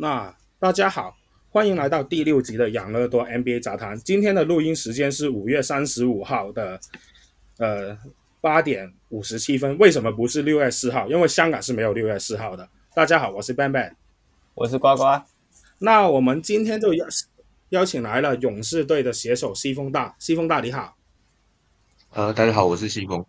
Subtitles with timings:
[0.00, 1.16] 那大家好，
[1.50, 3.98] 欢迎来到第六集的养乐多 NBA 杂谈。
[3.98, 6.78] 今天的录音时间是五月三十五号的
[7.58, 7.98] 呃
[8.40, 9.76] 八点五十七分。
[9.76, 11.08] 为什么不是六月四号？
[11.08, 12.68] 因为香港是没有六月四号的。
[12.94, 13.90] 大家好，我是 Ben Ben，
[14.54, 15.02] 我是呱呱。
[15.80, 17.04] 那我们今天就邀
[17.70, 20.96] 邀请来了勇士队的写手西风大，西风大你好。
[22.10, 23.26] 呃，大家好，我是西风。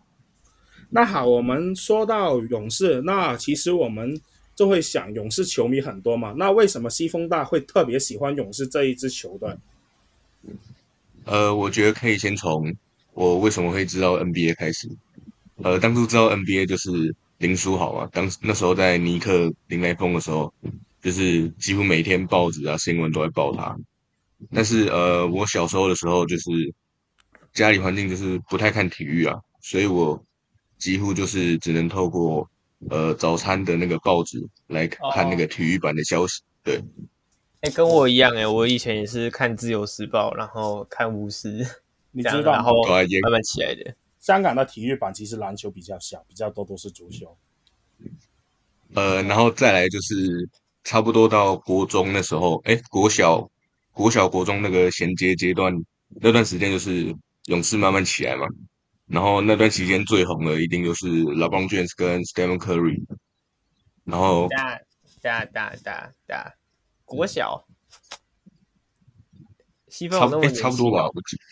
[0.90, 4.20] 那好，我们说到勇士，那其实我们。
[4.60, 6.34] 就会想勇士球迷很多嘛？
[6.36, 9.56] 那为什么西风大会特别喜欢勇士这一支球队？
[11.24, 12.70] 呃，我觉得可以先从
[13.14, 14.86] 我为什么会知道 NBA 开始。
[15.62, 16.90] 呃，当初知道 NBA 就是
[17.38, 20.52] 林书豪嘛，当那时候在尼克林来疯的时候，
[21.00, 23.74] 就是几乎每天报纸啊新闻都在报他。
[24.52, 26.50] 但是呃，我小时候的时候就是
[27.54, 30.22] 家里环境就是不太看体育啊，所以我
[30.76, 32.46] 几乎就是只能透过。
[32.88, 36.76] 呃，早餐的那个报纸来看那个体育版的消息，哦、对。
[37.60, 41.58] 哎、欸，跟我一样哎，我以前也是看《自由时报》，然后看巫师，
[42.10, 43.94] 你知道，然后慢慢起来的。
[44.18, 47.36] 香港的体育版其实篮球比较小，比较多都是足球。
[48.94, 50.48] 呃，然后再来就是
[50.82, 53.46] 差不多到国中的时候，哎、欸，国小、
[53.92, 55.72] 国小、国中那个衔接阶段，
[56.08, 57.14] 那段时间就是
[57.44, 58.46] 勇士慢慢起来嘛。
[59.10, 63.04] 然后那段期间最红的一定就是 LeBron James 跟 Stephen Curry，
[64.04, 64.80] 然后大
[65.20, 66.54] 大大大大
[67.04, 67.66] 国小，
[69.88, 71.10] 西风有那么年轻、哦、差不多吧？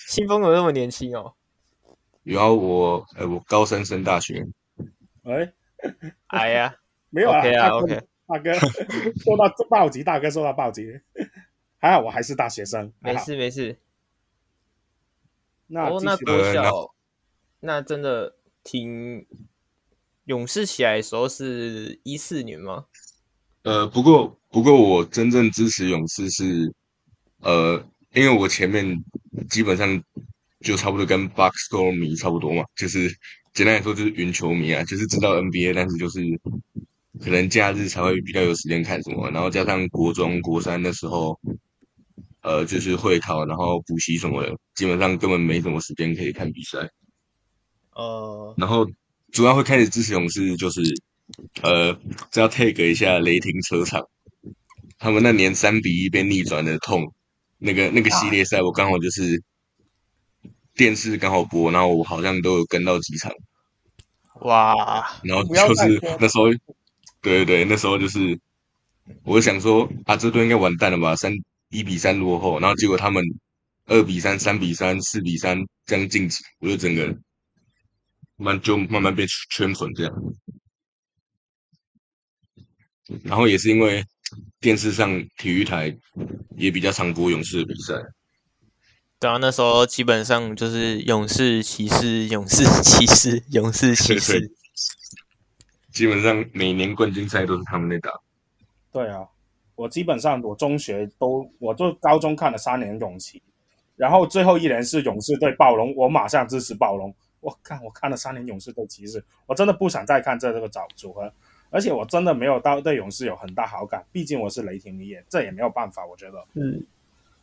[0.09, 1.35] 西风有那么年轻哦？
[2.23, 4.47] 然后我呃我高三升大学，
[5.25, 5.53] 哎
[6.29, 6.77] 哎呀，
[7.11, 10.87] 没有啊 OK 啊 OK，大哥说到暴击，大哥 说到暴击，
[11.79, 13.77] 还好我还是大学生，没事没事。
[15.67, 16.95] 那、哦、那国小。
[17.61, 19.27] 那真的挺
[20.27, 22.85] 勇士起来的时候是一四年吗？
[23.63, 26.73] 呃，不过不过我真正支持勇士是
[27.41, 29.05] 呃，因为我前面
[29.51, 30.03] 基本上
[30.61, 33.09] 就差不多跟 Box Score 迷差不多嘛，就是
[33.53, 36.21] 简单来说就是云球迷啊，就是知道 NBA，但是就是
[37.21, 41.39] 可能假日才会比较有时间看什么，然后加上国中国三的时候，
[42.43, 46.89] 呃，就是会考，然后补习什么的，基本上根本没什么时间可以看比赛。
[47.99, 48.89] 呃，然后
[49.33, 50.81] 主要会开始支持勇士，就是
[51.63, 51.99] 呃，
[52.31, 54.09] 这要 take 一下雷霆车场，
[55.01, 57.13] 他们那年三比一被逆转的痛，
[57.59, 59.43] 那个那个系列赛我刚好就是
[60.77, 63.33] 电视刚好播，然后我好像都有跟到几场，
[64.43, 66.45] 哇，然后就是那时候，
[67.21, 68.39] 对对对，那时候就是
[69.25, 71.33] 我想说啊，这队应该完蛋了吧，三
[71.71, 73.25] 一比三落后，然后结果他们
[73.87, 77.13] 二比三、三比三、四比三这样晋级，我就整个。
[78.39, 80.15] 慢就慢慢被圈粉这样，
[83.25, 84.05] 然后也是因为
[84.61, 85.95] 电视上体育台
[86.57, 87.95] 也比较常播勇士的比赛。
[89.19, 94.53] 对啊，那时候基本上就是勇士骑士、勇士骑士、勇士骑士，
[95.91, 98.13] 基本上每年冠军赛都是他们在打。
[98.93, 99.27] 对啊，
[99.75, 103.43] 我基本上我中学都，我就高中看了三年勇士，
[103.97, 107.13] 然后最后一年是勇士对暴龙，我马上支持暴龙。
[107.41, 111.33] 我看我看了三年勇士对骑士，我真的不想再看这这个组组合，
[111.71, 116.45] 而且我真的没有到对勇士有很大好感，毕竟我是雷霆迷，这也没有办法，我觉得。
[116.55, 116.83] 是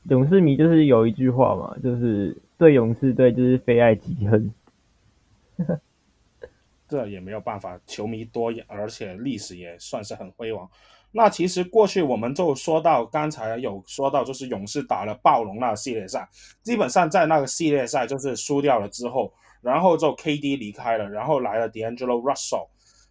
[0.10, 4.54] 勇士迷就是有一句话嘛，就是对勇士队就是非爱即恨，
[6.88, 10.70] 这也没有办法，球迷多，而且历史也算是很辉煌。
[11.12, 16.28] 那其实过去我们就说到，刚才有说到，就是勇士打了暴龙那个系列赛，
[16.62, 19.34] 基本上在那个系列赛就是输掉了之后。
[19.66, 22.68] 然后就 KD 离开了，然后来了 D'Angelo Russell，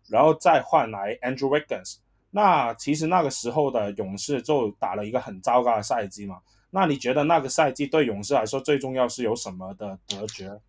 [0.08, 1.96] 然后再换来 Andrew Wiggins。
[2.30, 6.38] 那其实那个时候的勇士就打了一个很糟糕的赛季嘛。
[6.70, 10.60] 那你觉得那个赛季对勇士来说最重要是有什么的得着？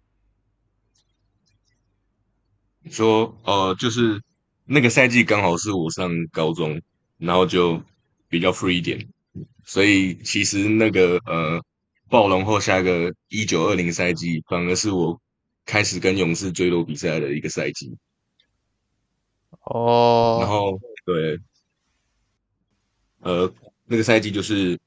[2.81, 4.19] 你说呃，就是
[4.65, 6.81] 那个赛季刚好是我上高中，
[7.19, 7.79] 然后就
[8.27, 9.07] 比较 free 一点，
[9.63, 11.61] 所以其实那个呃
[12.09, 15.21] 暴龙后下个一九二零赛季反而是我。
[15.65, 17.97] 开始跟勇士坠落比赛的一个赛季，
[19.61, 21.39] 哦，然后对，
[23.19, 23.51] 呃，
[23.85, 24.79] 那个赛季就是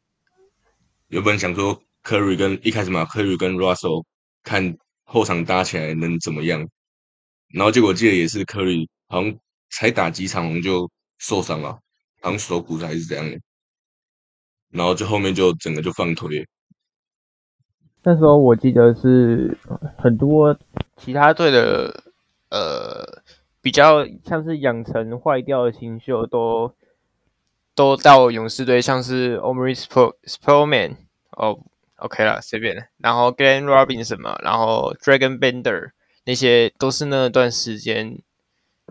[1.08, 4.04] 原本想说科瑞跟一开始嘛，科瑞跟 Russell
[4.42, 6.68] 看后场搭起来能怎么样，
[7.48, 9.38] 然后结果记得也是科瑞好像
[9.70, 11.72] 才打几场就受伤了，
[12.20, 13.40] 好像手骨折还是怎样的，
[14.70, 16.46] 然后就后面就整个就放推。
[18.08, 19.54] 那时候我记得是
[19.98, 20.56] 很多
[20.96, 22.04] 其他队的
[22.48, 23.04] 呃
[23.60, 26.72] 比较像是养成坏掉的新秀都
[27.74, 29.78] 都到勇士队，像是 Omri
[30.24, 30.96] Spellman
[31.32, 31.60] 哦
[31.96, 32.88] ，OK 了，随便。
[32.96, 35.90] 然后 Glenn Robinson 嘛，然后 Dragon Bender
[36.24, 38.18] 那些都是那段时间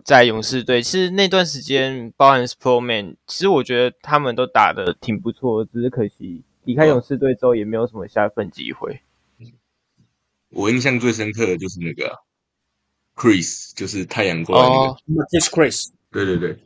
[0.04, 0.80] 在勇士队。
[0.80, 9.00] 其实那段时间，包含 Spellman，其实我觉得他们都打的挺不错的，只是可惜离开勇士队之后也没有什么下份机会。
[10.50, 12.16] 我印象最深刻的就是那个、啊、
[13.14, 14.98] Chris，就是太阳过来那个。
[15.06, 15.90] Marquese Chriss。
[16.10, 16.58] 对对对。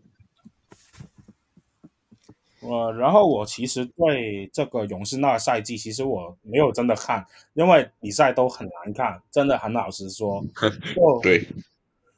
[2.60, 10.44] 呃，然后我其实对这个勇士那个赛季，其实我没有真的看，因为比赛都很难看，真的很老实说。
[10.94, 11.48] 就对。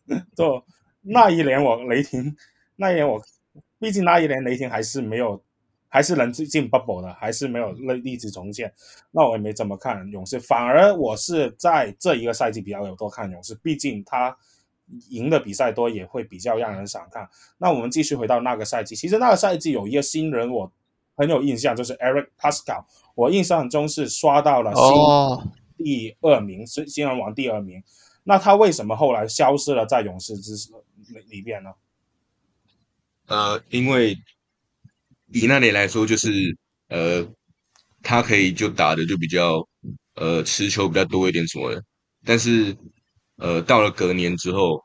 [0.37, 0.63] 就
[1.01, 2.37] 那一年我雷霆，
[2.77, 3.23] 那一年我，
[3.79, 5.43] 毕竟那一年雷霆还是没有。
[5.95, 8.75] 还是能进 bubble 的，还是没有立立即重建。
[9.13, 14.37] 那我也没怎么看勇士，反而我是在这一个赛季比较有多看勇士，毕竟他
[15.11, 17.29] 赢的比赛多，也会比较让人想看。
[17.59, 20.73] 那我们继续回到那个赛季，其实那个赛季有一个新人我
[21.15, 26.91] 很有印象，就是 Eric Paschall，我印象中是刷到了新第二名，是、oh.
[26.91, 27.81] 新人王第二名。
[28.25, 30.57] 那他为什么后来消失了在勇士之
[31.29, 31.71] 里边呢？
[33.27, 34.19] 呃，因为。
[35.33, 36.31] 以那里来说，就是
[36.89, 37.27] 呃，
[38.03, 39.67] 他可以就打的就比较
[40.15, 41.83] 呃持球比较多一点什么的，
[42.25, 42.77] 但是
[43.37, 44.81] 呃到了隔年之后，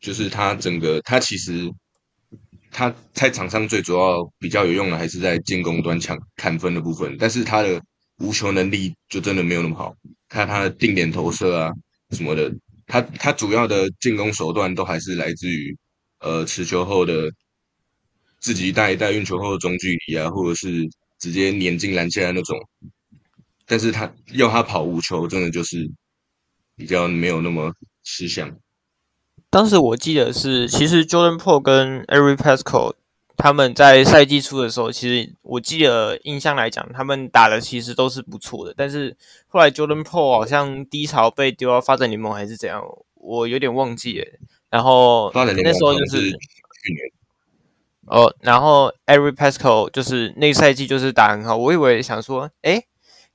[0.00, 1.70] 就是他整个他其实
[2.70, 7.82] 他在场上最主要比较有用的还是在进攻端抢砍分的部分，但是他的
[8.18, 9.94] 无球能力就真的没有那么好，
[10.28, 11.72] 看他的定点投射啊
[12.10, 12.50] 什么的，
[12.86, 15.76] 他他主要的进攻手段都还是来自于
[16.20, 17.30] 呃持球后的。
[18.40, 20.88] 自己带一带运球后的中距离啊，或者是
[21.18, 22.56] 直接碾进篮下的那种，
[23.66, 25.90] 但是他要他跑无球，真的就是
[26.76, 27.72] 比较没有那么
[28.04, 28.56] 吃香。
[29.50, 32.94] 当时我记得是，其实 Jordan Poole 跟 Eric Paschall
[33.36, 38.74] 他们在赛季初的时候，其实我记得印象来讲，他们打的其实都是不错的。
[38.76, 39.16] 但是
[39.48, 42.82] 后来 Jordan Poole 好像低潮被丢到发展联盟还是怎样，
[43.14, 44.26] 我有点忘记了。
[44.70, 47.17] 然后那时候就是去年。
[48.10, 52.82] 哦，然后 Every Paschall 就是那个赛季就是打很好，我以为想说，哎，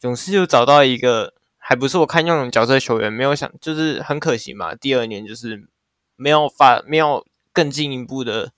[0.01, 5.67] 勇士就找到一个还不是我看用角色球员，没有想就是很可惜嘛，第二年就是
[6.15, 8.51] 没有发没有更进一步的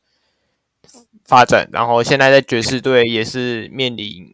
[1.25, 4.33] 发展，然后现在在爵士队也是面临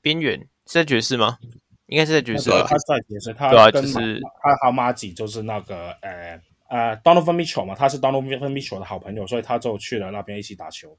[0.00, 1.38] 边缘，是在爵士吗？
[1.86, 6.40] 应该是在爵士吧，他在爵士，他对啊，就是他和马吉就是那个呃。
[6.72, 10.96] 呃、uh,，Donovan Mitchell 嘛，他是 Donovan Mitchell 的好朋友，所以他就去了那边一起打球。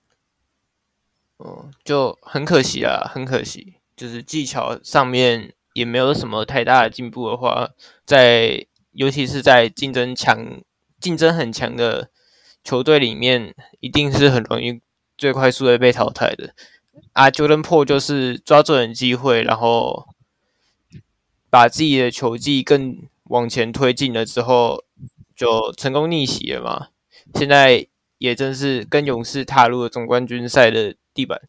[1.37, 7.71] 哦，就很可惜啊，很可惜，就是技巧上面也没有什么太大的进步的话，
[8.05, 10.61] 在尤其是在竞争强、
[10.99, 12.11] 竞争很强的
[12.63, 14.79] 球队里面，一定是很容易
[15.17, 16.53] 最快速的被淘汰的。
[17.13, 20.07] 啊，Jordan Po 就是抓住点机会，然后
[21.49, 24.83] 把自己的球技更往前推进了之后。
[25.43, 26.87] 就成功逆袭了嘛？
[27.33, 27.85] 现在
[28.17, 31.41] 也正是跟勇士踏入了总冠军赛的地板。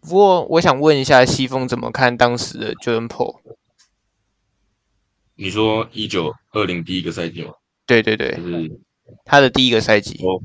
[0.00, 3.40] 不过，我想问一下西风怎么看当时的 Jordan Poole？
[5.34, 7.52] 你说一九二零第一个赛季吗？
[7.84, 8.80] 对对对，就是
[9.26, 10.18] 他的第一个赛季。
[10.24, 10.42] 我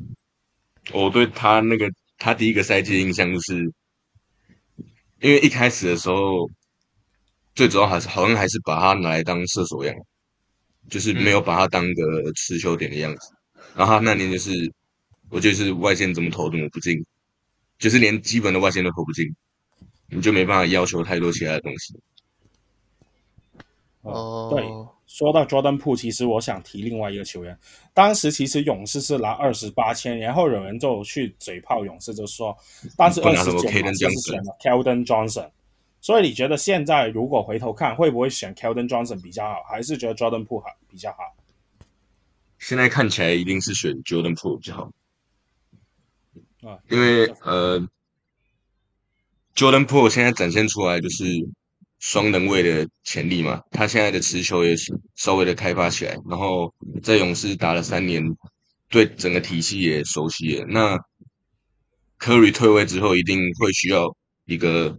[0.92, 3.74] 我对他那个他第一个赛季的印象就是，
[5.22, 6.50] 因为一开始的时候，
[7.56, 9.96] 最主要还是好像还是把他拿来当射手一样。
[10.92, 14.52] 就是没有把他当个持球点的样子，嗯、然后他那年就是，
[15.30, 17.04] 我就是外线怎么投怎么不进，
[17.80, 19.26] 就是连基本的外线都投不进，
[20.10, 21.98] 你就没办法要求太多其他的东西。
[24.02, 24.64] 哦，对，
[25.08, 27.58] 说到 Jordan Poole，其实我想提另外一个球员，
[27.94, 32.54] 当时其实勇士是拿二十八签，然后有人就去嘴炮勇士，就说
[32.98, 35.50] 当时二十九是选了 Keldon Johnson。
[36.02, 41.20] 所以你觉得现在如果回头看，会不会选 Keldon Johnson 比较好，还是觉得 Jordan Poole 比较好？
[42.58, 44.92] 现在看起来一定是选 Jordan Poole 比较好。
[46.68, 47.80] 啊，因为呃
[49.56, 51.24] ，Jordan Poole 现在展现出来就是
[52.00, 58.24] 双能位的潜力嘛，他现在的持球也是稍微的开发起来，然后在勇士打了三年，
[58.90, 60.66] 对整个体系也熟悉了。
[60.68, 60.98] 那
[62.18, 64.16] Curry 退位之后，一定会需要
[64.46, 64.98] 一个。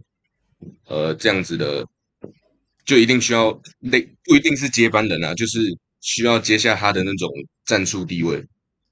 [0.87, 1.85] 呃，这样子的，
[2.85, 5.59] 就一定需要那不一定是接班人啊，就是
[6.01, 7.29] 需要接下他的那种
[7.65, 8.45] 战术地位。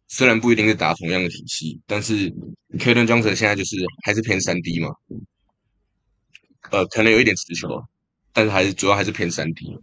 [0.08, 2.30] 虽然不一定是打同样的体系，但是
[2.78, 4.90] Keldon Johnson 现在就是还是偏三 D 嘛，
[6.72, 7.82] 呃，可能有一点持球，
[8.34, 9.78] 但是还是主要还是偏三 D。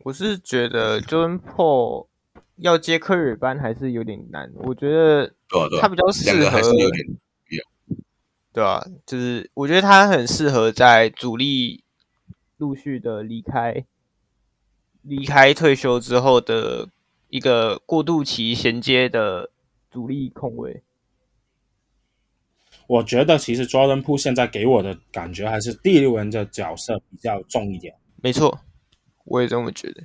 [0.00, 2.08] 我是觉得 Jordan Poole
[2.56, 4.50] 要接科尔班还是有点难。
[4.56, 5.34] 我觉得
[5.80, 6.60] 他比较适合，
[8.58, 11.84] 对啊，就是我觉得他很适合在主力
[12.56, 13.86] 陆续的离开、
[15.02, 16.88] 离开退休之后的
[17.28, 19.52] 一个过渡期衔接的
[19.92, 20.82] 主力控卫。
[22.88, 27.94] 我觉得其实 Jordan Poole 现在给我的感觉还是第六人的角色比较重一点。
[28.20, 28.58] 没错，
[29.22, 30.02] 我也这么觉得。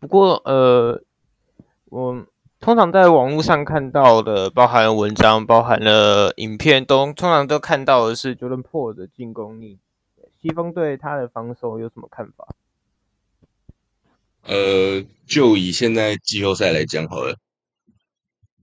[0.00, 1.00] 不过呃，
[1.84, 2.26] 我。
[2.66, 9.78] 通常在网络上看到的，包含文章、包含了影片，都通常都看到的是 Jordan Po 的进攻力。
[10.42, 12.48] 西风对他的防守有什么看法？
[14.42, 17.36] 呃，就以现在季后赛来讲好了，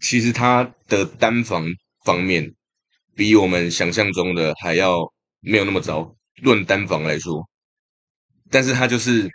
[0.01, 1.65] 其实他的单防
[2.03, 2.53] 方面
[3.15, 6.13] 比我们想象中的还要没有那么糟。
[6.41, 7.47] 论单防来说，
[8.51, 9.29] 但是他就是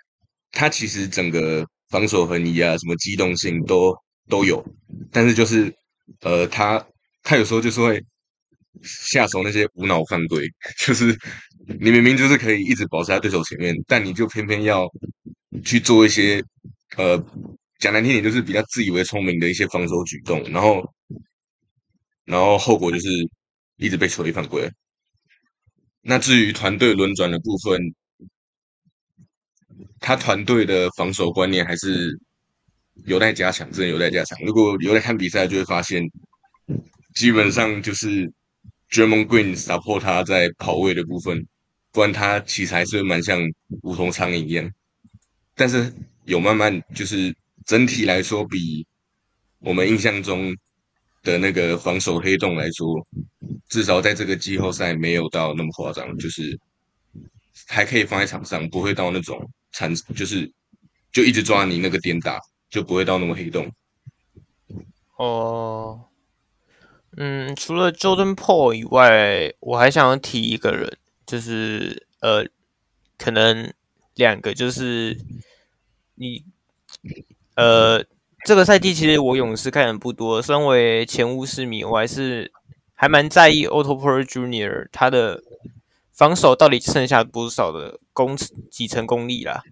[0.52, 3.96] 他其实整个防守横移啊，什么机动性都。
[4.28, 4.64] 都有，
[5.10, 5.72] 但是就是，
[6.20, 6.84] 呃，他
[7.22, 8.02] 他有时候就是会
[8.82, 10.46] 下手那些无脑犯规，
[10.78, 11.16] 就是
[11.80, 14.86] 你明明就是可以一直保持在对手前面，但你就偏偏要
[15.64, 16.42] 去做一些，
[16.96, 17.22] 呃，
[17.78, 20.82] 讲难听点就是比较自以为聪明的一些防守举动，然后，
[22.24, 23.08] 然后后果就是
[23.76, 24.70] 一直被球队犯规。
[26.02, 27.80] 那至于团队轮转的部分，
[30.00, 32.18] 他团队的防守观念还是。
[33.04, 34.38] 有待加强，真的有待加强。
[34.44, 36.02] 如果有在看比赛，就会发现，
[37.14, 38.30] 基本上就是
[38.90, 41.46] Draymond Green support 他在跑位的部分，
[41.92, 43.40] 不然他其实还是蛮像
[43.82, 44.70] 无头苍蝇一样。
[45.54, 45.92] 但是
[46.24, 47.34] 有慢慢就是
[47.66, 48.86] 整体来说，比
[49.58, 50.54] 我们印象中
[51.22, 53.06] 的那个防守黑洞来说，
[53.68, 56.58] 至少在这个季后赛没有到那么夸张，就是
[57.66, 60.50] 还可以放在场上，不会到那种产，就是
[61.12, 62.38] 就一直抓你那个点打。
[62.70, 63.70] 就不会到那么黑洞。
[65.16, 66.04] 哦，
[67.16, 70.96] 嗯，除了 Jordan Poole 以外，我还想要提一个人，
[71.26, 72.46] 就是呃，
[73.16, 73.72] 可能
[74.14, 75.18] 两个，就是
[76.14, 76.44] 你
[77.56, 78.04] 呃，
[78.44, 82.52] 这个赛季其实我勇士看的不多，身为前巫师迷，我还是
[82.94, 84.88] 还蛮在意 Otto Porter Jr.
[84.92, 85.42] 他的
[86.12, 88.36] 防守到底剩下多少的功
[88.70, 89.62] 几成功力啦，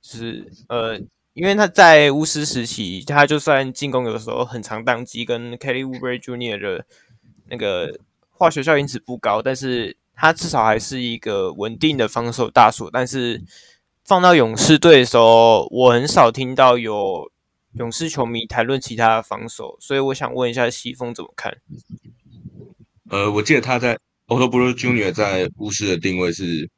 [0.00, 1.00] 就是呃。
[1.36, 6.58] 因为他在巫师时期，他就算进攻有的时候很常当机，跟 Kelly Oubre Jr.
[6.58, 6.86] 的
[7.50, 8.00] 那个
[8.30, 12.88] 化学效应值不高，但是他至少还是一个稳定的防守大锁。
[12.90, 13.42] 但是
[14.02, 17.30] 放到勇士队的时候，我很少听到有
[17.74, 21.54] 勇士球迷谈论其他的防守，所以我想问一下西风怎么看？
[23.10, 25.12] 呃，我记得他在 Otto Porter Jr.
[25.12, 26.70] 在巫师的定位是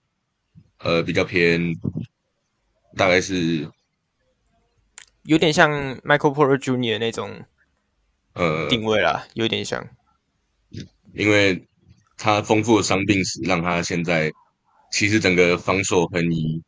[0.79, 1.73] 呃比较偏，
[2.97, 3.71] 大概是。
[5.29, 6.99] 有点像 Michael Porter Jr.
[6.99, 7.45] 那种
[8.33, 9.87] 呃定位啦，呃、有点像，
[11.13, 11.63] 因为
[12.17, 14.33] 他丰富的伤病史，让他现在
[14.91, 16.63] 其实整个防守横移，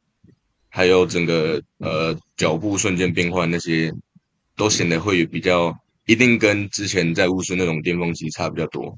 [0.68, 3.90] 还有整个呃脚步瞬间变换那些，
[4.56, 5.74] 都显得会比较
[6.04, 8.94] 一定跟之前在巫师那种巅峰期差比较多，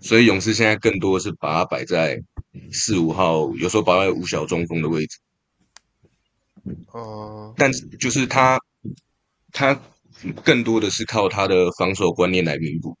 [0.00, 2.20] 所以勇士现在更多的是把他摆在
[2.72, 5.18] 四五号，有时候摆在五小中锋的位置。
[6.90, 7.70] 哦、呃，但
[8.00, 8.60] 就是他。
[9.56, 9.80] 他
[10.44, 12.94] 更多的是靠他的防守观念来弥补。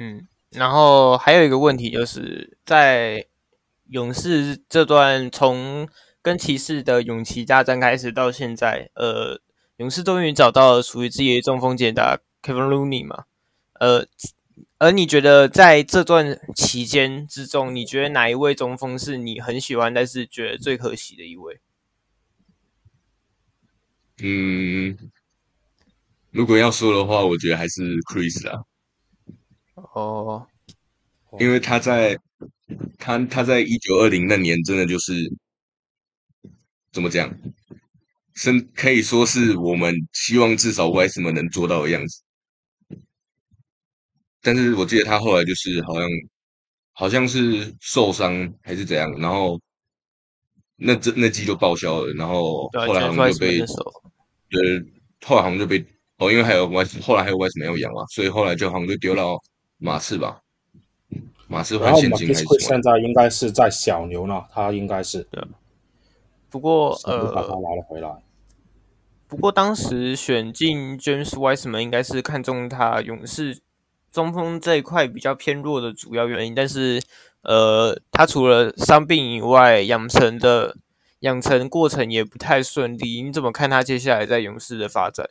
[0.00, 3.26] 嗯，然后还有一个问题，就是在
[3.90, 5.88] 勇士这段从
[6.20, 9.40] 跟骑士的勇气大战开始到现在，呃，
[9.76, 13.26] 勇士终于找到了属于自己的中锋解答 Kevin Looney 嘛。
[13.74, 14.04] 呃，
[14.78, 21.60] 而你觉得在这段期间之中，你觉得哪一位中锋是你很喜欢，但是觉得最可惜的一位？
[24.24, 24.96] 嗯，
[26.30, 28.62] 如果要说的话，我觉得还是 Chris 啊。
[29.94, 30.46] 哦，
[31.40, 32.16] 因为他在
[32.98, 35.12] 他他在一九二零那年，真的就是
[36.92, 37.36] 怎么讲，
[38.34, 42.22] 是可以说是我们希望至少 Wiseman 能做到的样子。
[44.40, 46.08] 但是我记得他后来就是好像
[46.92, 49.60] 好像是受伤还是怎样，然后
[50.76, 53.60] 那这那季就报销了，然后后来好像就被。
[54.52, 55.84] 呃，后来好像就被
[56.18, 59.40] 哦，因为还有外，后来还有外什么要养啊，所以后来就好像就丢到
[59.78, 60.40] 马刺吧。
[61.48, 62.58] 马刺换现金还是什么？
[62.60, 65.22] 现在应该是在小牛呢，他应该是。
[65.30, 65.42] 对。
[66.48, 68.08] 不过呃，把他拿了回来。
[69.26, 73.58] 不过当时选进 James Wiseman 应该是看中他勇士
[74.10, 77.02] 中锋这一块比较偏弱的主要原因，但是
[77.42, 80.76] 呃，他除了伤病以外，养成的。
[81.22, 83.22] 养成过程也不太顺利。
[83.22, 85.28] 你怎么看他接下来在勇士的发展？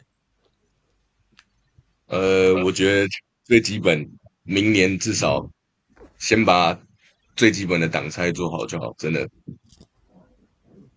[2.07, 3.07] 呃，我觉得
[3.45, 4.05] 最基本，
[4.43, 5.49] 明年至少
[6.17, 6.77] 先把
[7.37, 9.27] 最基本的挡拆做好就好，真的。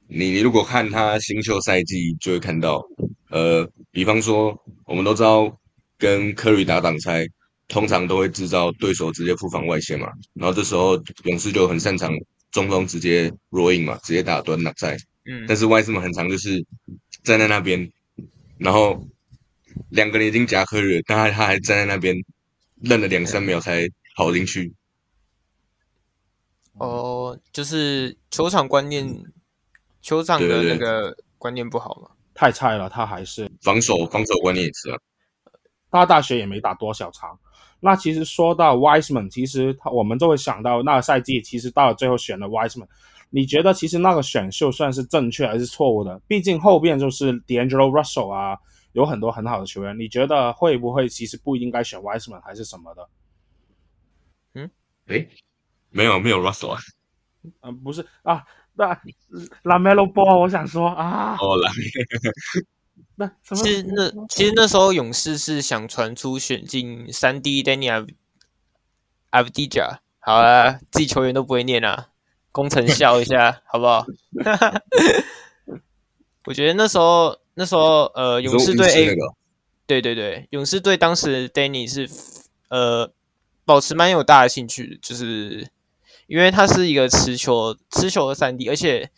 [0.06, 2.84] 你你如果看他新秀赛季，就会看到，
[3.30, 5.56] 呃，比方说，我们都知道
[5.98, 7.26] 跟科瑞打挡拆，
[7.68, 12.12] 通常都会制造对手直接扑防外线嘛，然后这时候勇士就很擅长
[12.54, 14.96] 中锋直接 roll in 嘛，直接打端挡拆。
[15.26, 15.44] 嗯。
[15.46, 16.64] 但是外线很常就是
[17.22, 17.92] 站在那边，
[18.56, 19.06] 然后
[19.90, 22.16] 两个人已经夹克了，但他他还站在那边
[22.80, 24.72] 愣了两三秒才跑进去。
[26.78, 29.22] 哦，就是球场观念。
[30.00, 32.10] 球场的那个观念不好嘛？
[32.34, 34.98] 太菜了，他还是防守防守观念也是啊。
[35.90, 37.40] 他大学也没打多少场。
[37.84, 42.86] 那其实说到 Wiseman，其实他我们就会想到那个赛季，其实到了最后选了 Wiseman。
[43.28, 46.18] 你觉得其实那个选秀算是正确还是错误的？
[46.26, 48.56] 毕竟后边就是 D'Angelo Russell 啊，
[48.92, 49.98] 有很多很好的球员。
[49.98, 53.08] 你觉得会不会其实不应该选 Wiseman 还是什么的？
[54.54, 54.70] 嗯，
[55.08, 55.28] 诶，
[55.90, 56.80] 没有没有 Russell 啊。
[57.42, 58.42] 嗯、呃，不是啊。
[58.72, 58.94] 那
[59.62, 61.70] LaMelo Ball，我想说啊，哦，来，
[63.16, 68.14] 那其实那其实那时候勇士是想传出选进三 D Deni
[69.30, 72.08] Avdija，好啊，自己球员都不会念啊，
[72.52, 74.06] 工程笑一下好不好？
[76.46, 79.16] 我觉得那时候那时候呃勇士队 A，
[79.86, 82.08] 对对对，勇士队当时 Deni 是
[82.68, 83.12] 呃
[83.64, 85.68] 保持蛮有大的兴趣的，就是。
[86.26, 89.10] 因为他是一个持球持球的三 D，而且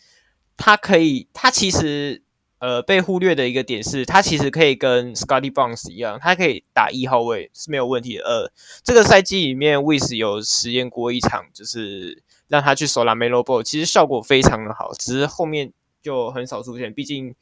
[0.57, 2.21] 他可以，他其实
[2.59, 8.25] 呃被忽略的一个点是，他其实可以跟 Scotty Barnes 一样，他可以打一号位是没有问题的。
[8.25, 15.73] 呃，这个赛季里面，Wiz 有实验过一场，就是让他去守 LaMelo Ball，其实效果非常的好，只是后面
[16.03, 17.35] 就很少出现，毕竟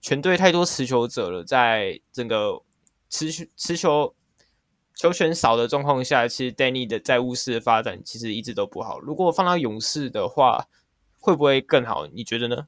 [0.00, 2.62] 全队太多持球者了，在整个
[3.08, 4.14] 持球持球。
[5.00, 8.98] 球权少的状况下，其实 Danny 的在巫师的发展其实一直都不好。
[8.98, 10.66] 如果放到勇士的话，
[11.20, 12.08] 会不会更好？
[12.08, 12.66] 你觉得呢？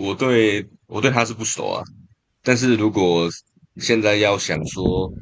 [0.00, 1.82] 我对我对他是不熟啊，
[2.42, 3.28] 但是如果
[3.76, 5.12] 现在要想说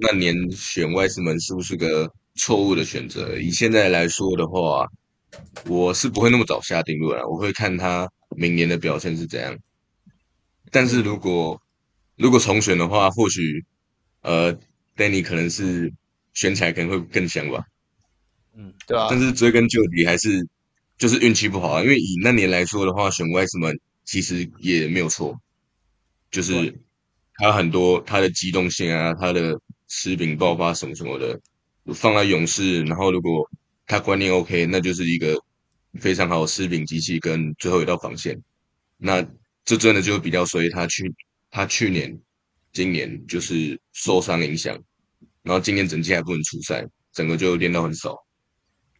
[0.00, 3.38] 那年选 Wiseman 是不是个错误的选择？
[3.38, 4.86] 以现在来说的话，
[5.66, 9.56] 我是不会那么早下定论啊，我会看他明年的表现是怎样。
[10.70, 11.60] 但是如果
[12.16, 13.64] 如果重选的话，或许
[14.22, 14.56] 呃。
[14.98, 15.92] Danny 可能是
[16.32, 17.62] 选起来可能会更香吧，
[18.56, 19.08] 嗯，对啊。
[19.10, 20.48] 但是追根究底还是
[20.96, 25.38] 就是运气不好啊，因为以那年来说的话，选 Wiseman 其实也没有错，
[26.30, 26.74] 就是
[27.34, 31.38] 他很多他的机动性啊，他的吃饼爆发什么什么的，
[31.94, 33.46] 放在勇士，然后如果
[33.86, 35.38] 他观念 OK，那就是一个
[36.00, 38.40] 非常好的吃饼机器跟最后一道防线，
[38.96, 39.22] 那
[39.66, 41.14] 这真的就比较衰，他去
[41.50, 42.18] 他去年。
[42.72, 44.78] 今年就是受伤影响，
[45.42, 48.14] 然后今年整季还不能出赛，整个就练到很少。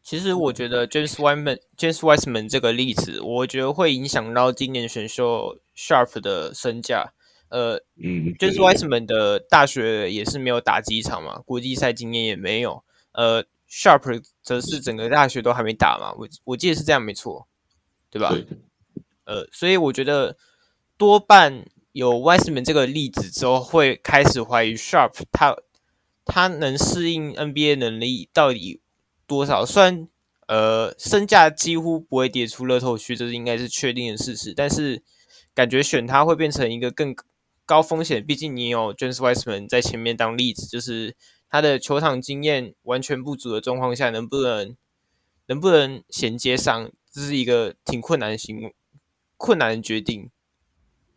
[0.06, 7.12] 其实我觉得 James Wiseman James Wiseman 这个例子，我觉得会影响到今年选秀 Sharp 的身价。
[7.48, 12.84] 呃，嗯，James Wiseman 的大学也是没有打几场嘛，国际赛经验也没有。
[13.14, 17.48] 呃，Sharp 则是整个大学都还没打嘛，我我记得是这样，没错，
[18.08, 18.30] 对吧？
[18.30, 18.46] 对。
[19.24, 20.36] 呃，所以我觉得
[20.96, 21.64] 多半。
[21.90, 25.56] 有 Wiseman 这个例子之后，会开始怀疑 Sharp 他
[26.26, 28.82] 他能适应 NBA 能力到底
[29.26, 29.66] 多少？
[29.66, 30.08] 虽然
[30.46, 35.02] 呃身价几乎不会跌出乐透区，这是应该是确定的事实，但是
[35.54, 37.14] 感觉选他会变成一个更
[37.64, 38.24] 高风险。
[38.24, 41.16] 毕竟你有 James Wiseman 在前面当例子，就是
[41.48, 44.76] 他的球场经验完全不足的状况下，能不能
[45.46, 48.72] 能不能衔接上，这是一个挺困难的行
[49.36, 50.30] 困难的决定。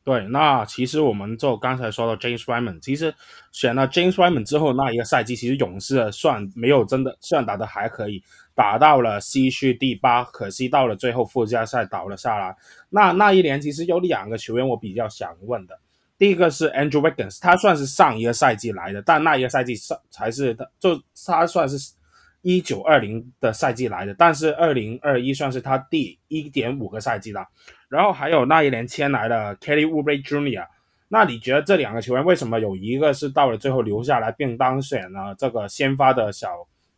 [0.10, 3.14] 对，那其实我们就刚才说到 James Wiseman，其实
[3.52, 8.24] 选了 James Wiseman 之后，那一个赛季其实勇士算没有真的算打得还可以，
[8.56, 12.56] 打到了西区第八，可惜到了最后附加赛倒了下来。
[12.90, 15.80] 那那一年其实有两个球员我比较想问的，
[16.18, 21.94] 第一个是 Andrew Wiggins，他算是上一个赛季来的，但那一个赛季上才是他就他算是
[22.42, 27.46] 一九二零的赛季来的，但是二零二一算是他第一点五个赛季了。
[27.90, 30.66] 然后还有那一年签来的 Kelly Oubre Jr.，
[31.08, 36.50] 那你觉得这两个球员为什么有一个是到了最后留下来并当选了这个先发的小，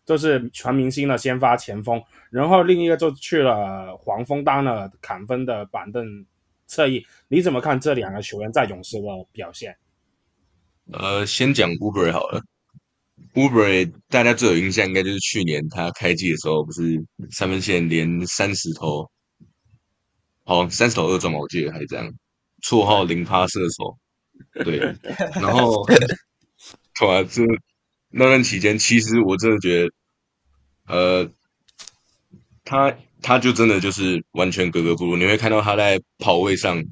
[0.06, 6.26] 就是全明星的先发前锋，然后另一个就去了黄蜂当了砍分的板凳
[6.68, 7.06] 侧翼？
[7.30, 9.74] 你怎么看这两个球员在勇士的表现？
[10.92, 12.42] 呃，先讲 Oubre 好了
[13.34, 19.10] ，Oubre 大家最有印象应该就是去年他开季的时候不是三分线连三十投。
[20.44, 22.12] 好三十投二中嘛，我记得还是这样，
[22.64, 23.98] 绰号零趴射手。
[24.64, 24.80] 对，
[25.40, 25.84] 然后，
[27.06, 27.44] 哇啊，这
[28.10, 29.92] 那段期间，其实我真的觉得，
[30.88, 31.32] 呃，
[32.66, 35.16] 他他就真的就是完全格格不入。
[35.16, 36.84] 你会看到他在跑位上，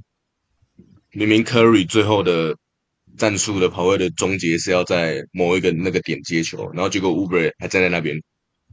[1.11, 2.55] 明明 Curry 最后的
[3.17, 8.15] 战术的跑位的终结是要在某一个那个点接球，然后结果 Oubre 还站在那边。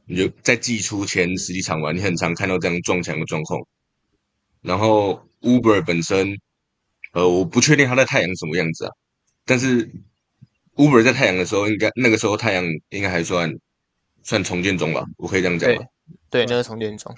[0.09, 3.61] 你就在季初前十几场玩，你很常看到这样撞墙的状况。
[4.67, 6.37] 然后 Oubre 本身。
[7.13, 8.93] 呃，我不确定他在太阳什么样子啊，
[9.47, 9.91] 但是
[10.75, 13.51] Oubre 在太阳的时候，应该那个时候太阳应该还算
[14.23, 15.83] 算重建中吧，我可以这样讲吧？
[16.31, 17.11] 对，对，那个重建中，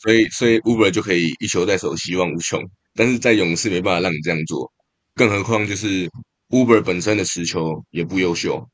[0.00, 2.60] 所以所以 Oubre 就可以一球在手，希望无穷。
[2.96, 4.72] 但是在勇士没办法让你这样做，
[5.14, 6.10] 更何况就是
[6.48, 8.68] Oubre 本身的持球也不优秀，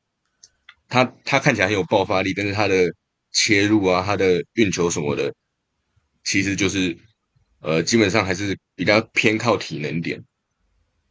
[0.89, 2.91] 他他看起来很有爆发力，但是他的
[3.33, 5.35] 切入啊，他的运球什么的，
[6.25, 6.97] 其实就是
[7.63, 10.23] 呃，基本上还是比较偏靠体能点。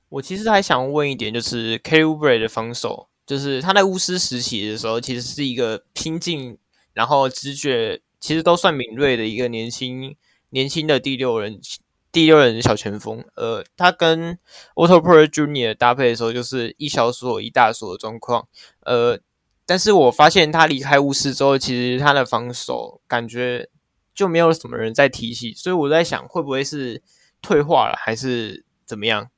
[0.10, 6.58] 我其实还想问一点，就是 Kubray 的防守，就是他在巫师时期的时候，其实是一个拼劲，
[6.94, 10.16] 然后直觉其实都算敏锐的一个年轻
[10.50, 11.60] 年轻的第六人
[12.12, 13.24] 第六人小前锋。
[13.36, 14.38] 呃，他跟
[14.76, 18.50] Otto p o r t Junior 搭配的时候，就是一小锁一大锁的状况。
[18.82, 19.18] 呃，
[19.66, 23.70] 但是我发现他离开巫师之后，其实他的防守感觉
[24.14, 27.02] 就没有什么人在提起，所以我在想，会不会是
[27.42, 29.30] 退化了，还是怎么样？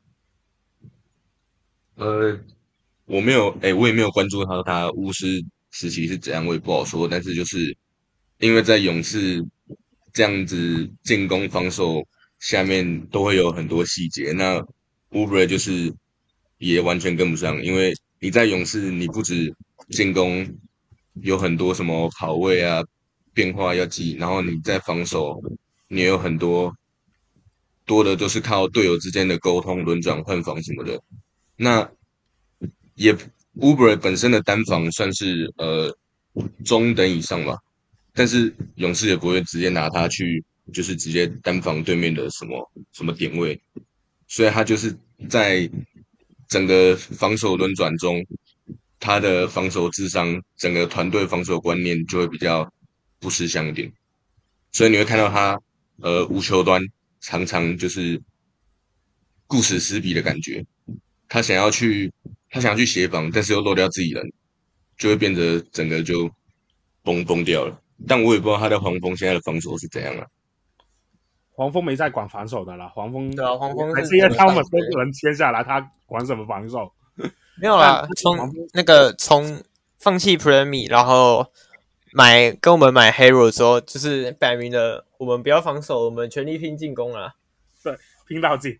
[1.95, 2.39] 呃，
[3.05, 7.07] 我没有，哎、我也没有关注他他巫师时期是怎样，我也不好说。
[7.07, 7.77] 但是就是
[8.39, 9.45] 因为在勇士
[10.11, 12.01] 这样子进攻防守
[12.39, 14.59] 下面都会有很多细节，那
[15.11, 15.93] Oubre 就是
[16.57, 17.61] 也完全跟不上。
[17.63, 19.53] 因为你在勇士，你不止
[19.91, 20.57] 进攻
[21.21, 22.81] 有很多什么跑位啊
[23.33, 25.41] 变化要记，然后你在防守，
[25.87, 26.73] 你有很多
[27.85, 31.01] 多的都是靠队友之间的沟通、轮转、换防什么的。
[31.55, 31.89] 那
[32.95, 33.15] 也
[33.59, 35.95] Oubre 本身的单防算是呃
[36.65, 37.57] 中等以上吧，
[38.13, 40.43] 但是勇士也不会直接拿他去，
[40.73, 43.59] 就是直接单防对面的什么什么点位，
[44.27, 44.95] 所以他就是
[45.29, 45.69] 在
[46.47, 48.25] 整个防守轮转中，
[48.99, 52.71] 他的防守智商，整个团队防守观念就会比较
[53.23, 53.89] 不吃香一点，
[54.73, 55.57] 所以你会看到他
[56.01, 56.81] 呃无球端
[57.21, 58.21] 常常就是
[59.47, 60.65] 顾此失彼的感觉。
[61.29, 62.11] 他想要去，
[62.49, 64.21] 他想要去协防，但是又漏掉自己人，
[64.97, 66.29] 就会变得整个就
[67.01, 67.81] 崩崩掉了。
[68.05, 70.27] 但我也不知道他在黄蜂现在的防守是怎样啊。
[71.53, 76.91] 黄蜂没在管防守的了，黄蜂对啊，黄蜂还是因为他们都不能签下来，他管什么防守？
[77.61, 78.35] 没有啦，从
[78.73, 79.63] 那个从
[79.99, 81.51] 放弃 Premi，然后
[82.13, 87.31] 买跟我们买 Hero 的时候，就是摆明了我们不要防守，我们全力拼进攻啊。
[87.83, 87.95] 对，
[88.27, 88.77] 拼到底。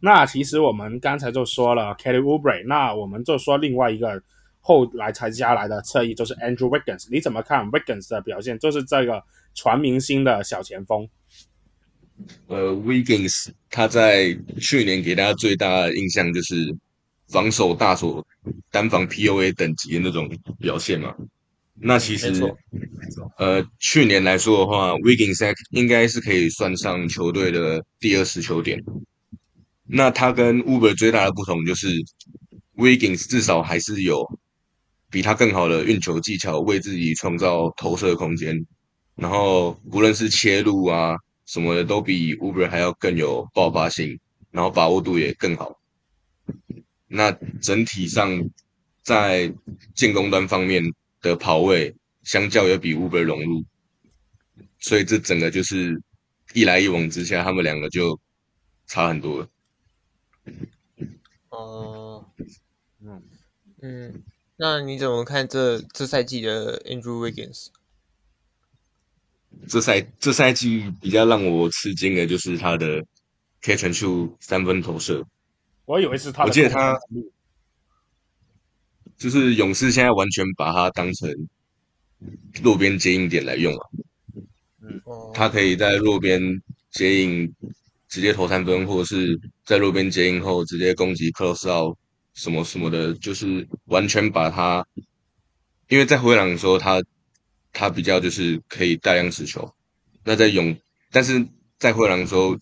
[0.00, 4.22] 那其实我们刚才就说了 Kelly Oubre，那我们就说另外一个
[4.60, 8.58] 后来才加来的侧翼就是 Andrew Wiggins，你怎么看 Wiggins 的表现？
[8.58, 11.06] 就是这个全明星的小前锋。
[12.46, 16.74] 呃，Wiggins 他在去年给大家最大的印象就是
[17.28, 18.26] 防守大锁、
[18.70, 21.14] 单防 POA 等级的那种表现嘛。
[21.82, 22.30] 那其实，
[23.38, 28.78] 呃，去年来说的话，Wiggins 应该是可以算上球队的第二持球点。
[29.86, 31.88] 那他跟 Oubre 最大的不同就是
[32.76, 34.24] ，Wiggins 至少还是有
[35.10, 38.64] 比他更好的运球技巧，为自己创造投射空间。
[39.16, 41.16] 然后不论是切入啊
[41.46, 44.18] 什么的，都比 Oubre 还要更有爆发性，
[44.50, 45.80] 然后把握度也更好。
[47.08, 48.38] 那整体上
[49.02, 49.52] 在
[49.94, 50.84] 进攻端方面
[51.20, 53.64] 的跑位，相较也比 Oubre 融入。
[54.78, 56.00] 所以这整个就是
[56.54, 58.18] 一来一往之下，他们两个就
[58.86, 59.48] 差很多了。
[61.50, 62.24] 哦，
[63.02, 63.22] 嗯
[63.82, 64.22] 嗯，
[64.56, 67.68] 那你怎么看这这赛季的 Andrew Wiggins？
[69.68, 73.04] 这赛这赛季比较让我吃惊的就是他的
[73.60, 75.26] catch and shoot 三分投射。
[75.84, 76.98] 我以为是他的，我记得他
[79.20, 81.32] 就是勇士现在完全把他当成
[82.64, 83.90] 路边接应点来用了。
[84.82, 85.00] 嗯，
[85.32, 86.40] 他可以在路边
[86.90, 87.54] 接应。
[88.12, 91.96] 直接投三分，或者是在路边接应后直接攻击 close out
[92.34, 94.84] 什么什么的，就是完全把他，
[95.86, 97.00] 因为在灰狼的时候他
[97.72, 99.72] 他比较就是可以大量持球，
[100.24, 100.76] 那在勇，
[101.12, 101.46] 但是
[101.78, 102.58] 在灰狼的时候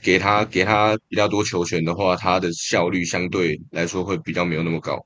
[0.00, 5.04] 给他给他比较多球权的话，他的效率相对来说会比较没有那么高，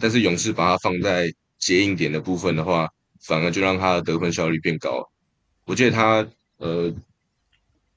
[0.00, 2.88] 但是勇士把他放在接应点的部分的话，
[3.20, 5.10] 反而就让他的得分效率变高。
[5.64, 6.26] 我记得他
[6.58, 6.94] 呃。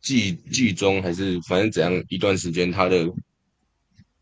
[0.02, 3.06] 季季中还是反正怎样一段时间，他的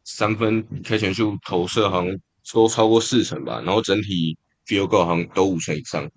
[0.04, 2.20] 三分开球数投射好像
[2.52, 4.36] 都超过四成吧，然后整体
[4.66, 6.10] field goal 好像都五成以上，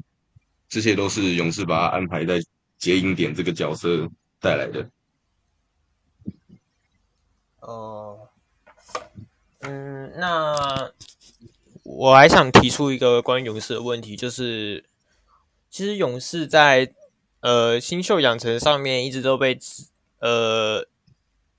[0.66, 2.40] 这些都是勇士把他安排在
[2.78, 4.08] 接应点这个角色
[4.40, 4.90] 带来的。
[7.60, 8.26] 哦，
[9.58, 10.90] 嗯，那
[11.82, 14.84] 我还想提出一个关于勇士的问题，就是
[15.70, 16.92] 其实勇士在
[17.40, 19.58] 呃新秀养成上面一直都被
[20.20, 20.86] 呃。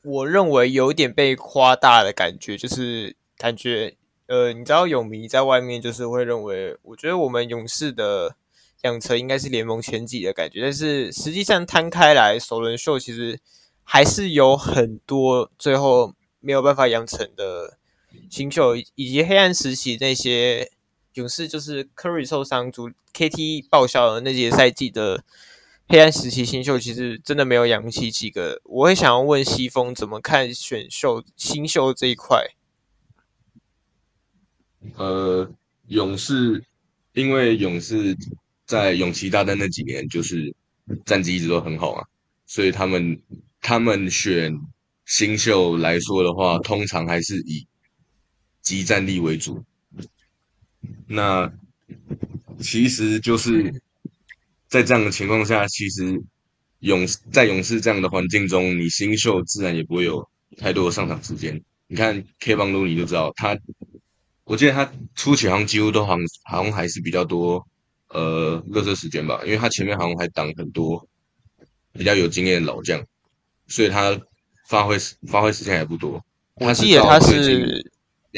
[0.04, 8.36] 我认为有点被夸大的感觉，就是感觉，呃，你知道，勇迷在外面就是会认为，我觉得我们勇士的
[8.82, 13.40] 养成应该是联盟前几的感觉，但是实际上摊开来，首轮秀其实
[13.84, 17.78] 还是有很多最后没有办法养成的
[18.32, 20.72] 新秀，以及黑暗时期那些
[21.14, 25.24] 勇士，就是 Curry 受伤、主 KT 报销的那些赛季的。
[25.90, 32.48] 黑暗时期新秀其实真的没有养起几个，我会想要问西风怎么看选秀新秀这一块。
[34.96, 35.52] 呃，
[35.88, 36.64] 勇士
[37.12, 38.16] 因为勇士
[38.66, 40.56] 在勇气大战那几年就是
[41.04, 42.08] 战绩一直都很好啊，
[42.46, 43.22] 所以他们
[43.60, 44.58] 他们选
[45.06, 47.68] 新秀来说的话，通常还是以
[48.62, 49.64] 即战力为主。
[51.08, 51.52] 那
[52.60, 53.82] 其实就是。
[54.72, 56.24] 在这样的情况下，其实
[56.80, 60.26] 勇在勇士这样的环境中，你新秀自然也不会有
[60.58, 61.62] 太多的上场时间。
[61.88, 63.60] 你看 Kevon Looney 就知道，他
[64.46, 67.68] 我记得他初期好像几乎都好像好像还是比较多
[68.08, 71.06] 呃热身时间吧，因为他前面好像还挡很多
[71.92, 73.06] 比较有经验的老将，
[73.68, 74.18] 所以他
[74.70, 74.98] 发挥
[75.28, 76.24] 发挥时间还不多。
[76.54, 77.92] 我记得他是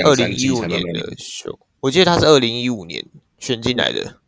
[0.04, 3.06] 二零一五年的秀，我记得他是二零一五年
[3.38, 4.20] 选进来的。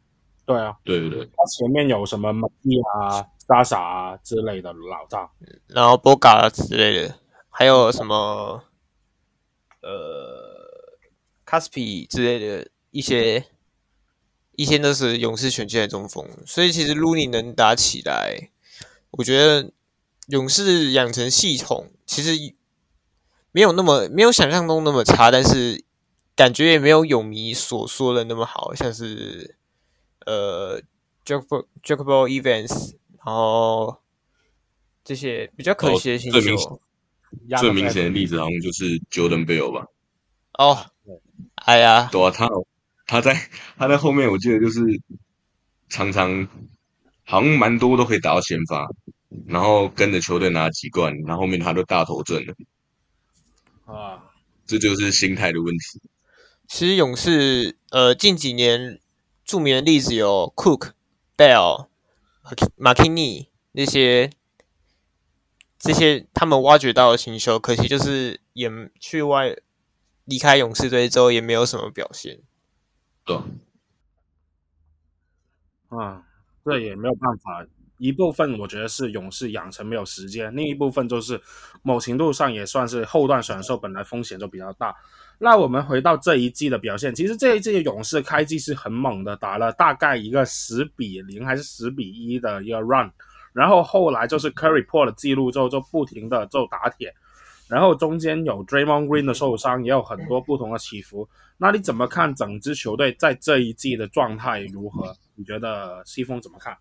[0.46, 5.32] 对啊，对对对，他前面有什么马蒂啊、莎莎啊之类的老大，
[5.68, 7.18] 然后波嘎之类的，
[7.50, 8.64] 还有什么
[9.82, 9.90] 呃
[11.44, 13.44] 卡斯皮之类的一些，
[14.52, 18.52] 一些都是勇士选进来中锋，所以其实鲁尼能打起来，
[19.10, 19.72] 我觉得
[20.28, 22.54] 勇士养成系统其实
[23.56, 25.82] 没有那么没有想象中那么差，但是
[26.36, 29.56] 感觉也没有泳迷所说的那么好，像是。
[30.26, 30.82] 呃
[31.24, 34.02] ，Jacob Jacob Evans，然后
[35.04, 36.82] 这些比较可惜的新秀，
[37.60, 39.86] 最明显的例子好像就是 Jordan Bell 吧？
[40.58, 40.88] 哦，
[41.64, 42.50] 哎呀，对啊，他
[43.06, 43.40] 他在
[43.78, 44.82] 他在后面，我记得就是
[45.90, 46.48] 常常
[47.24, 48.86] 好像蛮多都可以打到先发，
[49.46, 52.54] 然后跟着球队拿几冠，然后后面他都大头阵了
[53.86, 54.34] 啊，
[54.66, 56.02] 这就是心态的问题。
[56.68, 59.00] 其实勇士呃近几年。
[59.48, 60.94] 著名的例子有 Cook、
[61.38, 61.88] Bell、
[62.78, 64.32] 马基尼那些，
[65.78, 69.56] 这些他们挖掘到的新秀，可惜就是也去外
[70.24, 72.40] 离开勇士队之后，也没有什么表现。
[73.24, 73.38] 对，
[75.90, 76.26] 啊，
[76.66, 77.68] 这也没有办法。
[77.98, 81.40] 一部分我觉得是勇士养成没有时间，另一部分就是
[81.82, 84.96] 某程度上也算是后段选秀本来风险就比较大。
[85.38, 93.12] 那我们回到这一季的表现，其实这一季的勇士开季是很猛的，打了大概一个十比零还是十比一的一个 run，
[93.52, 97.14] 然后后来就是 Curry 破了记录之后就不停的就打铁，
[97.68, 101.28] 然后中间有 Draymond Green 的受伤，也有很多不同的起伏。
[101.58, 105.14] 那你怎么看整支球队在这一季的状态如何？
[105.36, 106.78] 你觉得西风怎么看？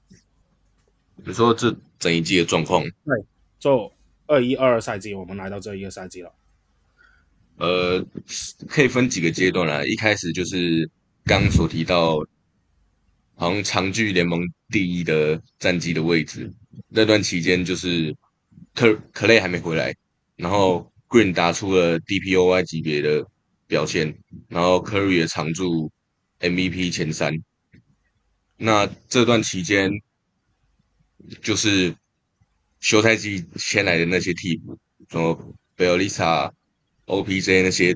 [1.17, 2.83] 你说这整一季的状况？
[2.83, 3.25] 对，
[3.59, 3.93] 就
[4.27, 6.33] 二一二二赛季，我们来到这一个赛季了。
[7.57, 8.05] 呃，
[8.67, 9.85] 可以分几个阶段啦。
[9.85, 10.91] 一开始就是
[11.25, 12.17] 刚所提到，
[13.37, 16.53] 好像长距联盟第一的战绩的位置。
[16.89, 18.15] 那段期间就是
[18.75, 19.95] 克克雷还没回来，
[20.35, 23.25] 然后 Green 打出了 DPOY 级别的
[23.69, 24.13] 表现，
[24.49, 25.91] 然后 Curry 也常驻
[26.41, 27.33] MVP 前三。
[28.57, 29.91] 那这段期间
[31.43, 31.95] 就是
[32.81, 34.79] 休赛季签来的那些替补，
[35.11, 36.53] 什么贝尔丽莎。
[37.07, 37.95] OPJ 那些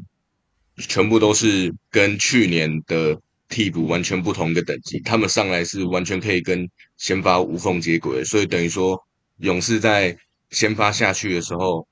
[0.77, 9.03] 全部都是跟去年的替补完全不同的等级，他们上来是完全可以跟先发无缝接轨，所以等于说
[9.38, 10.14] 勇士在
[10.51, 11.88] 先发下去的时候，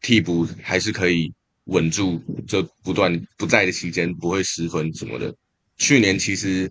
[0.00, 1.32] 替补还是可以
[1.64, 5.34] 稳住，这不断不在的期间不会失分什么的。
[5.78, 6.70] 去年其实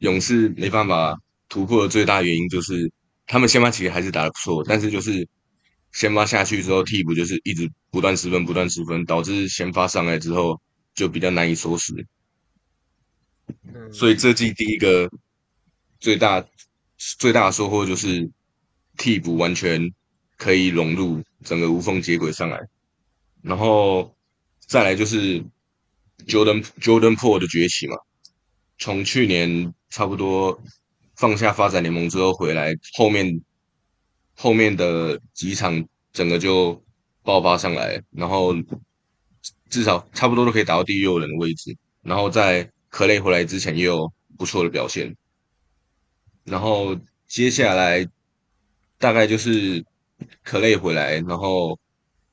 [0.00, 2.92] 勇士没办法突破的最大原因就是
[3.30, 5.26] 他们先发其实还是打得不错，但是就是。
[5.92, 10.60] 先发下去之后，替补就是一直不断失分，不断失分，导致先发上来之后
[10.94, 12.06] 就比较难以收拾。
[13.74, 15.10] 嗯，所以这季第一个
[15.98, 16.46] 最大
[17.18, 18.30] 最大的收获就是
[18.98, 19.92] 替补完全
[20.36, 22.60] 可以融入整个无缝接轨上来，
[23.42, 24.14] 然后
[24.60, 25.44] 再来就是
[26.28, 27.96] Jordan Jordan Po 的崛起嘛，
[28.78, 30.62] 从去年差不多
[31.20, 33.40] 放下发展联盟之后回来，后面
[34.34, 36.82] 后面的几场整个就
[37.22, 38.54] 爆发上来，然后
[39.68, 45.14] 至少差不多都可以打到第六人的位置，然后在 Clay 回来之前也有不错的表现，
[46.44, 48.08] 然后接下来
[48.98, 49.84] 大概就是。
[50.44, 51.78] Clay 回来，然后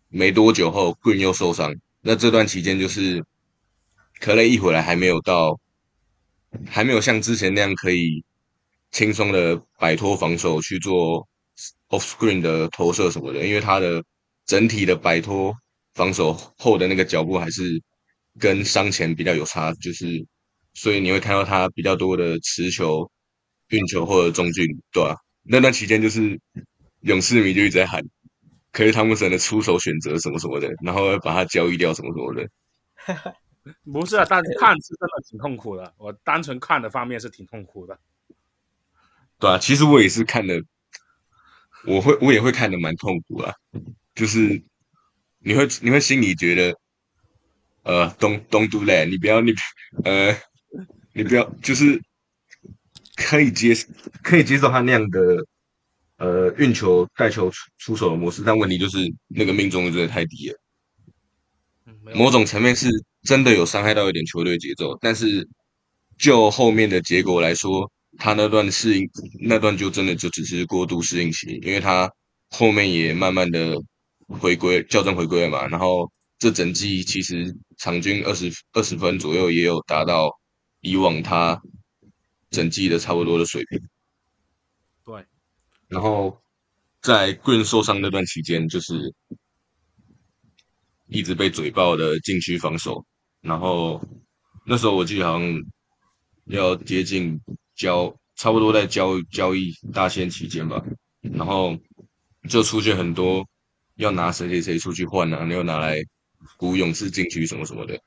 [0.10, 1.74] 没多久后，Green 又受伤。
[2.02, 3.24] 那这段期间就是
[4.20, 5.58] Clay 一回来，还没有到，
[6.66, 8.26] 还没有像之前那样可以
[8.92, 11.28] 轻松的摆脱防守去做
[11.90, 13.46] off screen 的投射什么的。
[13.46, 14.04] 因为他的
[14.46, 15.54] 整体的摆脱
[15.94, 17.82] 防守后的那个脚步还是
[18.40, 20.26] 跟伤前比较有差，就是
[20.74, 23.10] 所以你会看到他比较多的持球、
[23.70, 25.16] 运球或者中距离，对吧、啊？
[25.44, 26.40] 那段期间就是。
[27.02, 28.04] 勇士迷就一直在喊，
[28.72, 32.50] 可是汤普森的出手选择什么什么的，然后把他交易掉什么什么的。
[33.94, 35.94] 不是啊，但是看是真的挺痛苦的。
[35.98, 37.98] 我单纯看的方面是挺痛苦的。
[39.40, 40.62] 对啊，其实我也是看的，
[41.86, 43.54] 我会我也会看的蛮痛苦啊。
[44.16, 44.62] 就是
[45.40, 46.80] 你会你会心里觉得，
[47.84, 49.54] 呃，don't don't do that，你不要你
[50.04, 50.36] 呃，
[51.14, 52.02] 你不要就是
[53.16, 53.74] 可以接
[54.24, 55.46] 可以接受他那样的。
[56.20, 58.98] 呃，运球带球出出手的模式，但问题就是
[59.28, 60.60] 那个命中率真的太低了。
[62.16, 62.90] 某种层面是
[63.22, 65.48] 真的有伤害到一点球队节奏，但是
[66.18, 72.12] 就后面的结果来说，他那段适应那段就真的就只是过度适应期，因为他
[72.50, 73.78] 后面也慢慢的
[74.28, 75.68] 回归校正回归了嘛。
[75.68, 80.32] 然后这整季其实场均二十二十分左右，也有达到
[80.82, 81.62] 以往他
[82.50, 83.80] 整季的差不多的水平。
[85.06, 85.26] 对。
[85.88, 86.42] 然后
[87.02, 89.14] 在 Green 受伤那段期间，就是
[91.08, 93.06] 一直被嘴爆的禁区防守。
[93.42, 94.02] 然后
[94.66, 95.64] 那时候我记得好像
[96.46, 97.40] 要接近
[97.78, 100.84] 交，差不多在交交易大限期间吧。
[101.22, 101.78] 然后
[102.50, 103.48] 就出现很多
[103.96, 105.98] 要拿谁谁谁出去换啊，又拿来
[106.58, 107.98] 补勇士禁区什么什么的。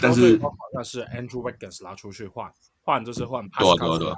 [0.00, 2.50] 但是好像是 Andrew Wiggins 拿出去换，
[2.82, 3.46] 换就是换。
[3.50, 4.16] 多少多少。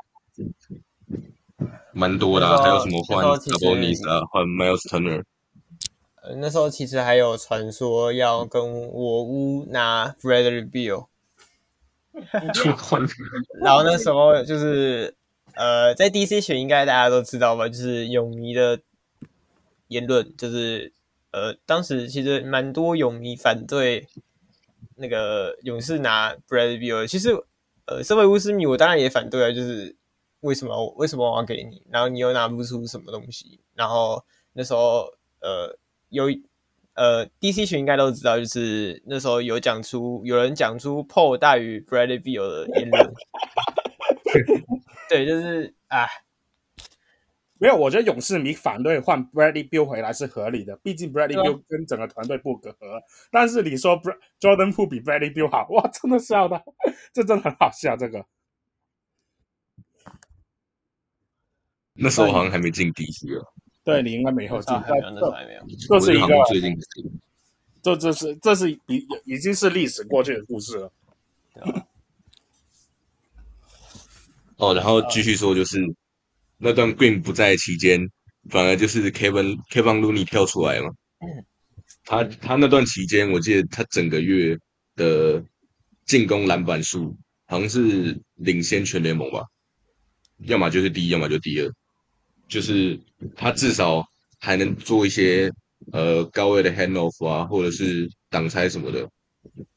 [1.92, 5.22] 蛮多的、啊，还有什么换 Sabonis 啊，换 Miles Turner。
[6.22, 11.06] 呃，那时候其实还有传说要跟我屋拿 Bradley Beal。
[13.60, 15.14] 然后那时候就是
[15.54, 18.80] 呃，在 DC 选应该大家都知道吧，就是勇迷的
[19.88, 20.92] 言论，就是
[21.30, 24.06] 呃，当时其实蛮多勇迷反对
[24.96, 27.06] 那个勇士拿 Bradley Beal。
[27.06, 27.30] 其实
[27.86, 29.96] 呃，身为巫师迷，我当然也反对啊，就是。
[30.44, 30.90] 为什么？
[30.98, 31.82] 为什么我要给你？
[31.88, 33.60] 然后你又拿不出什么东西？
[33.74, 34.22] 然后
[34.52, 35.74] 那时候，呃，
[36.10, 36.26] 有
[36.94, 43.12] 呃，DC 群应该都知道，就是那时候有讲出有人讲出 Paul 大于 Bradley Beal 的言论。
[45.08, 46.06] 对，就是啊，
[47.58, 53.00] 没有，我觉得勇士迷反对换 Bradley Beal 回来是合理的，毕竟 Bradley Beal 跟整个团队不隔阂。
[53.30, 54.00] 但是你说
[54.40, 56.62] Jordan Poole 比 Bradley Beal 好，哇，真的笑的，
[57.12, 58.24] 这真的很好笑，这个。
[61.96, 63.46] 那时候好像还没进 DC 哦，
[63.84, 65.62] 对，你应该没有进，还没有，那时候还没有。
[65.88, 66.74] 这是一个最近，
[67.82, 70.90] 这这是这是已已经是历史过去的故事了。
[74.56, 75.78] 哦，然后继续说，就是
[76.56, 78.08] 那段 Green 不在期间，
[78.48, 80.90] 反而就是 Kevin Kevin Looney 跳出来嘛。
[82.04, 84.58] 他他那段期间，我记得他整个月
[84.96, 85.44] 的
[86.06, 87.14] 进攻篮板数
[87.46, 89.44] 好像是领先全联盟吧，
[90.38, 91.70] 要么就是第一，要么就第二。
[92.46, 92.98] 就是
[93.34, 94.04] 他至少
[94.38, 95.50] 还能做一些
[95.92, 99.08] 呃高位的 hand off 啊，或者是挡拆什么的。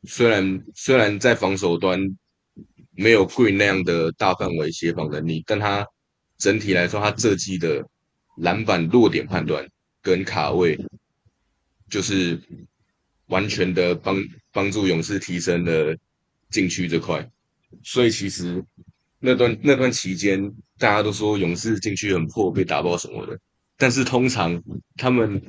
[0.04, 2.00] 虽然虽然在防守端
[2.92, 5.86] 没有 Green 那样的大范围协防能力，但他
[6.38, 7.88] 整体来说，他这季的
[8.38, 9.68] 篮板落点判断
[10.02, 10.78] 跟卡位，
[11.90, 12.40] 就是
[13.28, 14.16] 完全的帮
[14.52, 15.98] 帮助勇士提升了
[16.50, 17.30] 禁区这块。
[17.84, 18.64] 所以其实。
[19.20, 20.40] 那段那段期间，
[20.78, 23.40] 大家都说勇士禁区很破，被打爆什么的。
[23.76, 24.62] 但是通常
[24.96, 25.42] 他们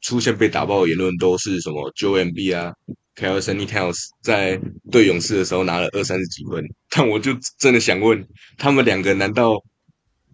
[0.00, 2.74] 出现被打爆的言论都是什么 Joel Embiid 啊
[3.14, 6.64] ，Karl-Anthony Towns 在对勇士的时候拿了二三十几分。
[6.90, 8.26] 但我就真的想问，
[8.56, 9.62] 他们两个难道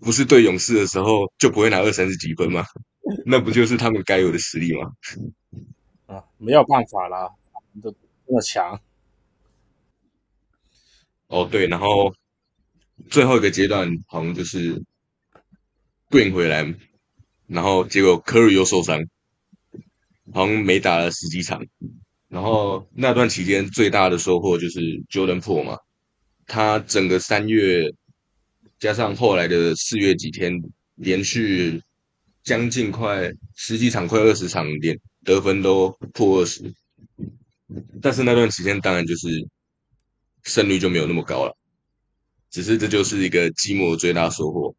[0.01, 2.65] 不是对勇士的时候就不会拿二三十几分吗？
[3.27, 4.91] 那不就是他们该有的实力吗？
[6.17, 7.29] 啊，没有办法啦，
[7.83, 7.95] 都
[8.27, 8.81] 那么强。
[11.27, 12.15] 哦，对，然后。
[13.11, 14.83] 最后一个阶段好像就是
[16.11, 16.75] Green 回来，
[17.47, 19.05] 然后结果 Curry 又受伤，
[20.33, 21.65] 好像没打了十几场。
[22.29, 24.81] 然后那段期间最大的收获就是
[25.11, 25.79] Jordan Po 嘛，
[26.47, 27.93] 他整个三月
[28.79, 30.53] 加上后来的四月几天，
[30.97, 31.81] 连续
[32.43, 36.75] 将近快十几场，快二十场，连得分都破二十。
[38.03, 39.29] 但是那段时间当然就是
[40.43, 41.57] 胜率就没有那么高了，
[42.55, 44.73] 只是这就是一个季末最大收获。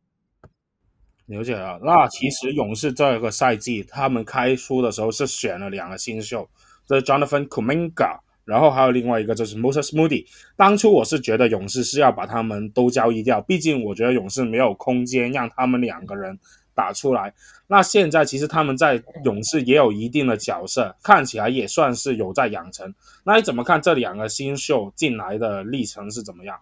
[1.26, 6.47] 了解了，那其实勇士这个赛季他们开出的时候是选了两个新秀，
[6.88, 10.26] 这是 Jonathan Kuminga，然后还有另外一个就是 Moses Moody。
[10.55, 16.39] 当初我是觉得勇士是要把他们都交易掉，毕竟我觉得勇士没有空间让他们两个人
[16.73, 17.34] 打出来。
[17.67, 22.95] 那现在其实他们在勇士也有一定的角色，看起来也算是有在养成。
[23.26, 26.57] 那你怎么看这两个新秀进来的历程是怎么样？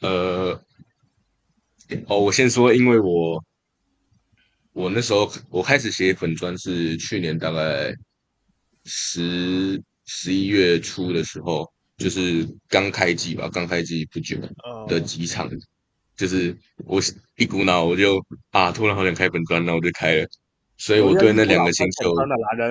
[0.00, 0.60] 呃。
[2.06, 3.44] 哦，我先说，因为我
[4.72, 7.92] 我那时候我开始写粉砖是去年大概
[8.84, 14.36] 十十一月初的时候，就是刚开机吧，刚开机不久
[14.86, 15.60] 的几场，oh.
[16.14, 17.02] 就是我
[17.38, 20.28] 一股脑我就啊，突然好想开粉专，那我就开了，
[20.76, 22.14] 所以我对那两个星球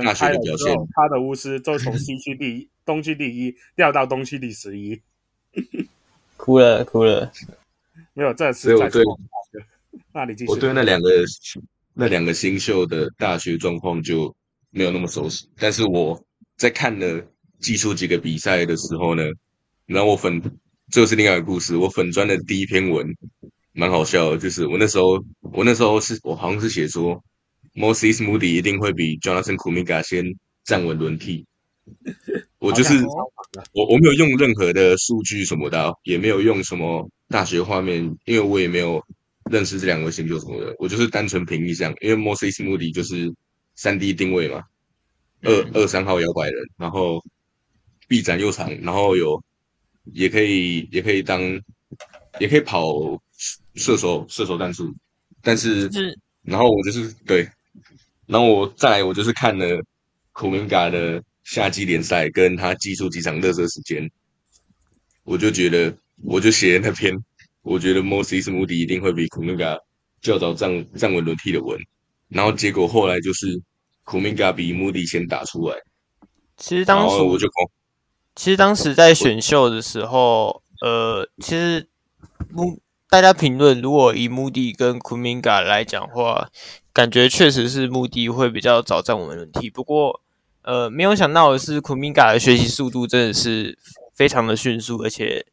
[0.01, 5.01] 大学的表现，他的巫师就从西区第一、东区第一掉到东区第十一，
[6.39, 7.29] 哭了哭了。
[8.13, 9.03] 没有，这次所以我对
[10.13, 10.51] 那你继续。
[10.51, 11.09] 我对那两个
[11.93, 14.33] 那两个新秀的大学状况就
[14.71, 16.23] 没有那么熟悉，但是我
[16.55, 17.21] 在看了
[17.59, 19.23] 技术几个比赛的时候呢，
[19.85, 20.41] 然后我粉
[20.89, 21.75] 这是另外一个故事。
[21.75, 23.05] 我粉专的第一篇文
[23.73, 27.21] 蛮好笑的，就是我那时候我那时候是我好像是写说
[27.75, 31.45] ，Moses Moody 一定会比 Jonathan Kuminga 先站稳轮替。
[32.59, 32.93] 我就是
[33.73, 37.09] 我我没有用任何的数据什么的，也没有用什么。
[37.31, 38.99] 大学画面，因为我也没有
[39.51, 41.93] 认识这两位星座什么的，我就是单纯凭印象。
[42.01, 43.31] 因为 Moses Moody 就是
[43.75, 44.63] 三 D 定位嘛，
[45.43, 47.23] 二二三号摇摆人，然后
[48.07, 49.39] 臂展又长，然后有
[50.05, 51.39] 也可以也可以当
[52.39, 52.95] 也可以跑
[53.75, 54.91] 射手射手战术，
[55.43, 55.87] 但是
[56.41, 57.47] 然后我就是对，
[58.25, 59.79] 然后我再来我就是看了
[60.33, 64.09] Kuminga 的夏季联赛跟他技术几场热身时间，
[65.23, 65.95] 我就觉得。
[66.21, 67.15] 我就写那篇，
[67.61, 69.79] 我觉得 Moses Moody 一定会比 Kuminga
[70.21, 71.79] 较早站站稳轮替的文，
[72.27, 73.47] 然后结果后来就是
[74.03, 75.77] Kuminga 比 Moody 先打出来。
[76.57, 77.47] 其实当时我就，
[78.35, 81.87] 其实当时在选秀的时候，呃，其实
[83.09, 86.49] 大家评论，如果以 Moody 跟 Kuminga 来讲的话，
[86.91, 89.69] 感觉确实是 Moody 会比较早站稳轮替。
[89.69, 90.21] 不过，
[90.63, 93.77] 呃，没有想到的是 Kuminga 的学习速度真的是
[94.13, 95.45] 非常的迅速，而且。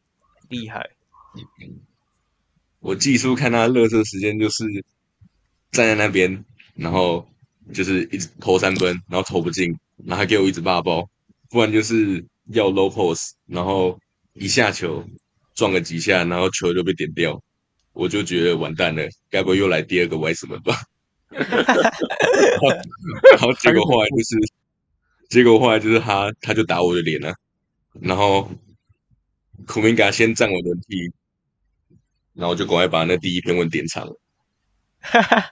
[0.49, 0.91] 厉害！
[2.79, 4.63] 我技术看他热身时间就是
[5.71, 6.45] 站在那边，
[6.75, 7.27] 然后
[7.73, 11.09] 就是一直投三分，然后投不进，然后还给我一直霸包，
[11.49, 13.99] 不然就是要 low post，然后
[14.33, 15.03] 一下球
[15.53, 17.41] 撞个几下，然后球就被点掉，
[17.91, 20.79] 我就觉得完蛋了，该不会又来第二个 Wiseman 吧？
[23.31, 24.37] 然后结果后来就是，
[25.29, 27.35] 结果后来就是他他就打我的脸了，
[28.01, 28.49] 然后。
[29.65, 31.11] 库明加先站稳轮替，
[32.35, 34.07] 然后就赶快把那第一篇文点长。
[35.01, 35.51] 哈哈，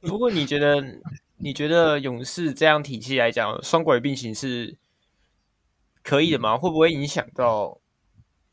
[0.00, 1.00] 不过你觉得，
[1.38, 4.76] 你觉得勇士这样体系来讲，双轨并行是
[6.04, 6.56] 可以的吗？
[6.56, 7.80] 会不会影响到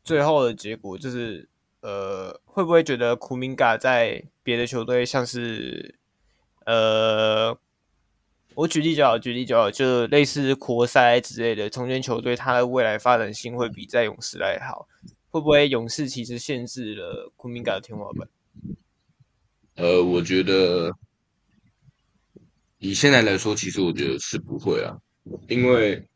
[0.02, 0.98] 最后的结果？
[0.98, 1.48] 就是
[1.80, 5.94] 呃，会不会觉得库明加在别的球队，像是
[6.66, 7.56] 呃。
[8.54, 14.86] 我举例就好，举例就好，就类似活塞之类的中间球队，它的未来发展性会比在勇士来好。
[15.30, 18.28] 会不会勇士其实限制了库明加的天花板？
[19.76, 20.92] 呃，我觉得
[22.78, 24.94] 以现在来说，其实我觉得是不会啊，
[25.48, 26.06] 因为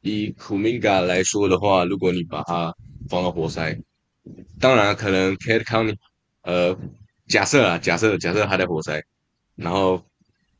[0.00, 2.74] 以库明加来说的话，如果你把它
[3.08, 3.78] 放到活塞，
[4.58, 5.96] 当然可能 Cade Cunningham，
[6.42, 6.76] 呃，
[7.28, 9.02] 假设啊，假设假设他在活塞，
[9.54, 10.04] 然后。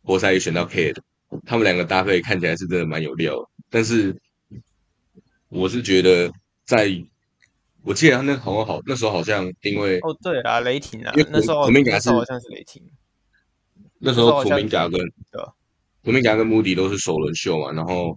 [0.06, 1.02] 活塞也选到 K 的，
[1.44, 3.48] 他们两个搭配看起来是真的蛮有料的。
[3.68, 4.16] 但是
[5.48, 6.28] 我是觉得
[6.64, 7.04] 在，在
[7.82, 12.80] 我记得他那好像好那时候好像因为哦对啊雷霆啊，因为那时候库明加是好像是雷霆，
[13.98, 15.00] 那时候库明加跟
[16.04, 18.16] 库明加跟穆迪都是首轮秀嘛，然后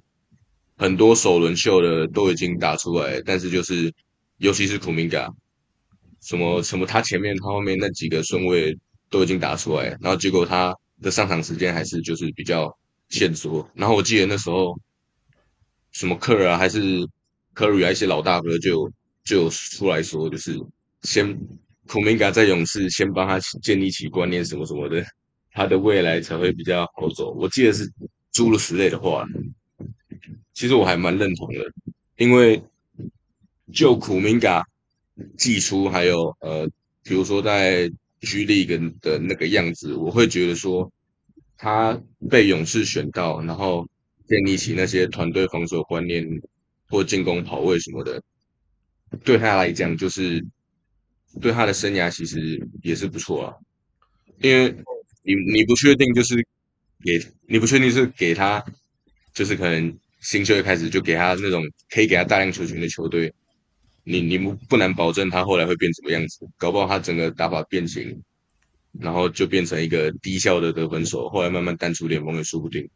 [0.78, 3.92] 很多首轮秀的都已经打出来，但是就是
[4.38, 5.28] 尤其是库明加，
[6.22, 8.78] 什么什么他前面他后面那几个顺位
[9.10, 10.76] 都已经打出来，然后结果他。
[11.02, 12.78] 的上场时间还是就是比较
[13.10, 14.78] 限缩，然后我记得那时候
[15.92, 17.08] 什么科尔啊，还是
[17.54, 18.92] 科瑞啊，一些老大哥就
[19.24, 20.60] 就出来说，就是
[21.04, 21.38] 先
[21.88, 25.04] 库明加在勇士先帮他建立起观念什么什么的，
[25.52, 27.32] 他的未来才会比较好走。
[27.34, 27.92] 我记得是
[28.32, 29.26] 诸如此类的话，
[30.54, 31.72] 其实我还蛮认同的，
[32.18, 32.62] 因为
[33.74, 34.64] 就库明加
[35.38, 36.70] 寄出还有呃，
[37.04, 37.90] 比如说在
[38.22, 40.92] G League 的那个样子，我会觉得说
[41.58, 42.00] 他
[42.30, 43.88] 被勇士选到，然后
[44.28, 46.26] 建立起那些团队防守观念
[46.90, 48.22] 或进攻跑位什么的。
[49.24, 50.44] 对他来讲，就是
[51.42, 53.56] 对他的生涯其实也是不错啊，
[54.40, 54.76] 因为
[55.24, 56.36] 你你不确定，就是
[57.04, 58.64] 给你不确定是给他，
[59.34, 63.34] 就是可能新秀一开始就给他那种可以给他大量球权的球队，
[64.10, 68.20] 你你不不难保证他后来会变什么样子，搞不好他整个打法变形，
[69.00, 72.90] 然后就变成一个低效的得分手，后来慢慢淡出联盟也说不定。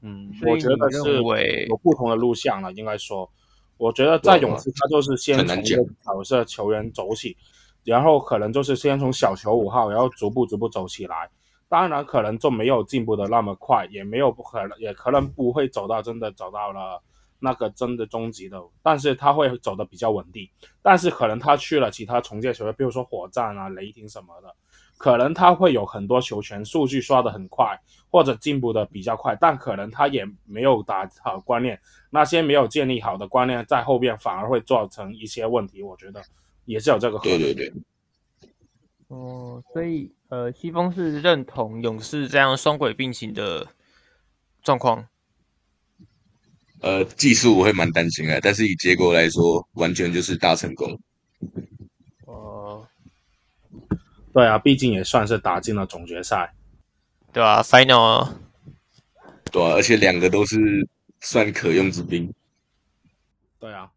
[0.00, 1.22] 嗯，我觉得是
[1.68, 3.30] 有不同的路线了，应该说。
[3.78, 7.36] 我觉得在勇士，他就是先从一个角色球员走起，
[7.84, 11.28] 然后可能就是先从小球五号，然后逐步逐步走起来。
[11.68, 17.02] 当然，可能就没有进步的那么快，也没有不可能，也可能不会走到真的走到了
[17.42, 18.62] 那个真的终极的。
[18.82, 20.48] 但是他会走的比较稳定。
[20.80, 24.54] 但是可能他去了其他重建球队，比如说火箭啊、雷霆什么的，
[24.96, 27.78] 可能他会有很多球权，数据刷的很快，
[28.10, 31.78] 或者进步的比较快，但可能他也没有打好观念。
[32.10, 36.22] 那些没有建立好的观念，在后边反而会造成一些问题，我觉得
[36.64, 37.38] 也是有这个可能。
[37.38, 37.82] 对对对。
[39.08, 43.66] 哦，所以呃，西风是认同勇士这样双轨并行的
[44.62, 45.06] 状况。
[46.82, 51.00] 呃，技术我会蛮担心啊，但是以结果来说，完全就是大成功。
[52.26, 52.86] 哦、
[53.88, 53.98] 呃，
[54.32, 56.52] 对啊，毕竟也算是打进了总决赛，
[57.32, 58.28] 对啊，Final。
[59.50, 60.58] 对啊，而且两个都是。
[61.24, 62.34] 算可用之兵，
[63.60, 63.88] 对啊。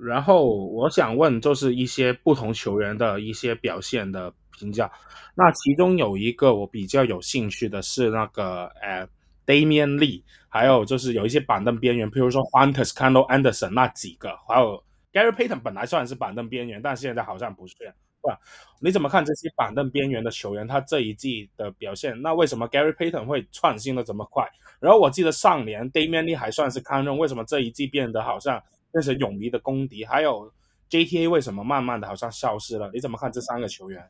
[0.00, 4.90] 然后我想问，就是一些不同球员的一些表现的评价。
[5.36, 9.08] 那其中有一个我比较有兴趣的是那个呃
[9.48, 17.74] Damian Lee，还有就是有一些板凳边缘，譬如说 Juan Toscano Anderson 那几个，还有 Gary Payton 本来算是板凳边缘，但现在好像不是。
[18.20, 18.40] 对吧？
[18.80, 22.20] 你怎么看这些板凳边缘的球员，他这一季的表现？
[22.20, 24.44] 那为什么 Gary Payton 会创新的这么快？
[24.80, 28.60] 然后我记得上年 Damian Lee 还算是堪用，为什么这一季变得好像
[28.92, 30.04] 变成勇迷的公敌？
[30.04, 30.52] 还有
[30.90, 32.90] JTA 为什么慢慢的好像消失了？
[32.92, 34.04] 你怎么看这三个球员？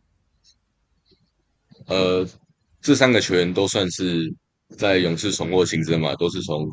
[1.86, 2.26] 呃，
[2.80, 4.34] 这三个球员都算是
[4.76, 6.70] 在勇士重获新生嘛，都是从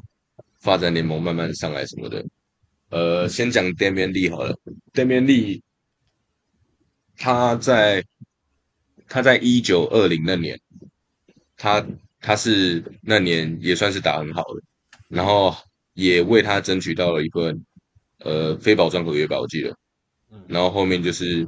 [0.60, 2.26] 发展联盟慢慢上来什么的。
[2.90, 4.58] 呃，先讲 Damion Lee 好了
[4.94, 5.62] ，Damion Lee。
[7.18, 8.04] 他在
[9.08, 10.60] 他在一九二零那年，
[11.56, 11.86] 他
[12.20, 14.62] 他是那年也算是打很好的，
[15.08, 15.56] 然后
[15.94, 17.66] 也为他争取到了一份
[18.20, 19.76] 呃非保障合约吧，我记得，
[20.48, 21.48] 然后后面就是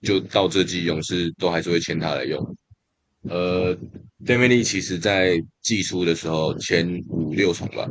[0.00, 2.56] 就到这季勇士都还是会签他来用。
[3.28, 3.76] 呃
[4.24, 7.88] Davini 其实在季初的时候前五六场吧，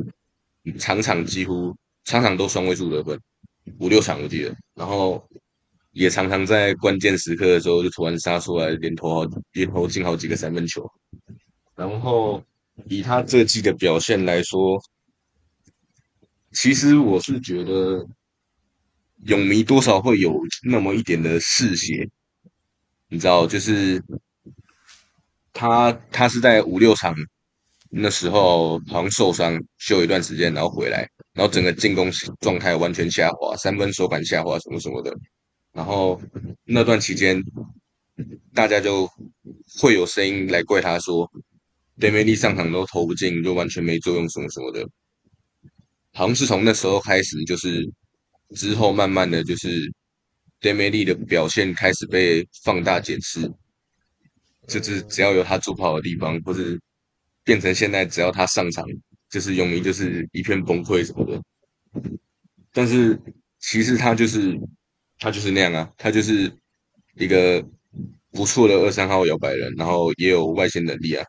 [0.78, 3.20] 场场几乎场场都双位数得分，
[3.78, 5.26] 五六场我记得，然后。
[5.94, 10.90] 也常常在关键时刻的时候就突然杀出来，连投好连投进好几个三分球。
[11.76, 12.42] 然后
[12.86, 14.82] 以他这季的表现来说，
[16.50, 18.08] 其实我是觉得
[19.26, 22.08] 勇迷多少会有那么一点的嗜血，
[23.08, 24.02] 你知道，就是
[25.52, 27.14] 他他是在五六场
[27.90, 35.14] 那时候好像受伤休一段时间，然后回来，然后整个进攻状态完全下滑，三分手感下滑，什么什么的。
[35.72, 36.20] 然后
[36.64, 37.42] 那段期间，
[38.54, 39.08] 大家就
[39.80, 41.30] 会有声音来怪他说
[42.00, 44.86] d a m i 上场都投不进，就完全没作用什么什么的。
[46.14, 47.86] 好像是从那时候开始，就是
[48.56, 49.68] 之后慢慢的就是
[50.60, 53.50] d a m i 的表现开始被放大检视，
[54.66, 56.80] 就是只要有他助跑的地方，或是
[57.44, 58.84] 变成现在只要他上场，
[59.30, 61.42] 就是永明就是一片崩溃什么的。
[62.72, 63.20] 但是
[63.60, 64.58] 其实他就是。
[65.18, 66.52] 他就是那样啊，他就是
[67.14, 67.64] 一个
[68.32, 71.24] 不错的二三号摇摆人，然后也有外线能力啊。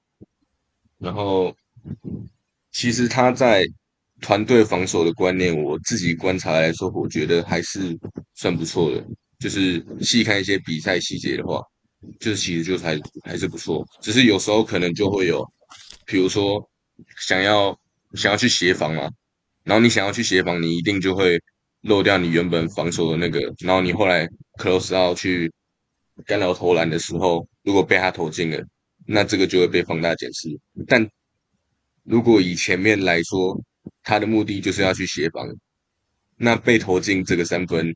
[0.97, 1.55] 然后
[2.71, 3.63] 其实他在
[4.19, 7.95] 团队防守的观念，我自己观察来说，我觉得还是
[8.33, 9.05] 算不错的。
[9.37, 11.61] 就是细看一些比赛细节的话，
[12.19, 13.85] 就是其实就还还是不错。
[14.01, 15.43] 只是有时候可能就会有，
[16.05, 16.67] 比如说
[17.27, 17.77] 想要
[18.13, 19.09] 想要去协防嘛，
[19.63, 21.41] 然后你想要去协防，你一定就会。
[21.83, 24.25] 漏掉你原本防守的那个，然后你后来
[24.57, 25.51] close 到去
[26.25, 28.65] 干扰投篮的时候，如果被他投进了，
[29.05, 30.47] 那这个就会被放大检视。
[30.87, 31.05] 但
[32.05, 33.61] 如果以前面来说，
[34.01, 35.45] 他的目的就是要去协防，
[36.37, 37.93] 那被投进这个三分，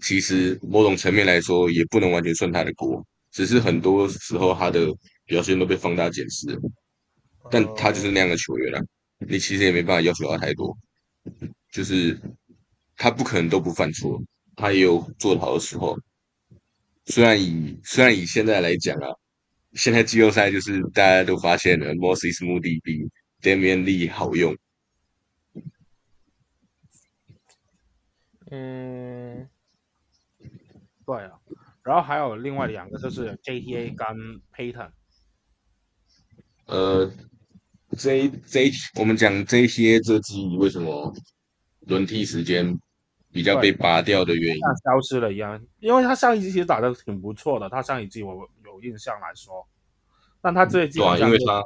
[0.00, 3.00] 其实某种层面来说，也不能完全算他的锅，
[3.34, 4.86] 只是很多时候他的
[5.26, 6.60] 表现都被放大检视了。
[7.50, 8.80] 但他就是那样的球员啊，
[9.18, 10.74] 你其实也没办法要求他太多，
[11.70, 12.18] 就是
[12.96, 14.22] 他不可能都不犯错，
[14.56, 15.98] 他也有做得好的时候。
[17.06, 19.08] 虽然以虽然以现在来讲啊，
[19.74, 23.06] 现在季后赛就是大家都发现了 Moses Moody 比
[23.42, 24.56] Damian Lee 好用。
[28.50, 29.48] 嗯，
[31.04, 31.32] 对啊，
[31.84, 34.90] 然后还有另外两个就是 JTA 跟 Payton。
[36.66, 37.12] 呃
[37.96, 41.14] ，J J 我们讲 JTA 这季为什么
[41.80, 42.78] 轮替时间
[43.30, 49.66] 比较被拔掉的原因，像消失了一样，因为他上一季其实打的挺不错的，他上一季我有印象来说，
[50.40, 51.62] 但他这一季对啊，因为他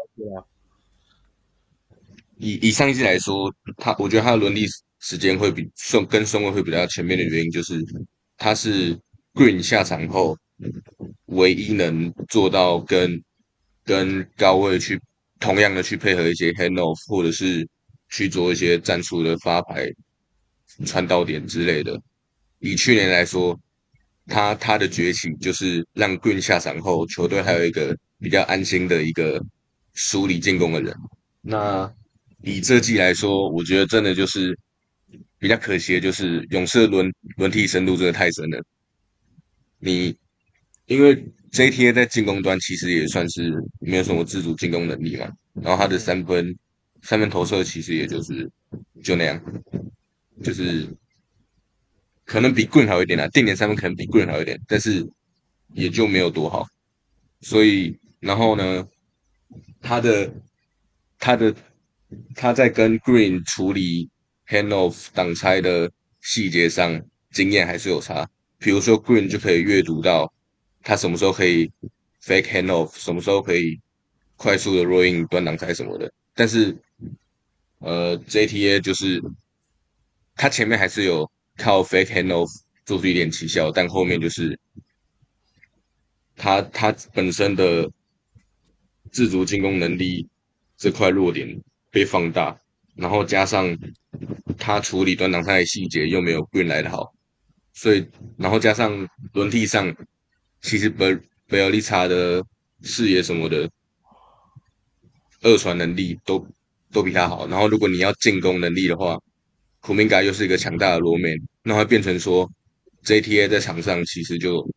[2.38, 4.66] 以以上一季来说，他我觉得他的轮替
[4.98, 7.80] 时间会比顺跟顺位会比较前面的原因，就是
[8.36, 8.98] 他是
[9.38, 10.36] Green 下场后
[11.26, 13.22] 唯一能做到跟
[13.84, 15.00] 跟高位去
[15.38, 17.64] 同样的去配合一些 handoff，或者是
[18.08, 19.88] 去做一些战术的发牌、
[20.84, 21.96] 传导点之类的。
[22.58, 23.56] 以去年来说，
[24.26, 29.40] 他他的崛起就是让 Green 下场后，球队还有一个比较安心的一个
[29.94, 30.92] 梳理进攻的人。
[31.42, 31.88] 那
[32.42, 34.58] 以这季来说，我觉得真的就是
[35.38, 38.60] 比较可惜的，就是勇士轮轮替深度真的太深了。
[39.78, 40.16] 你
[40.86, 41.16] 因为
[41.52, 46.56] JTA 在进攻端其实也算是没有什么自主进攻能力嘛，然后他的三分
[47.02, 48.50] 三分投射其实也就是
[49.02, 49.40] 就那样，
[50.42, 50.86] 就是
[52.24, 55.06] 可能比 Green 好一点啊，定点三分可能比 Green 好一点，但是
[55.74, 56.66] 也就没有多好。
[57.40, 58.86] 所以然后呢，
[59.80, 60.34] 他的
[61.18, 61.54] 他的
[62.34, 64.10] 他在跟 Green 处理
[64.48, 67.00] handoff 挡拆的细节上
[67.30, 68.28] 经验还是有差，
[68.58, 70.32] 比如说 Green 就可以阅读到。
[70.80, 71.70] 他什么时候可以
[72.22, 73.78] fake handoff，什么时候可以
[74.36, 76.10] 快速的 roll in 端挡拆什么的？
[76.34, 76.74] 但是，
[77.80, 79.20] 呃，JTA 就是
[80.34, 82.48] 他前面还是有靠 fake handoff
[82.86, 84.58] 做出一点奇效，但后面就是
[86.36, 87.90] 他他本身的
[89.10, 90.26] 自主进攻能力
[90.76, 92.58] 这块弱点被放大，
[92.94, 93.76] 然后加上
[94.56, 97.12] 他处理端挡拆的细节又没有 Green 来的好，
[97.80, 98.04] 所以
[98.36, 99.94] 然后加上轮替上。
[100.60, 101.16] 其实贝
[101.46, 102.44] 贝尔利查的
[102.82, 103.70] 视野什么的，
[105.42, 106.44] 二传能力都
[106.90, 107.46] 都比他好。
[107.46, 109.16] 然后如果你要进攻能力的话，
[109.78, 112.50] 库明加又是一个强大的罗曼，那会变成说
[113.04, 114.68] JTA 在场上其实就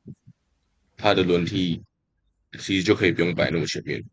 [0.95, 1.81] 他的轮替
[2.59, 4.03] 其实就可以不用摆那么前面。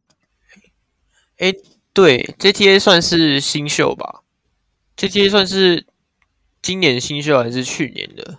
[1.37, 1.53] 哎，
[1.93, 4.23] 对，JTA 算是新秀吧
[4.97, 5.87] ？JTA 算是
[6.63, 8.39] 今年新秀还是去年的？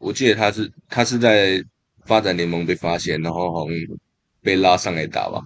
[0.00, 1.62] 我记得他是他是在
[2.06, 3.76] 发展联盟被发现，然后好像
[4.40, 5.42] 被拉上来打吧，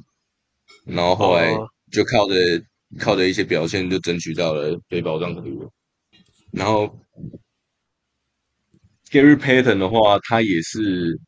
[0.86, 1.52] 然后后来
[1.90, 2.62] 就靠着、oh.
[3.00, 5.58] 靠着一些表现就争取到了被保障合约。
[6.52, 6.96] 然后
[9.10, 11.18] Gary Payton 的话，他也是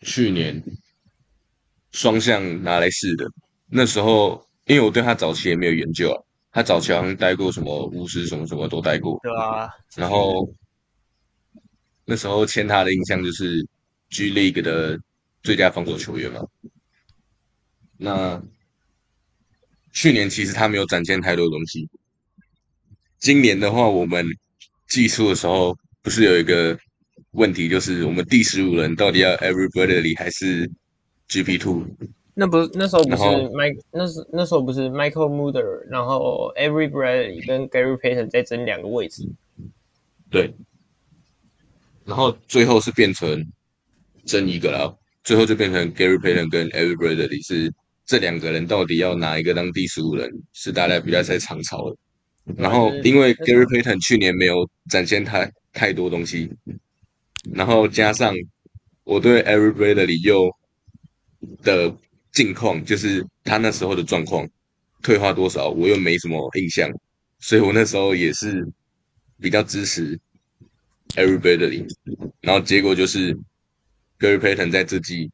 [0.00, 0.60] 去年
[1.92, 3.30] 双向拿来试的。
[3.70, 10.52] 那时候因为我对他早期也没有研究啊，他早期好像待过什么巫师什么什么都待过，对啊，然后。
[12.06, 13.66] 那时候签他的印象就是
[14.10, 14.98] G League 的
[15.42, 16.46] 最佳防守球员嘛。
[17.98, 18.40] 那
[19.92, 21.88] 去年其实他没有展现太多东西。
[23.18, 24.24] 今年的话，我们
[24.86, 26.78] 季初的时候不是有一个
[27.32, 30.70] 问题，就是我们第十五人到底要 Every Bradley 还是
[31.28, 31.86] GP Two？
[32.34, 39.26] 那不是那时候不是 Mike 那时那时候不是 Michael Mueller，然后 Every Bradley 跟 Gary Payton 在争两个位置。
[40.30, 40.54] 对。
[42.06, 43.44] 然后最后是变成
[44.24, 47.72] 争一个了，最后就变成 Gary Payton 跟 Avery Bradley 是
[48.06, 51.96] 这两个人到底要哪一个当第十五人，是大家比较在长吵的。
[52.56, 56.48] 然后因为 Gary Payton 去年没有展现太太多东西，
[57.52, 58.32] 然后加上
[59.02, 60.48] 我对 Avery Bradley 又
[61.64, 61.92] 的
[62.30, 64.48] 近况，就是他那时候的状况
[65.02, 66.88] 退化多少，我又没什么印象，
[67.40, 68.64] 所以我那时候也是
[69.40, 70.16] 比较支持。
[71.16, 71.84] everybody，
[72.40, 73.34] 然后结果就是
[74.18, 75.30] Gary Payton 在这季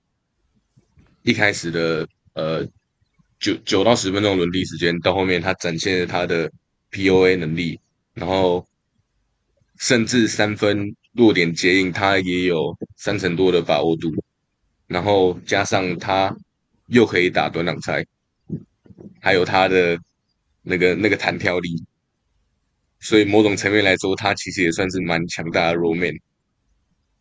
[1.22, 2.66] 一开始的呃
[3.38, 6.50] 九九到十分钟轮替时间，到后面他展现了他的
[6.90, 7.78] POA 能力，
[8.14, 8.66] 然后
[9.78, 14.10] 甚至三分落点接应他也有三成多的把握度，
[14.86, 16.34] 然后加上他
[16.86, 18.04] 又可以打短挡拆，
[19.20, 19.98] 还有他的
[20.62, 21.84] 那个那个弹跳力。
[23.02, 26.14] 所以某种层面来说，他其实也算是蛮强大的 roll man。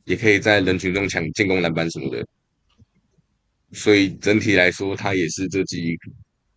[0.05, 2.25] 也可以在人群中抢进攻篮板什么的。
[3.71, 5.97] 所以整体来说，他也是这季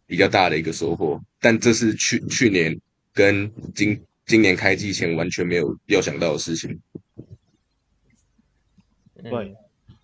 [0.07, 1.20] 比较大的一个收获。
[1.41, 2.79] 但这是去去年
[3.12, 6.81] 跟今今年开季前完全没有料想到的事情。
[9.22, 9.55] 对，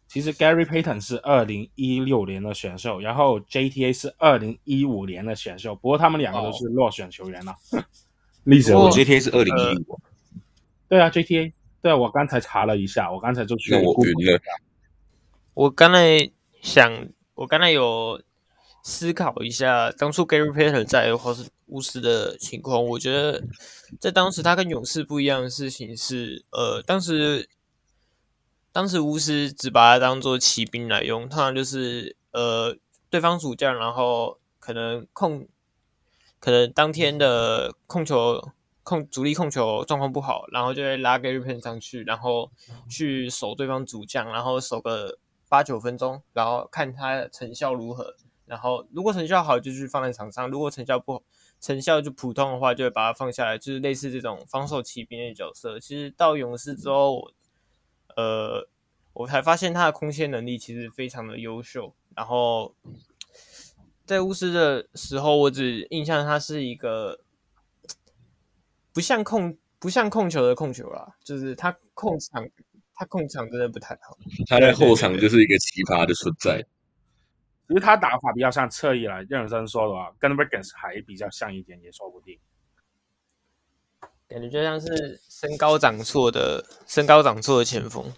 [0.07, 7.55] 其实 Gary Payton 是二零一六年的选秀，然后 JTA 是二零一五年的选秀，不过他们两个都是落选球员了。
[8.45, 9.99] 历史，我 GTA 是二零一五。
[10.89, 13.73] 对啊，GTA，对啊，我刚才查了一下，我刚才就去。
[13.73, 14.41] 那我晕了。
[15.55, 16.31] 我刚才
[16.63, 18.21] 想，我刚才有
[18.83, 23.43] 思考一下，当初 Gary Payton 在或是巫师的情况，我觉得
[23.99, 27.49] 在当时他跟勇士不一样的事情是，呃，当时。
[28.73, 32.77] 当时巫师只把他当做骑兵来用，通常就是呃
[33.11, 35.49] 对方主将，然后可能控，
[36.41, 38.43] 可能当天的控球
[38.83, 42.51] 控主力控球状况不好，然后就会拉 Gary Payton 上去，然后
[42.89, 45.19] 去守对方主将，然后守个
[45.49, 48.17] 八九分钟，然后看他成效如何，
[48.47, 51.23] 然后如果成效好就去放在场上，如果成效不好，
[51.61, 55.79] 成效就普通的话，就会把他放下来，就是类似这种防守骑兵的角色。
[55.79, 57.31] 其实到勇士之后。
[58.17, 58.69] 呃，
[59.13, 61.95] 我才发现他的空切能力其实非常的优秀。
[62.15, 62.75] 然后
[64.11, 67.21] 在巫师的时候，我只印象他是一个
[68.93, 72.45] 不像控不像控球的控球啦，就是他控场，
[72.93, 74.19] 他控场真的不太好。
[74.49, 76.61] 他在后场就是一个奇葩的存在。
[77.69, 82.37] 其实他打法比较像侧翼来认真说的话，跟 Wiggins 还比较像一点，也说不定。
[84.27, 88.13] 感觉就像是身高长错的身高长错的前锋。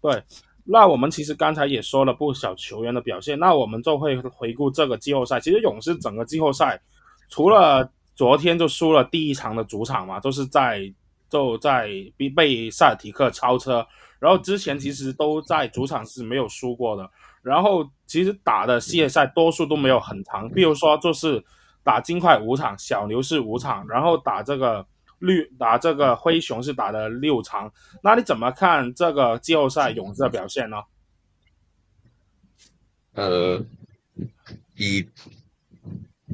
[0.00, 0.22] 对，
[0.64, 5.40] 那我们其实刚才也说了不少球员的表现，那我们就会回顾这个季后赛。
[5.40, 6.80] 其实勇士整个季后赛，
[7.28, 10.80] 除了昨天就输了第一场的主场嘛，都是在
[11.28, 13.84] 就在被被塞尔提克超车，
[14.20, 17.10] 然后之前其实都在主场是没有输过的。
[17.42, 21.44] 然后其实打的系列赛多数都没有很长，比如说就是
[21.82, 24.86] 打金块五场，小牛是五场，然后打这个。
[25.22, 30.76] 绿打这个灰熊是打了六场，那你怎么看这个季后赛勇士的表现呢？
[33.12, 33.64] 呃，
[34.76, 35.06] 以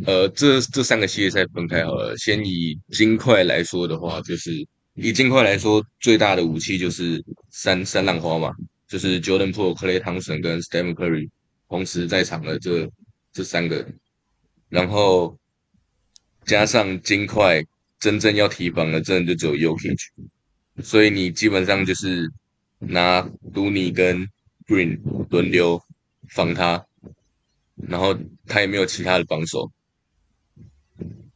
[0.07, 8.51] 呃这这三个系列赛分开好了，先以金块来说的话，就是以金块来说，最大的武器就是三三浪花嘛，
[8.87, 11.29] 就是 Jordan Poole、Klay Thompson 跟 Stephen Curry
[11.69, 12.91] 同时在场的这
[13.33, 13.87] 这三个，
[14.71, 15.37] 然后
[16.47, 17.63] 加上金块。
[18.01, 19.99] 真正要提防的，真的就只有 Jokic，
[20.83, 22.31] 所以你基本上就是
[22.79, 23.21] 拿
[23.53, 24.25] d o n y 跟
[24.67, 25.83] Green 轮流
[26.29, 26.87] 防他，
[27.89, 29.69] 然后他也没有其他的防守，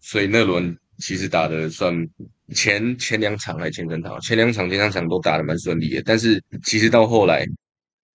[0.00, 2.08] 所以那轮其实打的算
[2.54, 7.44] 前前两场还是前三场，前两场前三场都打的蛮顺利的，但是其实到后来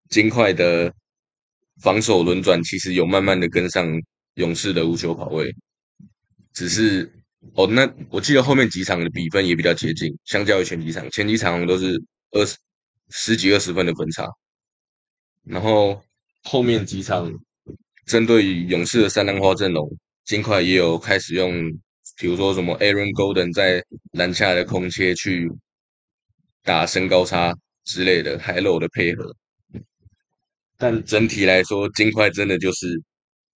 [0.10, 0.94] 金块的
[1.82, 3.86] 防守轮转其实有慢慢的跟上
[4.36, 5.54] 勇士的无球跑位，
[6.54, 7.12] 只是。
[7.54, 12.58] 哦，那我记得后面几场的比分也比较接近，相较于前几场，前几场都是二十
[13.10, 14.28] 十几二十分的分差。
[15.44, 16.04] 然后
[16.44, 17.32] 后面几场
[18.06, 19.90] 针对勇士的三浪花阵容，
[20.26, 21.72] 金块也有开始用，
[22.18, 25.50] 比如说什么 Aaron Golden 在篮下的空切去
[26.64, 29.36] 打身高差之类的，Halo 的配合。
[30.78, 33.02] 但整体来说，金块真的就是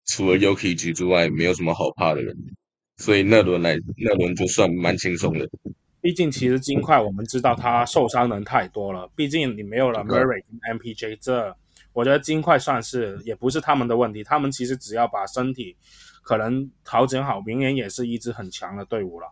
[0.05, 2.35] 除了 Yuki 局之外，没有什么好怕的人。
[3.01, 5.49] 所以那轮来，那轮就算蛮轻松的。
[5.99, 9.09] 毕竟，其实金块我们知道他受伤人太多了。
[9.15, 11.55] 毕竟你没有了 Murray 跟 MPJ，这
[11.93, 14.23] 我觉得金块算是也不是他们的问题。
[14.23, 15.75] 他们其实只要把身体
[16.23, 19.27] 可能调整好，明年也是一支很强的队伍了。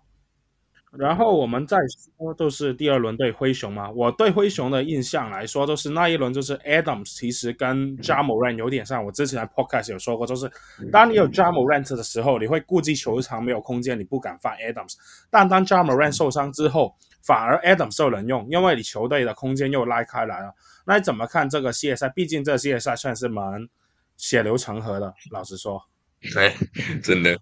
[0.97, 1.77] 然后我们再
[2.17, 3.91] 说，就是第二轮对灰熊嘛。
[3.91, 9.05] 我对灰熊的印象来说，就是那一轮就是 Adams 其实跟 Ja Morant 有点像。
[9.05, 10.51] 我之前在 Podcast 有说过，就是
[10.91, 14.95] 当你有 Ja Morant 的时候，你会顾忌球场没有空间，你不敢放 Adams。
[15.29, 20.53] 但当 Ja Morant 受伤之后，反而 Adams 受人用，因为你球队的空间又拉开来了。
[20.85, 22.09] 那你怎么看这个系列赛？
[22.09, 23.69] 毕竟这个系列赛算是蛮
[24.17, 25.13] 血流成河的。
[25.31, 25.83] 老实说，
[26.33, 26.51] 对，
[27.03, 27.39] 真的。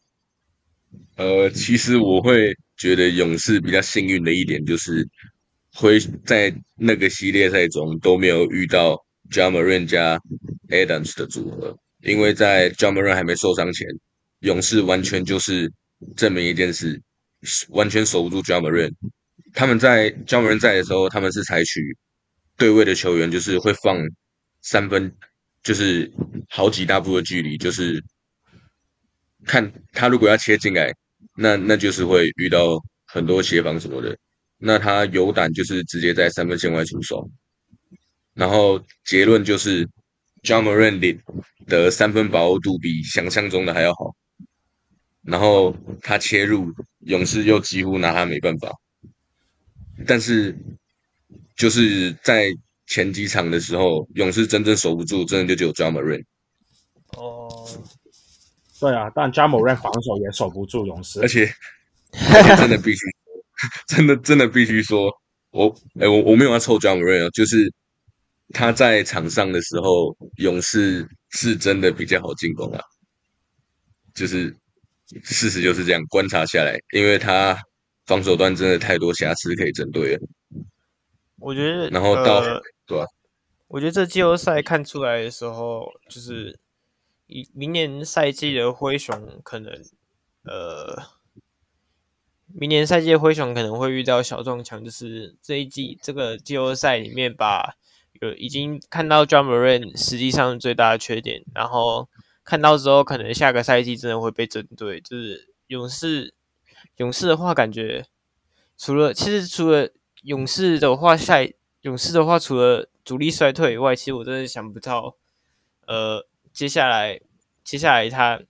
[1.16, 2.56] 呃，其实我会。
[2.80, 5.04] 觉得勇士比较幸运的一点就是，
[5.74, 8.94] 会在那个系列赛中都没有遇到
[9.32, 10.22] Ja Morant 加
[10.70, 13.88] Adams 的组合，因为在 Ja Morant 还没受伤前，
[14.42, 15.74] 勇士完全就是
[16.16, 17.02] 证明一件事，
[17.70, 18.94] 完全守不住 Ja Morant。
[19.56, 21.98] 他们在 Ja Morant 在的时候，他们是采取
[22.58, 23.98] 对位的球员就是会放
[24.62, 25.12] 三分，
[25.64, 26.12] 就是
[26.48, 28.04] 好几大步的距离，就是
[29.48, 30.94] 看他如果要切进来。
[31.40, 34.18] 那那就是会遇到很多协防什么的，
[34.58, 37.30] 那他有胆就是直接在三分线外出手，
[38.34, 39.86] 然后结论就是
[40.42, 41.20] Ja Morant
[41.68, 44.16] 的三分把握度比想象中的还要好，
[45.22, 48.74] 然后他切入勇士又几乎拿他没办法，
[50.08, 50.58] 但是
[51.56, 52.50] 就是在
[52.88, 56.22] 前几场的时候，勇士真正守不住，真的就只有 Ja Morant。
[56.22, 56.37] 哦，
[58.80, 61.52] 对啊，但 Ja Morant 防守也守不住勇士，而且
[62.34, 63.00] 而且真的必须，
[63.88, 65.12] 真的真的必须说，
[65.52, 67.74] 我哎我我没有要臭 Ja Morant 就是。
[68.54, 72.82] 他在场上的时候，勇士是真的比较好进攻啊，
[74.16, 74.56] 就是
[75.22, 76.02] 事实就是这样。
[76.06, 77.58] 观察下来，因为他
[78.06, 80.22] 防守端真的太多瑕疵可以针对了。
[81.40, 83.08] 我觉得，然后到、呃、对吧、啊？
[83.68, 86.58] 我觉得这季后赛看出来的时候，就是
[87.54, 89.74] 明年赛季的灰熊可能，
[90.44, 91.04] 呃，
[92.48, 97.76] 明年赛季的灰熊可能会遇到小撞墙，就是这一季这个季后赛里面把。
[98.20, 102.10] 有已经看到 Ja Morant 实际上最大的缺点，然后
[102.44, 105.00] 看到之后，可能下个赛季真的会被针对。
[105.00, 106.34] 就是勇士，
[106.96, 108.08] 勇士的话，感觉
[108.76, 109.92] 除了其实除了
[110.24, 111.48] 勇士的话，下
[111.82, 115.16] 勇士的话，除了主力衰退以外，其实我真的想不到，
[115.86, 116.26] 呃，
[116.58, 117.22] 接下来
[117.64, 118.42] 接下来他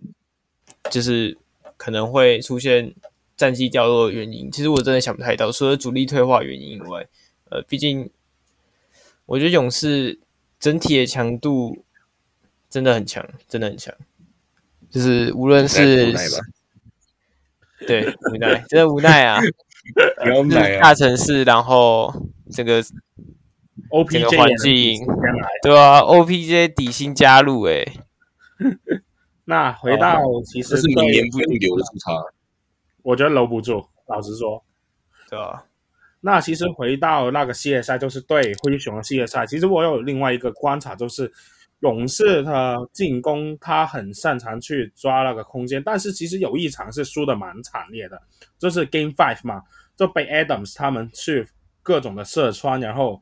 [0.89, 1.37] 就是
[1.75, 2.93] 可能会出现
[3.35, 4.49] 战绩掉落的原因。
[4.49, 7.05] 其实我真的想不太到，除了主力退化原因以外，
[7.49, 8.09] 呃，毕竟。
[9.25, 10.17] 我觉得勇士
[10.57, 11.83] 整体的强度
[12.69, 13.93] 真的很强，真的很强。
[14.89, 16.13] 就是无论是
[17.85, 19.41] 对无奈，真的无奈啊！
[20.23, 20.81] 不要买啊！
[20.81, 22.13] 大城市，然后
[22.53, 22.81] 这个
[23.89, 25.05] OPJ 整个环境，
[25.61, 27.93] 对啊，OPJ 底薪加入哎、欸。
[29.45, 32.13] 那回到其实是明年不一定留得住他，
[33.01, 34.63] 我觉得留不住，老实说，
[35.29, 35.63] 对啊。
[36.19, 39.45] 那其实回到那个系列赛，就是对灰熊的系列赛。
[39.45, 41.31] 其实我有另外一个观察，就是
[41.81, 48.19] 勇士他进攻，他很擅长去抓那个空间，但是其实有一场是输的蛮惨烈的，
[48.57, 49.61] 就是 Game Five 嘛，
[49.95, 51.47] 就被 Adams 他们去
[51.83, 52.81] 各种的射穿。
[52.81, 53.21] 然后，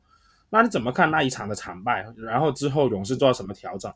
[0.50, 2.06] 那你怎么看那一场的惨败？
[2.16, 3.92] 然后之后勇士做了什么调整？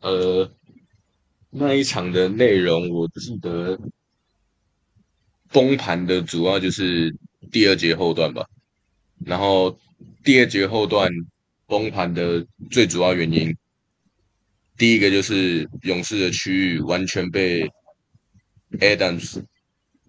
[0.00, 0.50] 呃，
[1.50, 3.78] 那一场的内容我记得。
[5.50, 7.10] 崩盘的主要就是
[7.50, 8.46] 第二节后段吧，
[9.24, 9.78] 然后
[10.22, 11.10] 第二节后段
[11.66, 13.56] 崩盘的最主要原因，
[14.76, 17.66] 第一个就是勇士的区域完全被
[18.72, 19.42] Adams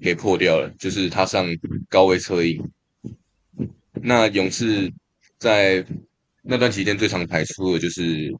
[0.01, 1.47] 给破掉了，就是他上
[1.87, 2.61] 高位策应，
[4.01, 4.91] 那勇士
[5.37, 5.85] 在
[6.41, 8.33] 那段期间最常排出的就是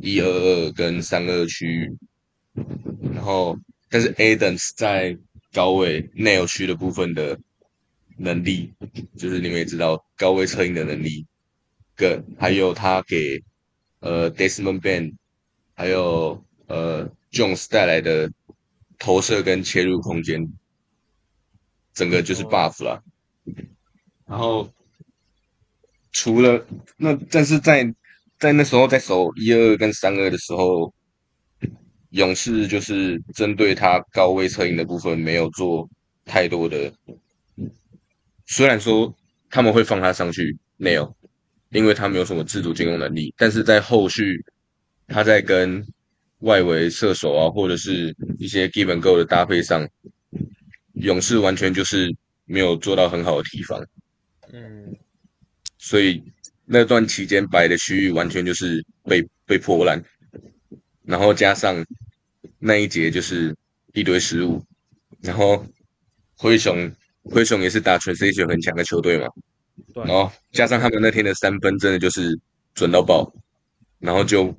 [0.00, 1.96] 一二二跟三二区域，
[3.14, 3.58] 然后
[3.88, 5.16] 但是 Adams 在
[5.52, 7.38] 高位 nail 区的部分的
[8.16, 8.72] 能力，
[9.16, 11.26] 就是你们也知道高位策应的能力，
[11.94, 13.42] 跟还有他给
[14.00, 15.14] 呃 Desmond Bane
[15.74, 18.30] 还有呃 Jones 带来的
[18.98, 20.52] 投射跟切入空间，
[21.92, 23.02] 整个就是 buff 了。
[24.26, 24.72] 然后
[26.12, 26.64] 除了
[26.96, 27.94] 那，但是在
[28.38, 30.92] 在那时候在守一二跟三二的时候。
[32.12, 35.88] 勇士就是针对他高位策应的部分没有做
[36.26, 36.92] 太多的，
[38.44, 39.10] 虽然说
[39.48, 41.16] 他们会放他上去没有
[41.70, 44.44] 因为他没有什么自主进攻能力，但是在后续
[45.08, 45.82] 他在跟
[46.40, 49.88] 外围射手啊或者是一些 give and go 的搭配上，
[50.92, 53.82] 勇士完全就是没有做到很好的提防，
[54.52, 54.94] 嗯，
[55.82, 56.22] 所以
[56.64, 60.00] 那段期间摆的区域完全就是被被破烂。
[61.02, 61.84] 然后加上
[62.60, 63.54] 那一节就是
[63.92, 64.64] 一堆失误，
[65.20, 65.66] 然后
[66.36, 66.88] 灰熊
[67.24, 69.26] 灰熊也是打 transition 很强的球队嘛，
[69.92, 72.38] 对，然后加上他们那天的三分真的就是
[72.74, 73.28] 准到爆，
[73.98, 74.56] 然后就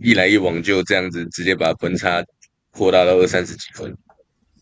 [0.00, 2.20] 一来一往就这样子直接把分差
[2.72, 3.96] 扩大到二三十几分，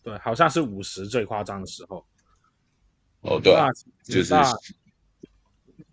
[0.03, 2.05] 对，好像是五十最夸张的时候，
[3.21, 3.67] 哦对啊，
[4.03, 4.35] 就是。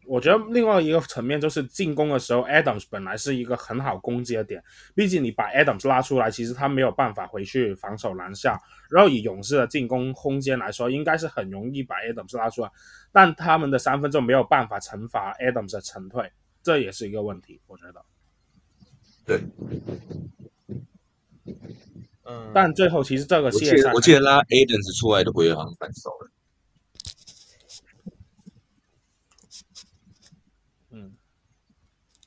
[0.05, 4.63] 我觉得另外一个层面就是进攻的时候，Adams 本来是一个很好攻击的点。
[4.95, 8.59] 毕竟你把 Adams 拉出来，其实他没有办法回去防守篮下。
[8.91, 12.71] 然后以勇士的进攻空间来说，应该是很容易把 Adams 拉出来。
[13.13, 16.31] 但他们的三分就没有办法惩罚 Adams 的沉退，
[16.63, 17.61] 这也是一个问题。
[17.67, 18.05] 我觉得，
[19.25, 19.41] 对，
[22.25, 22.51] 嗯。
[22.53, 26.31] 但最后其实这个系列赛，我记得拉 Adams 出来的回合好像蛮少的。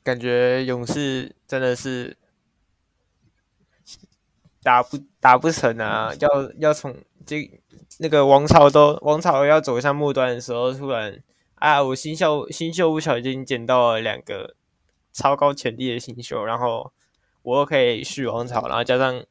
[0.06, 2.16] 感觉勇士真的是
[4.62, 6.14] 打不打不成啊！
[6.20, 6.30] 要
[6.60, 6.95] 要从
[7.26, 7.49] 这
[7.97, 11.24] 那个王朝都王朝要走向末端的时候，突然
[11.56, 14.56] 啊，我新秀新秀不小心捡到了两个
[15.12, 16.93] 超高潜力的新秀，然后
[17.41, 19.26] 我又可以续王朝，然后加上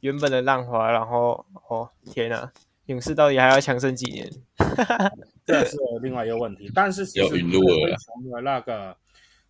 [0.00, 2.50] 原本的浪花，然后哦天呐，
[2.84, 4.30] 勇士到底还要强盛几年？
[5.46, 6.70] 这是另外一个问题。
[6.74, 8.94] 但是其实灰熊的那个，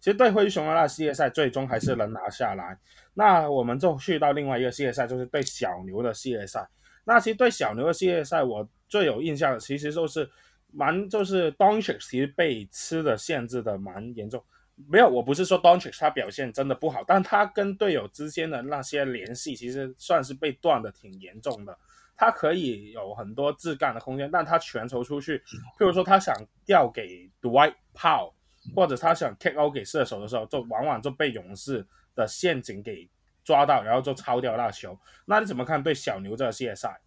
[0.03, 2.76] 其实对灰熊的那系列赛最终还是能拿下来。
[3.14, 6.68] 那我们就去到另外一个系列赛，就是对小牛的系列赛。
[7.05, 10.28] 那其实对小牛的系列赛，我最有印象的，其实就是
[10.72, 14.42] 蛮就是 Doncic 其实被吃的限制的蛮严重。
[14.88, 21.78] 没有，我不是说 Doncic 他表现真的不好，但他跟队友之间的那些联系，其实算是被断的挺严重的。
[22.16, 25.38] 他可以有很多自干的空间，但他传球出去，
[25.78, 26.34] 譬如说他想
[26.66, 28.32] 调给 Dwight Powell，
[28.74, 33.08] 或者他想 KO 给射手的时候，就往往就被勇士的陷阱给
[33.44, 34.98] 抓到，然后就抄掉那球。
[35.26, 37.00] 那你怎么看对小牛这个系列赛？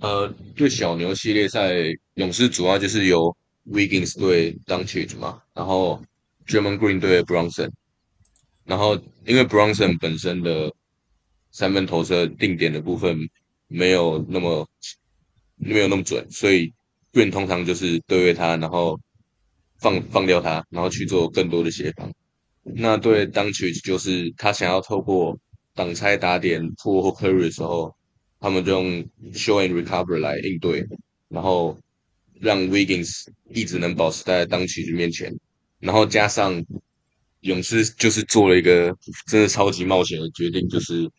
[0.00, 1.72] 呃，对小牛系列赛，
[2.14, 6.02] 勇士主要就是由 Wiggins 对 Doncic 嘛，然后
[6.46, 7.70] German Green 对 Bronson，
[8.64, 8.94] 然后
[9.26, 10.72] 因为 Bronson 本身的
[11.50, 13.18] 三分投射定点的部分
[13.68, 14.66] 没有那么
[15.56, 16.72] 没有那么准，所以
[17.12, 18.98] Green 通常就是对位他，然后
[19.80, 22.12] 放放掉他，然后去做更多的协防。
[22.62, 25.38] 那对 Doncic 就是他想要透过
[25.74, 27.94] 挡拆打点破或 Curry 的时候，
[28.38, 29.02] 他们就用
[29.32, 30.86] Show and Recover 来应对，
[31.28, 31.76] 然后
[32.38, 35.34] 让 Wiggins 一直能保持在 Doncic 面前，
[35.78, 36.64] 然后加上
[37.40, 38.94] 勇士就是做了一个
[39.26, 41.10] 真的超级冒险的决定，就是。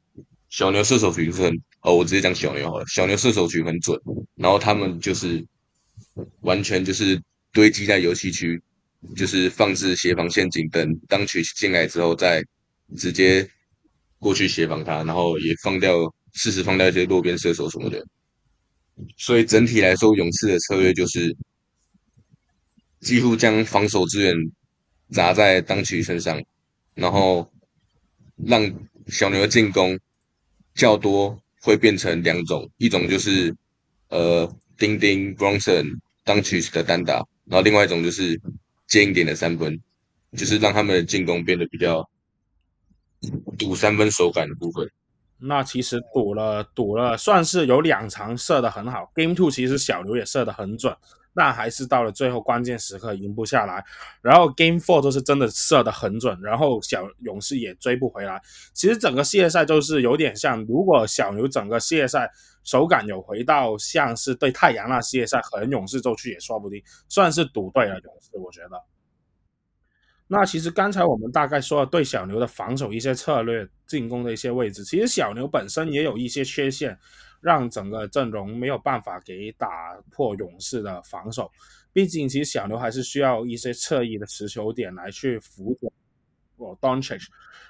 [0.53, 2.86] 小牛射手群是很哦，我直接讲小牛好了。
[2.86, 3.97] 小牛射手群很准，
[4.36, 5.41] 然后他们就是
[6.41, 7.18] 完全就是
[7.52, 8.62] 堆积在游戏区，
[9.16, 12.43] 就是放置协防陷阱，等当曲进来之后再
[12.97, 13.47] 直接
[14.20, 15.93] 过去协防他，然后也放掉
[16.34, 18.06] 适时放掉一些落边射手什么的。
[19.18, 21.36] 所以整体来说，勇士的策略就是
[22.99, 24.36] 几乎将防守资源
[25.12, 26.43] 砸在当曲身上，
[26.93, 27.52] 然后
[28.45, 28.72] 让
[29.08, 29.99] 小牛进攻。
[30.74, 33.54] 较多会变成两种，一种就是
[34.08, 37.22] 呃丁丁 Brunson Doncic 的单打，
[37.52, 38.39] 然后另外一种就是
[38.88, 39.78] 尖一点的三分，
[40.38, 42.10] 就是让他们的进攻变得比较
[43.60, 44.89] 赌三分手感的部分。
[45.38, 50.95] 那其实赌了赌了，算是有两场射得很好，Game Two 其实小牛也射得很准。
[51.34, 53.82] 但还是到了最后关键时刻赢不下来，
[54.22, 58.41] 然后 Game Four 都是真的射得很准，然后小勇士也追不回来。
[58.74, 62.30] 其实整个系列赛就是有点像，如果小牛整个系列赛
[62.64, 68.82] 手感有回到像是对太阳那系列赛，可能勇士就去也说不定，算是赌对了勇士，我觉得。
[70.28, 76.97] 那其实刚才我们大概说了对小牛的防守一些策略，进攻的一些位置，其实小牛本身也有一些缺陷。
[77.41, 79.68] 让整个阵容没有办法给打
[80.12, 81.51] 破勇士的防守，
[81.91, 85.91] 毕竟其实小牛还是需要一些侧翼的持球点来去辅佐
[86.66, 87.24] 哦 Doncic。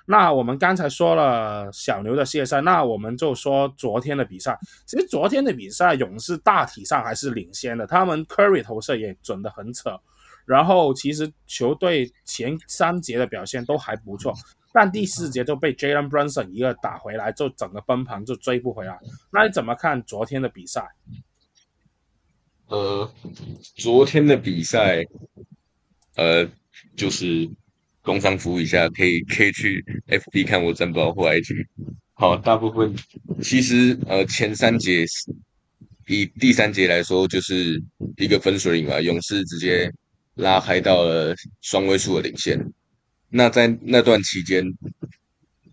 [0.05, 4.57] 那我们刚才说了小牛的系列赛，那我们就说昨天的比赛。
[4.85, 9.99] 其实昨天的比赛，勇士大体上还是领先的，他们 Curry 投射也准的很扯。
[10.45, 14.33] 然后其实球队前三节的表现都还不错。
[14.73, 18.97] 但第四节就被 Jalen Brunson 一个打回来，就整个崩盘，就追不回来。
[19.31, 20.87] 那你怎么看昨天的比赛？
[22.67, 23.11] 呃，
[23.75, 25.03] 昨天的比赛，
[26.15, 26.47] 呃，
[26.95, 27.49] 就是
[28.01, 31.65] 工商服务一下，可以可以去 FB 看我战报或 IG。
[32.13, 32.95] 好，大部分
[33.41, 35.05] 其实呃前三节
[36.07, 37.81] 以第三节来说，就是
[38.17, 39.91] 一个分水岭嘛，勇士直接
[40.35, 42.59] 拉开到了双位数的领先。
[43.29, 44.63] 那在那段期间，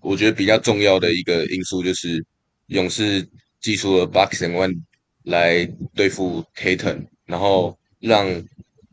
[0.00, 2.24] 我觉得比较重要的一个因素就是
[2.68, 3.26] 勇士
[3.60, 4.80] 祭出了 Box and One
[5.24, 5.64] 来
[5.94, 8.26] 对付 Tatum，然后让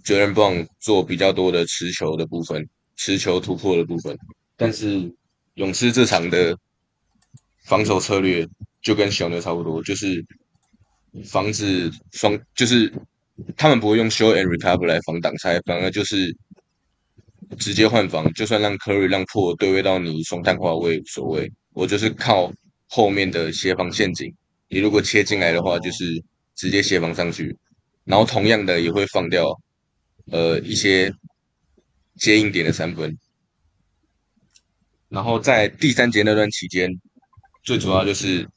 [0.03, 4.17] Jaren Brown 做比较多的持球的部分，持球突破的部分。
[4.55, 5.13] 但是
[5.55, 6.57] 勇士这场的
[7.63, 8.47] 防守策略
[8.81, 10.25] 就跟小牛差不多，就是
[11.25, 12.91] 防止双，就是
[13.57, 16.35] 他们不会用 Show and Recover 来防挡拆，反而就是。
[17.59, 21.49] 直接换防，就算让 Curry 让破对位到你双碳化我也无所谓。
[21.73, 22.51] 我就是靠
[22.87, 24.33] 后面的协防陷阱，
[24.67, 26.05] 你如果切进来的话，就是
[26.55, 27.55] 直接协防上去，
[28.03, 29.45] 然后同样的也会放掉
[30.31, 31.13] 呃一些
[32.17, 33.17] 接应点的三分。
[35.09, 36.89] 然后在第三节那段期间，
[37.63, 38.47] 最主要就是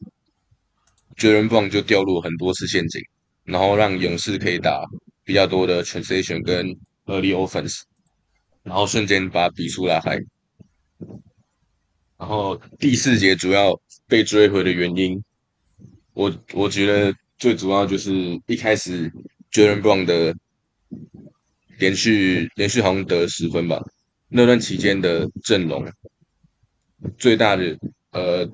[1.16, 3.00] Jaylen Brown 就掉入很多次陷阱，
[3.44, 4.84] 然后让勇士可以打
[5.24, 6.66] 比较多的 transition 跟
[7.06, 7.82] early offense。
[8.64, 10.18] 然后瞬间把比数拉开，
[12.18, 15.22] 然后第四节主要被追回的原因，
[16.12, 19.10] 我我觉得最主要就是一开始
[19.52, 20.36] Jaylen Brown 的
[21.78, 23.80] 连续连续好像得十分吧。
[24.28, 25.90] 那段期间的阵容
[27.16, 27.78] 最大的
[28.10, 28.48] 呃，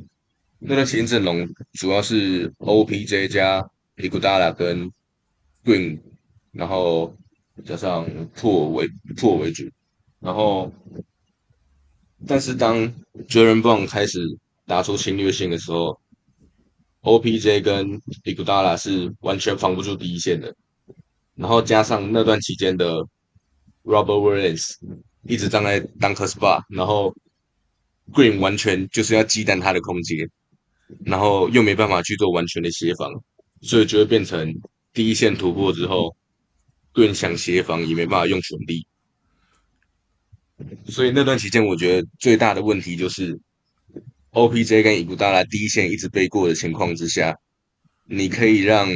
[0.59, 4.91] 那段期间阵容主要是 OPJ 加伊古达拉跟
[5.65, 5.99] Green，
[6.53, 7.17] 然后
[7.65, 9.65] 加上破为破为主，
[10.21, 10.73] 然后
[12.27, 12.77] 但是当
[13.29, 14.21] Jaylen Brown 开始
[14.67, 15.99] 打出侵略性的时候
[17.03, 20.55] ，OPJ 跟伊古达拉是完全防不住第一线的，
[21.35, 23.07] 然后加上那段期间的
[23.85, 24.77] Robert Williams
[25.27, 27.15] 一直站在 Dunker Spot，然后
[28.13, 30.29] Green 完全就是要忌惮他的空间，
[31.05, 33.11] 然后又没办法去做完全的协防，
[33.61, 34.55] 所以就会变成
[34.93, 36.17] 第一线突破之后
[36.93, 38.87] 更想协防也没办法用全力，
[40.87, 43.39] 所以那段期间我觉得最大的问题就是
[44.33, 47.37] OPJ 跟伊古达拉第一线一直背过的情况之下，
[48.05, 48.89] 你可以让，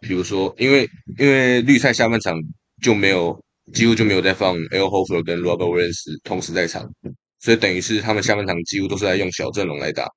[0.00, 0.88] 比如说因为
[1.18, 2.34] 因为绿赛下半场
[2.80, 3.40] 就没有。
[3.72, 6.92] 几乎就没有再放 Al Horford 跟 Robert Williams 同时在场，
[7.40, 10.08] 所以等于是他们下半场几乎都是在用小阵容来打。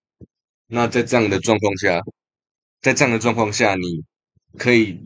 [0.68, 2.02] 那在这样的状况下，
[2.82, 4.04] 在这样的状况下，你
[4.58, 5.00] 可以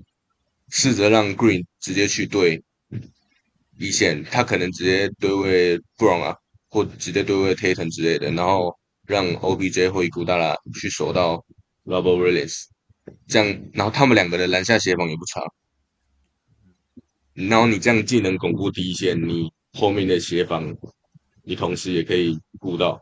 [0.69, 2.63] 试着让 Green 直接去对
[3.77, 6.35] 一线，他可能直接对位 Brown 啊，
[6.69, 8.75] 或直接对位 Tatum 之类的，然后
[9.05, 11.43] 让 OBJ 或伊古达拉去守到
[11.85, 12.63] Robert Williams，
[13.27, 15.41] 这样，然后他们两个的篮下协防也不差。
[17.47, 20.75] 然后你这样既能巩固第一线，你后面的协防，
[21.43, 23.01] 你同时也可以顾到。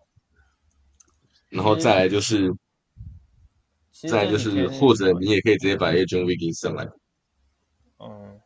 [1.49, 2.53] 然后再来就是，
[4.07, 6.88] 再来就是，或者你也可以直接把 Wiggins 上来。
[7.99, 8.39] 嗯，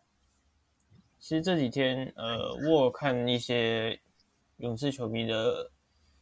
[1.19, 3.99] 其实这几天，呃，我有看一些
[4.57, 5.71] 勇士球迷的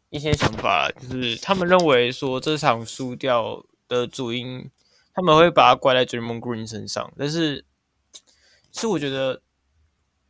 [0.09, 4.67] 一些想法，就是他们认为说这场输掉的主因，
[5.13, 7.63] 他们会把它怪在 Draymond Green 身上，但是，
[8.71, 9.43] 其实我觉得。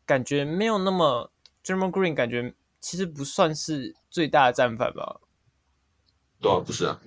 [0.10, 1.32] 感觉没有那么
[1.64, 5.22] ，Draymond Green 感觉其实不算是最大的战犯吧？
[6.41, 6.99] 对啊，不是啊，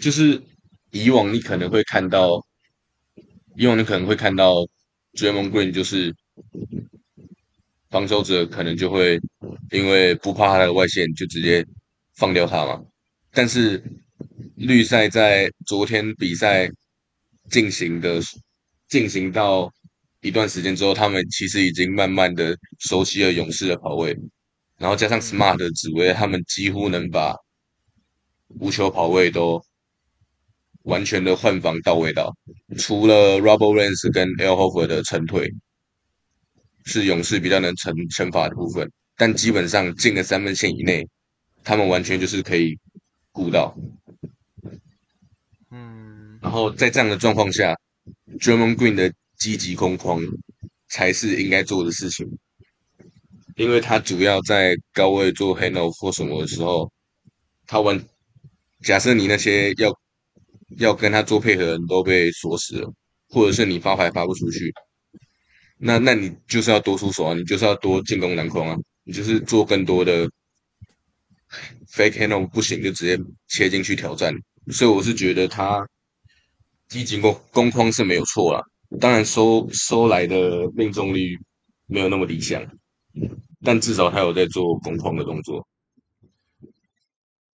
[0.00, 0.42] 就是
[0.92, 2.42] 以往你可能会看到，
[3.54, 4.66] 以往你可能会看到
[5.12, 6.16] Draymond Green 就是
[7.90, 9.20] 防守者可能就会
[9.70, 11.66] 因为不怕他的外线就直接
[12.14, 12.82] 放掉他嘛。
[13.30, 13.84] 但是
[14.54, 16.66] 绿赛在昨天比赛
[17.50, 18.22] 进行的
[18.88, 19.70] 进行到。
[20.26, 24.12] 一段时间之后，他们其实已经慢慢的熟悉了勇士的跑位，
[24.76, 27.32] 然后加上 Smart 的指挥，他们几乎能把
[28.58, 29.62] 无球跑位都
[30.82, 32.36] 完全的换防到位到。
[32.76, 35.48] 除了 Robert Williams 跟 Al Horford 的沉退
[36.86, 41.06] 是勇士比较能惩惩罚的部分，但基本上进了三分线以内，
[41.62, 42.76] 他们完全就是可以
[43.30, 43.76] 顾到。
[45.70, 47.78] 嗯，然后在这样的状况下
[48.40, 49.12] ，Draymond Green 的。
[49.38, 50.20] 积极攻框
[50.88, 52.26] 才是应该做的事情，
[53.56, 56.90] 因为他主要在高位做 handle 或什么的时候，
[57.66, 58.04] 他玩。
[58.82, 59.90] 假设你那些要
[60.76, 62.92] 要跟他做配合的人都被锁死了，
[63.30, 64.72] 或者是你发牌发不出去，
[65.78, 70.28] 那那你就是要多出手啊，你就是要多进攻篮筐啊，你就是做更多的
[71.90, 74.32] fake handle 不行就直接切进去挑战。
[74.70, 75.84] 所以我是觉得他
[76.88, 78.62] 积极攻攻框是没有错啦。
[79.00, 81.36] 当然收收来的命中率
[81.86, 82.64] 没有那么理想，
[83.62, 85.66] 但至少他有在做攻框的动作，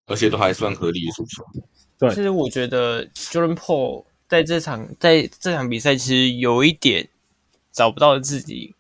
[0.07, 1.45] 而且都还算合理的输出。
[1.99, 7.09] 对，其实我觉得 Jordan Poole 在这场在这场比赛其实有一点
[7.71, 8.75] 找不到自己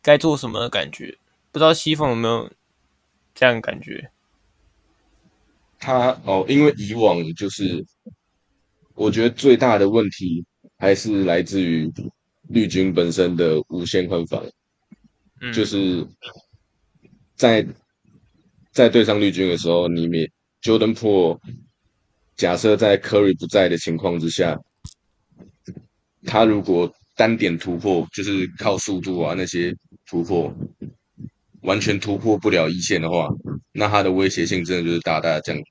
[0.00, 1.18] 该做什么的感觉，
[1.50, 2.50] 不知道西凤有没有
[3.34, 4.10] 这样的感觉？
[5.78, 7.84] 他哦，因为以往就是
[8.94, 10.44] 我觉得最大的问题。
[10.78, 11.90] 还是来自于
[12.48, 14.44] 绿军本身的无限换防，
[15.40, 16.06] 嗯、就是
[17.34, 17.66] 在
[18.72, 20.28] 在对上绿军的时候，你们
[20.62, 21.38] Jordan Poole
[22.36, 24.60] 假设在 Curry 不在的情况之下，
[26.26, 29.74] 他如果单点突破，就是靠速度啊那些
[30.06, 30.54] 突破，
[31.62, 33.28] 完全突破不了一线的话，
[33.72, 35.64] 那他的威胁性真的就是大大的降低，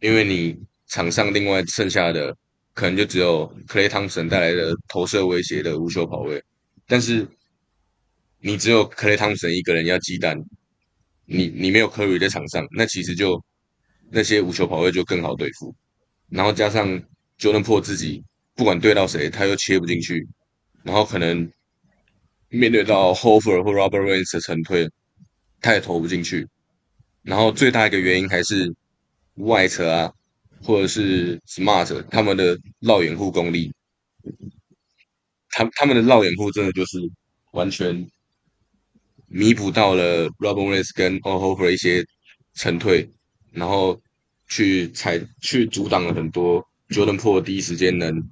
[0.00, 0.58] 因为你
[0.88, 2.36] 场上另外剩下的。
[2.74, 6.42] 可能就只有 Clay Thompson 带来的投射威胁的无球跑位，
[6.86, 7.28] 但是
[8.38, 10.42] 你只有 Clay Thompson 一个人要鸡蛋，
[11.26, 13.42] 你你没有 Curry 在场上，那其实就
[14.10, 15.74] 那些无球跑位就更好对付，
[16.28, 16.88] 然后加上
[17.38, 18.24] Jordan p o 自己
[18.54, 20.26] 不管对到谁，他又切不进去，
[20.82, 21.50] 然后可能
[22.48, 24.88] 面对到 Hofer 或 Robert Williams 的沉退，
[25.60, 26.48] 他也投不进去，
[27.22, 28.74] 然后最大一个原因还是
[29.34, 30.12] 外侧啊。
[30.62, 33.72] 或者是 Smart，他们的绕掩护功力，
[35.50, 36.98] 他他们的绕掩护真的就是
[37.52, 38.08] 完全
[39.26, 42.04] 弥补到了 Robert Morris 跟 Al Horford 一些
[42.54, 43.08] 沉退，
[43.50, 44.00] 然后
[44.48, 48.22] 去踩去阻挡了很多 Jordan Po 第一时间能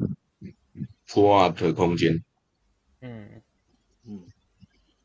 [1.09, 2.23] pull up 的空间。
[3.01, 3.43] 嗯
[4.05, 4.23] 嗯，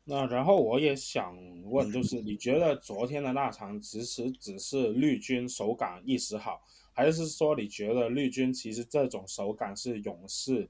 [0.04, 1.34] 那然后我也想
[1.64, 6.62] 问，就是你觉得昨天的那场其实只是绿军手感一时好，
[6.96, 10.68] 还是说你觉得绿军其实这种手感是勇士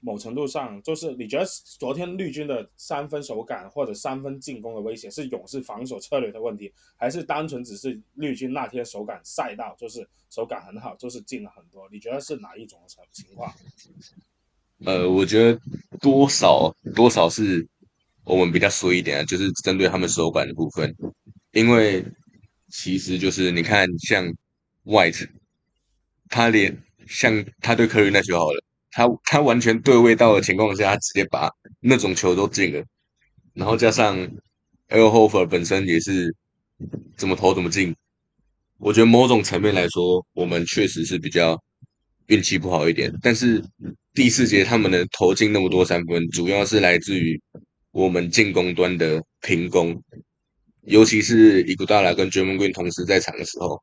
[0.00, 1.44] 某程度上，就是你觉得
[1.78, 11.86] 昨天绿军的三分手感或者三分进攻的威胁是勇士防守策略的问题，还是单纯只是绿军那天手感赛道就是手感很好，就是进了很多？
[11.92, 13.54] 你觉得是哪一种情情况？
[14.86, 15.60] 呃，我觉得
[16.00, 17.68] 多少多少是
[18.24, 20.96] 我们比较衰一点啊，就是针对他们手感的部分，
[21.52, 22.02] 因为
[22.70, 24.34] 其实就是你看像
[24.86, 25.28] White，
[26.30, 26.74] 他连
[27.06, 28.64] 像他对 Curry 那球好了。
[28.92, 31.48] 他他完全对位到的情况下，他直接把
[31.78, 32.82] 那种球都进了，
[33.54, 34.18] 然后加上
[34.88, 36.34] Al Horford 本身也是
[37.16, 37.94] 怎么投怎么进，
[38.78, 41.56] 我觉得某种层面来说，我们确实是比较
[42.26, 43.16] 运气不好一点。
[43.22, 43.62] 但是
[44.12, 47.40] 第四节他们能投进那么多三分，主要是来自于
[47.92, 50.02] 我们进攻端的平攻，
[50.82, 53.80] 尤其是伊古达拉跟 Draymond Green 同时在场的时候，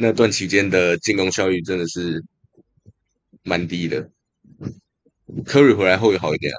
[0.00, 2.24] 那段期间的进攻效率真的是。
[3.42, 4.10] 蛮低的
[5.46, 6.56] ，Curry 回来后会好一点啊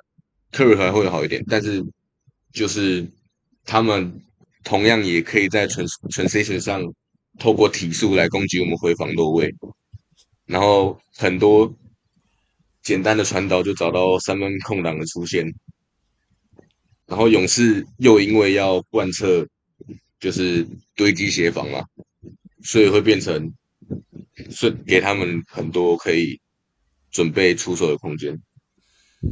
[0.52, 1.86] ，Curry 回来后会好一点，但是
[2.52, 3.08] 就是
[3.66, 4.20] 他们
[4.64, 6.82] 同样也可以在 transition 上
[7.38, 9.54] 透过体速来攻击我们回防落位，
[10.48, 11.72] 然后很多
[12.82, 15.54] 简单的传导就找到三分空档的出现，
[17.06, 19.48] 然后勇士又因为要贯彻
[20.20, 21.86] 就是堆积协防嘛，
[22.64, 23.54] 所以会变成
[24.50, 26.40] 是给他们很多可以。
[27.14, 28.42] 准备出手的空间，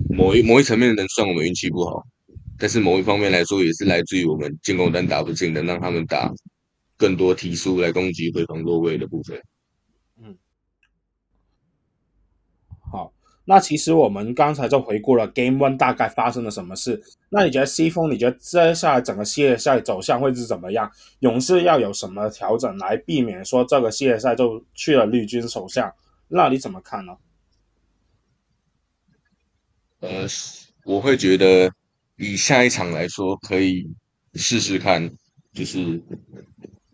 [0.09, 2.05] 某一某一层面能算我们运气不好，
[2.57, 6.29] 但是某一方面来说，也是来自于我们进攻端打不进的，让他们打
[6.97, 9.41] 更多提速来攻击对方落位的部分。
[10.21, 10.37] 嗯，
[12.91, 13.13] 好，
[13.49, 17.01] 那其实我们刚才就回顾了 Game One 大概发生了什么事。
[17.29, 18.11] 那你觉得西风？
[18.11, 20.87] 你觉得接下来整个系列赛走向会是怎么样？
[21.21, 25.91] 勇士要有什么调整来避免说这个系列赛就去了绿军手下？
[26.27, 27.17] 那你怎么看呢？
[30.01, 30.27] 呃，
[30.85, 31.73] 我会觉得
[32.17, 33.89] 以下一场来说，可以
[34.35, 35.09] 试试看，
[35.53, 35.99] 就是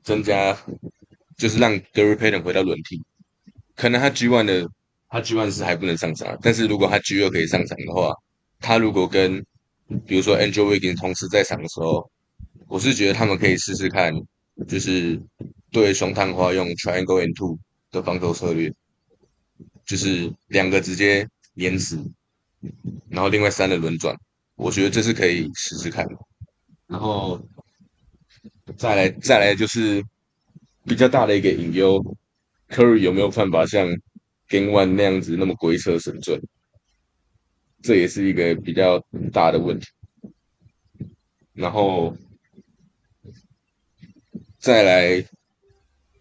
[0.04, 0.58] 增加，
[1.36, 3.04] 就是让 Gary Payton 回到轮替。
[3.76, 4.70] 可能他 G One 的
[5.10, 8.14] 他 G one 是还不能上场，但是如果他 G2 可以上场的话，
[8.60, 9.46] 他如果跟
[10.06, 12.10] 比如说 Angel Wiggins 同时在场的时候，
[12.68, 14.14] 我是觉得他们可以试试看，
[14.68, 15.22] 就是
[15.72, 17.58] 对双探花用 Triangle and Two
[17.92, 18.74] 的防守策略，
[19.86, 22.04] 就是两个直接碾死。
[23.10, 24.16] 然后另外三的轮转，
[24.56, 26.16] 我觉得这是可以试试看的。
[26.88, 27.40] 然后
[28.76, 30.04] 再来再来就是
[30.84, 32.04] 比较大的一个隐忧
[32.70, 33.88] ，Curry 有没有办法像
[34.48, 36.42] Game One 那样子那么鬼车神准？
[37.82, 39.00] 这也是一个比较
[39.32, 39.88] 大的问题。
[41.54, 42.16] 然后
[44.58, 45.28] 再来，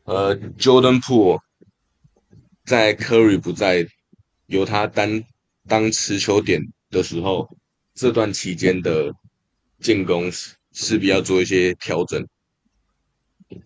[0.05, 1.41] 呃，Jordan pool
[2.65, 3.87] 在 Curry 不在，
[4.47, 5.25] 由他单。
[5.67, 6.61] 当持球点
[6.91, 7.49] 的时候，
[7.95, 9.15] 这段期间的
[9.81, 10.31] 进攻
[10.73, 12.23] 势必要做一些调整，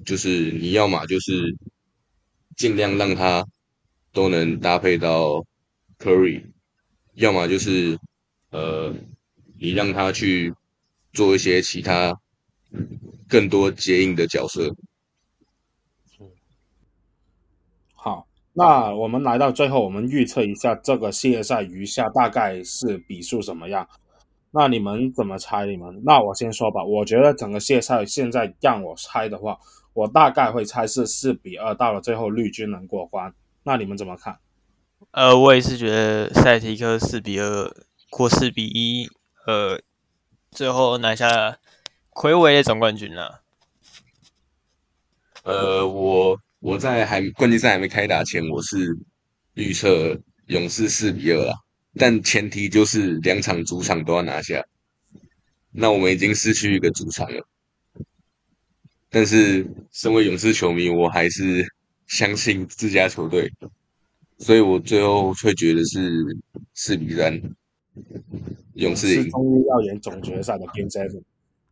[0.06, 1.56] 就是你要嘛就是
[2.56, 3.44] 尽量让他
[4.18, 5.44] 都能搭配到
[6.00, 6.42] Curry，
[7.14, 7.96] 要么就是
[8.50, 8.92] 呃
[9.60, 10.52] 你让他去
[11.12, 12.18] 做一些其他
[13.28, 14.74] 更多接应的角色。
[17.94, 23.88] 好那我们来到最后，我们预测一下这个系列赛余下大概是比数怎么样？
[24.50, 25.64] 那你们怎么猜？
[25.64, 26.02] 你们？
[26.04, 26.82] 那我先说吧。
[26.82, 29.56] 我觉得整个系列赛现在让我猜的话，
[29.92, 33.32] 我大概会猜是四比二，到了最后绿军能过关。
[33.68, 34.38] 那你们怎么看？
[35.10, 37.70] 呃，我也是觉得赛提克四比二
[38.08, 39.10] 过四比一，
[39.44, 39.78] 呃，
[40.50, 41.58] 最后拿下
[42.08, 43.42] 魁违的总冠军了。
[45.42, 46.40] 呃，我。
[46.60, 48.98] 我在还冠军赛还没开打前，我是
[49.54, 51.54] 预测勇士四比二啦，
[51.94, 54.64] 但前提就是两场主场都要拿下。
[55.70, 57.46] 那我们已经失去一个主场了，
[59.08, 61.64] 但是身为勇士球迷，我还是
[62.09, 63.48] 相信自家球队，
[64.39, 66.24] 所以我最后却觉得是
[66.74, 67.40] 四比三，
[68.74, 69.30] 勇士赢。
[69.30, 71.22] 终于要演总决赛的 Game Seven，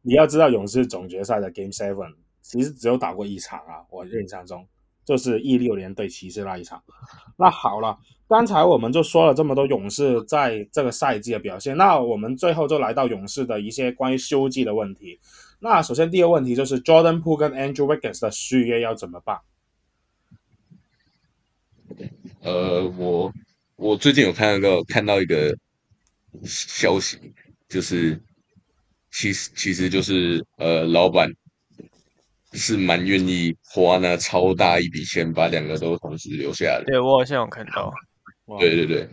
[0.03, 4.65] 你要知道勇士总决赛的 Game Seven 其实只有打过一场啊，我印象中。
[5.05, 6.83] 就是一六年对骑士那一场。
[7.37, 7.97] 那好了，
[8.29, 15.17] 刚才我们就说了这么多勇士在这个赛季的表现，那我们最后就来到勇士的一些关于休季的问题。
[15.61, 19.39] 那首先第一个问题就是 Jordan pool 跟 Andrew Wiggins 的续约要怎么办？
[22.47, 23.32] 呃，我
[23.74, 25.52] 我最近有看到看到一个
[26.44, 27.18] 消息，
[27.68, 28.23] 就是
[29.10, 31.28] 其实其实就是呃，老板
[32.52, 36.85] 是蛮愿意花那超大一笔钱把两个都同时留下来的。
[36.85, 37.93] 对，我好像有看到。
[38.60, 39.09] 对对对。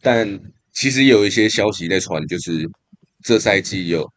[0.00, 0.40] 但
[0.72, 2.68] 其实有一些消息在传，就是
[3.22, 4.12] 这赛季有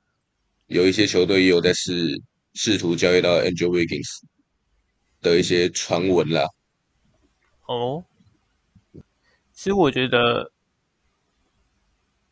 [0.65, 2.19] 有一些球队也有在试
[2.55, 4.21] 试图交易到 Angel Wiggins
[5.21, 6.43] 的一些传闻啦。
[7.65, 8.03] 哦，
[9.53, 10.51] 其实我觉得，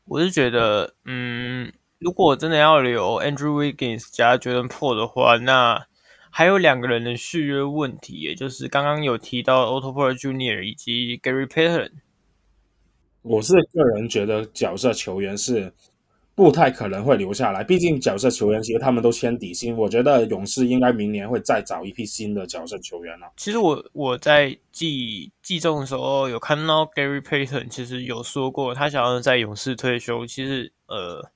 [0.06, 5.88] 我是觉得，嗯，如果真的要留 Andrew Wiggins 加 Jordan Po 的话，那
[6.30, 10.64] 还有两个人的续约问题，也就是刚刚有提到 Otto Porter Jr.
[10.64, 11.91] 以及 Gary Payton。
[13.22, 15.73] 我是个人觉得角色球员是。
[16.40, 19.76] 不太可能会留下来，毕竟角色球员其实他们都签底薪。
[19.76, 23.30] 我觉得勇士应该明年会再找一批新的角色球员了。
[23.36, 30.26] 其实我我在季季中的时候有看到 Gary Payton，其实有说过他想要在勇士退休。
[30.26, 31.30] 其实呃，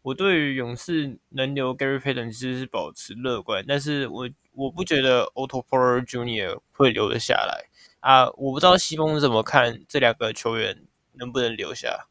[0.00, 6.58] 我对于勇士能留 Gary Payton 其实是保持乐观，但是我我不觉得 Otto Porter Jr.
[6.72, 7.66] 会留得下来
[8.00, 8.30] 啊。
[8.38, 12.07] 我不知道西风怎么看这两个球员能不能留下。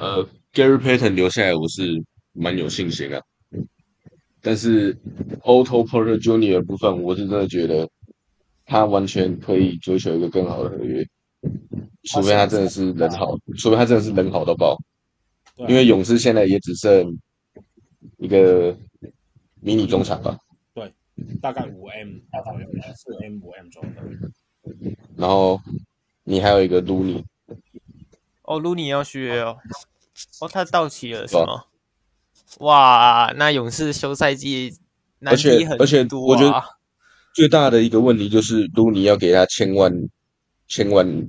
[0.00, 2.02] 呃，Gary Payton 留下来，我是
[2.32, 3.20] 蛮有信心啊。
[4.40, 4.94] 但是
[5.42, 6.54] Otto Porter Jr.
[6.54, 7.86] 的部分，我是真的觉得
[8.64, 11.06] 他完全可以追求一个更好的合约，
[12.04, 14.74] 除非他真的是人好，除非他真的是人好到爆。
[15.68, 17.14] 因为勇士现在也只剩
[18.16, 18.74] 一个
[19.60, 20.38] 迷你中场吧。
[20.72, 20.90] 对，
[21.42, 23.90] 大概五 M，大概四 M 五 M 左右。
[25.18, 25.60] 然后
[26.24, 27.22] 你还有一个 Looney。
[28.44, 29.58] 哦，Looney 要续约哦。
[30.40, 31.52] 哦，他到期了是吗？
[31.52, 31.64] 啊、
[32.58, 34.76] 哇，那勇士休赛季
[35.20, 35.76] 难题很多啊。
[35.80, 36.62] 而且而且，我觉得
[37.32, 39.92] 最大的一个问题就是，如果你要给他千万
[40.66, 41.28] 千万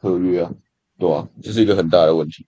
[0.00, 0.52] 合约啊，
[0.98, 2.46] 对啊，这是一个很大的问题。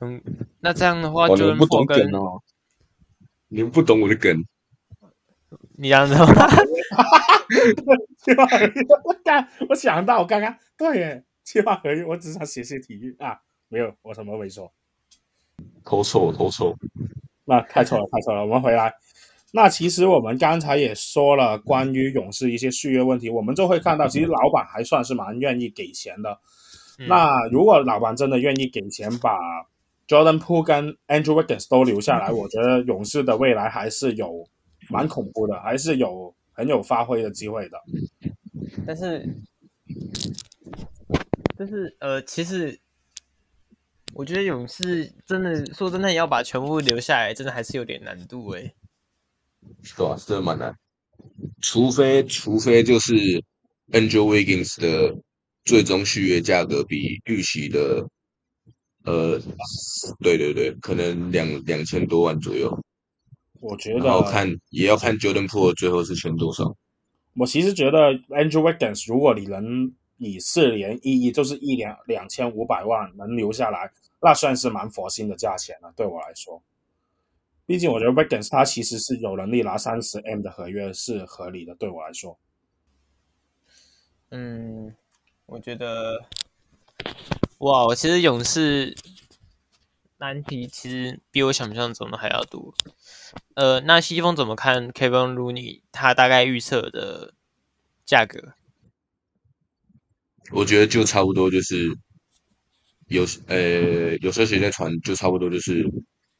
[0.00, 0.22] 嗯，
[0.60, 2.40] 那这样的话就不懂梗哦。
[3.48, 4.44] 你们不懂我的梗，
[5.76, 6.26] 你这样子吗？
[9.04, 13.38] 我刚我想到我刚刚对耶，计划合约，我只想写写体育啊。
[13.68, 14.70] 没有，我什么没说。
[15.84, 16.76] 投错，投错。
[17.44, 18.42] 那太错了，太错了。
[18.42, 18.92] 我们回来。
[19.52, 26.38] 那其实我们刚才也说了关于勇士一些续约问题，我们就会看到，其实老板还算是蛮愿意给钱的。
[26.98, 29.38] 嗯、那如果老板真的愿意给钱，把
[30.06, 34.46] Jordan Poole 跟 Andrew Wiggins 都留下来，我觉得勇士的未来还是有
[34.90, 37.78] 蛮恐怖的，还是有很有发挥的机会的。
[38.86, 39.26] 但是，
[41.56, 42.78] 但是呃，其实。
[44.18, 48.74] 我觉得勇士真的说真的，要把全部留下来，真的还是有点难度诶。
[49.84, 50.76] 是啊，真的蛮难。
[51.62, 53.14] 除非除非就是
[53.92, 55.16] Andrew Wiggins 的
[55.64, 58.08] 最终续约价格比预期的，
[59.04, 59.40] 呃，
[60.18, 62.76] 对对对，可能两两千多万左右。
[63.60, 66.76] 我觉得，然后看也要看 Jordan Poole 最后是签多少。
[67.34, 73.88] 我其实觉得 Andrew Wiggins，如果你能以四年一亿，就是一两两千五百万能留下来。
[74.20, 76.62] 那算是蛮佛心的价钱了，对我来说。
[77.66, 82.38] 毕竟我觉得 Wiggins 他其实是有能力拿三十 M 的合约是合理的，对我来说。
[84.30, 84.96] 嗯，
[85.46, 86.24] 我觉得，
[87.58, 88.96] 哇，我其实勇士
[90.16, 92.74] 难题其实比我想象中的还要多。
[93.54, 97.34] 呃，那西风怎么看 Kevin Rooney 他大概预测的
[98.04, 98.54] 价格？
[100.52, 101.98] 我觉得就差不多就是。
[103.08, 105.84] 有呃，有时候谁在传，就差不多就是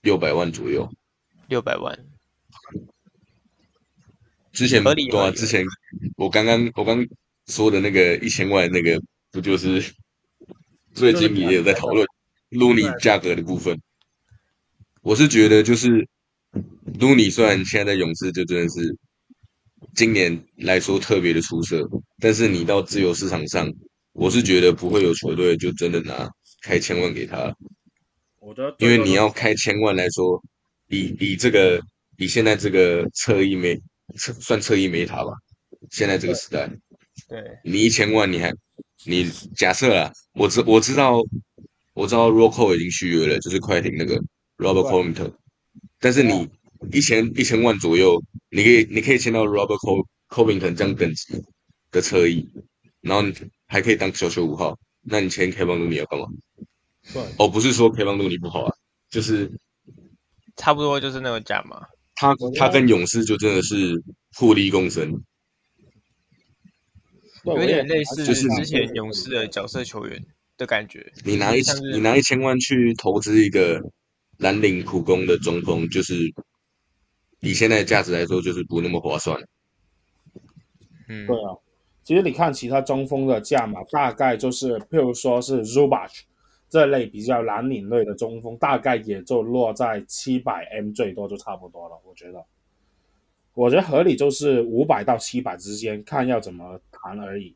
[0.02, 0.88] 六百万左右。
[1.48, 1.98] 六百万。
[4.52, 5.64] 之前对啊，之前
[6.16, 7.06] 我刚刚我刚
[7.46, 9.00] 说的那个一千万那个，
[9.30, 9.82] 不就是
[10.94, 12.06] 最近也有在讨论
[12.50, 13.80] 卢尼价格的部分。
[15.00, 16.06] 我是觉得就是
[16.98, 18.96] 卢尼虽然现在在勇士就真的是
[19.94, 21.88] 今年来说特别的出色，
[22.18, 23.72] 但是你到自由市场上，
[24.12, 26.28] 我是觉得不会有球队就真的拿。
[26.68, 27.56] 开千万给他，
[28.40, 30.38] 我觉得，因为你要开千万来说，
[30.88, 31.80] 以以这个
[32.18, 33.74] 以现在这个侧翼没
[34.18, 35.32] 侧算侧翼没他吧，
[35.90, 36.68] 现在这个时代，
[37.26, 38.52] 对，你一千万你还
[39.06, 39.26] 你
[39.56, 41.22] 假设啊，我知我知道
[41.94, 44.22] 我知道 Rocco 已经续约了，就是快艇那个
[44.58, 45.32] Robert Covington，
[45.98, 46.50] 但是你
[46.92, 49.80] 一千一千万左右，你可以你可以签到 Robert
[50.28, 51.42] Covington 这样等级
[51.90, 52.46] 的侧翼，
[53.00, 53.32] 然后你
[53.68, 54.78] 还可以当小球五号。
[55.08, 56.26] 那你签 Kevon Looney 要干嘛？
[57.38, 58.74] 哦，不是说 Kevon Looney 不好啊，
[59.08, 59.50] 就是
[60.56, 61.86] 差不多就是那个价嘛。
[62.14, 64.02] 他他跟勇士就真的是
[64.36, 65.22] 互利共生，
[67.44, 70.22] 有点类似就是之前勇士的角色球员
[70.56, 71.12] 的感觉。
[71.24, 71.62] 你拿一
[71.92, 73.80] 你拿一千万去投资一个
[74.38, 76.14] 蓝领苦工的中锋，就是
[77.40, 79.40] 以现在的价值来说，就是不那么划算。
[81.08, 81.54] 嗯，对啊。
[82.08, 86.08] 其实你看其他中锋的价码，大概就是譬如说是 Zubac
[86.66, 92.00] 这类比较蓝领类的中锋，大概也就落在七百 M 最多就差不多了。
[92.06, 92.42] 我觉得，
[93.52, 97.54] 我觉得合理就是五百到七百之间，看要怎么谈而已。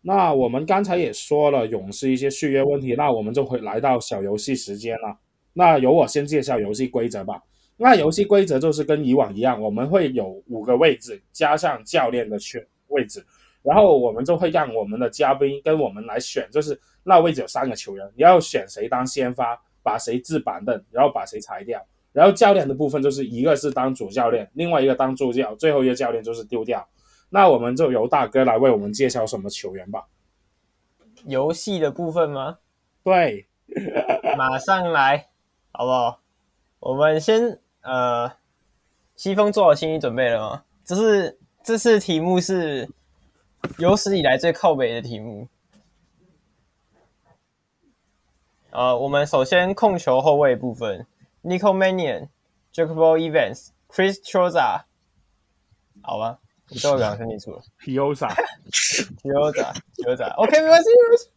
[0.00, 5.18] 那我们刚才也说了勇士一些续约问题，那我们就会来到小游戏时间了。
[5.54, 7.42] 那由我先介绍游戏规则吧。
[7.76, 13.26] 那游戏规则就是跟以往一样，我们会有五个位置，加上教练的选位置。
[13.62, 21.78] 然后我们就会让我们的嘉宾跟我们来选，就是那位置有三个球员，你要选谁当先发，把谁置板凳，然后把谁裁掉。
[22.12, 26.88] 然后教练的部分就是一个是当主教练，另外一个当助教，最后一个教练就是丢掉。
[27.28, 30.06] 那我们就由大哥来为我们介绍什么球员吧。
[31.26, 32.58] 游戏的部分吗？
[33.04, 33.46] 对，
[34.38, 35.28] 马上来，
[35.70, 36.18] 好不好？
[36.80, 38.32] 我们先呃，
[39.16, 40.64] 西风做好心理准备了吗？
[40.82, 42.88] 这是这次题目是。
[43.78, 45.48] 有史以来最靠北的题目。
[48.70, 51.04] 呃，我们首先控球后卫部分
[51.42, 52.28] ：Nico Mannion、
[52.72, 54.84] Jacobo Evans、Chris Chiozza。
[56.02, 56.38] 好吧，
[56.68, 57.60] 你最后两个听清楚了。
[57.80, 58.28] Chiozza。
[60.36, 61.28] OK，没关系，没关系。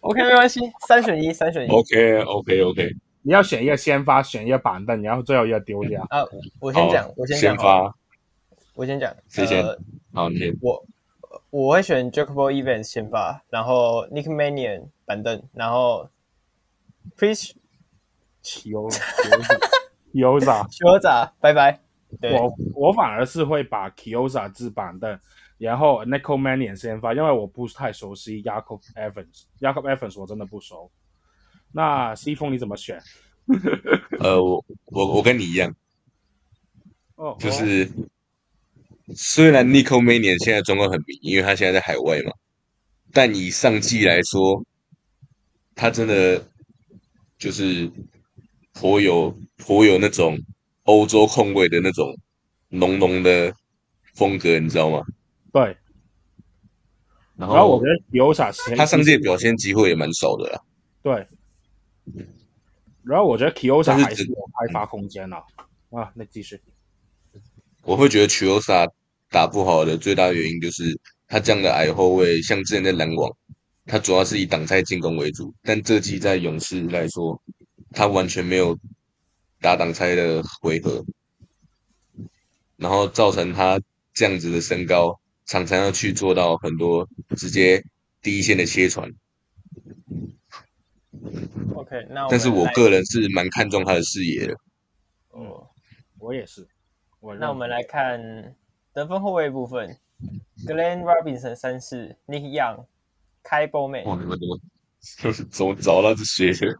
[0.00, 0.60] OK，没关系。
[0.88, 1.68] 三选一，三选一。
[1.68, 2.90] OK，OK，OK。
[3.22, 6.02] 你要选一个先发，选一个板凳，然后最后一个丢掉。
[6.08, 6.24] 啊，
[6.60, 7.54] 我先讲，我先讲。
[7.54, 7.94] 先发。
[8.74, 9.14] 我先讲。
[9.28, 9.64] 谁先？
[9.64, 9.78] 呃
[10.12, 10.56] 好，你先。
[10.60, 10.86] 我
[11.50, 16.08] 我会选 Jacobo Evans 先发，然后 Nick Mannion 板凳，然后
[17.16, 17.52] Chris
[18.42, 19.00] Chiozza
[20.12, 21.80] Chiozza Chiozza 拜拜。
[22.22, 25.18] 我我反而是会把 Chiozza 置板凳，
[25.58, 29.44] 然后 Nico Mannion 先发，因为我不太熟悉 Jacob Evans。
[29.60, 30.90] Jacob Evans 我真的不熟。
[31.72, 33.00] 那西风你怎么选？
[34.18, 35.74] 呃，我我我跟你一样，
[37.14, 37.88] 哦，就是。
[39.14, 42.32] 虽然 Nico Mannion 现在状况很迷，因为他现在在海外嘛，
[43.12, 44.64] 但以上季来说，
[45.74, 46.46] 他真的
[47.38, 47.90] 就是
[48.72, 50.38] 颇有颇有那种
[50.84, 52.16] 欧洲控卫的那种
[52.68, 53.52] 浓浓的
[54.14, 55.02] 风格，你知道吗？
[55.52, 55.76] 对。
[57.36, 60.60] 然后，然后我觉得 Chiozza 他上届表现机会也蛮少的啦。
[61.02, 61.26] 对。
[63.02, 65.42] 然后我觉得 Chiozza 还是有开发空间啦。
[65.90, 66.60] 啊，那继续。
[67.82, 68.90] 我会觉得 Chiozza
[69.30, 70.98] 打不好的最大原因就是
[71.28, 73.32] 他这样的矮后卫，像之前在篮网，
[73.86, 77.40] 他主要是以挡拆进攻为主，但这季在勇士来说，
[77.92, 78.76] 他完全没有
[79.60, 81.04] 打挡拆的回合，
[82.76, 83.80] 然后造成他
[84.12, 87.80] 这样子的身高，常常要去做到很多直接
[88.20, 89.08] 第一线的切传。
[91.76, 94.54] OK，那但是我个人是蛮看重他的视野的。
[95.28, 95.68] 哦，
[96.18, 96.66] 我也是。
[97.20, 98.56] 我那我们来看。
[99.00, 99.96] 得分后卫部分
[100.66, 104.04] ，Glenn Robinson 三世，Nick Young，Ky Bowman。
[104.04, 104.60] 哇，你们怎么
[105.50, 106.52] 怎么找到这些？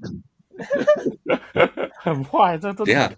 [1.96, 2.84] 很坏，这都。
[2.84, 3.08] 等一下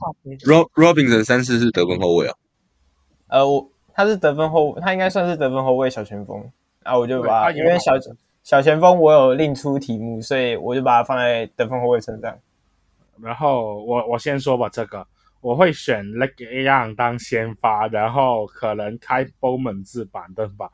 [0.46, 2.36] ，Rob Robinson 三世是得分后卫啊？
[3.26, 6.48] 呃，我他是得分后，他应该算是得分后卫小前锋
[6.84, 7.90] 啊，我就把因为小
[8.44, 12.38] 小前锋我有另出题目，所以我就把它放在得分后卫身上。
[13.20, 15.04] 然后我我先说吧，这个。
[15.42, 20.70] 我会选 Nick Young 当先发，然后可能开 Bowman 置板凳吧。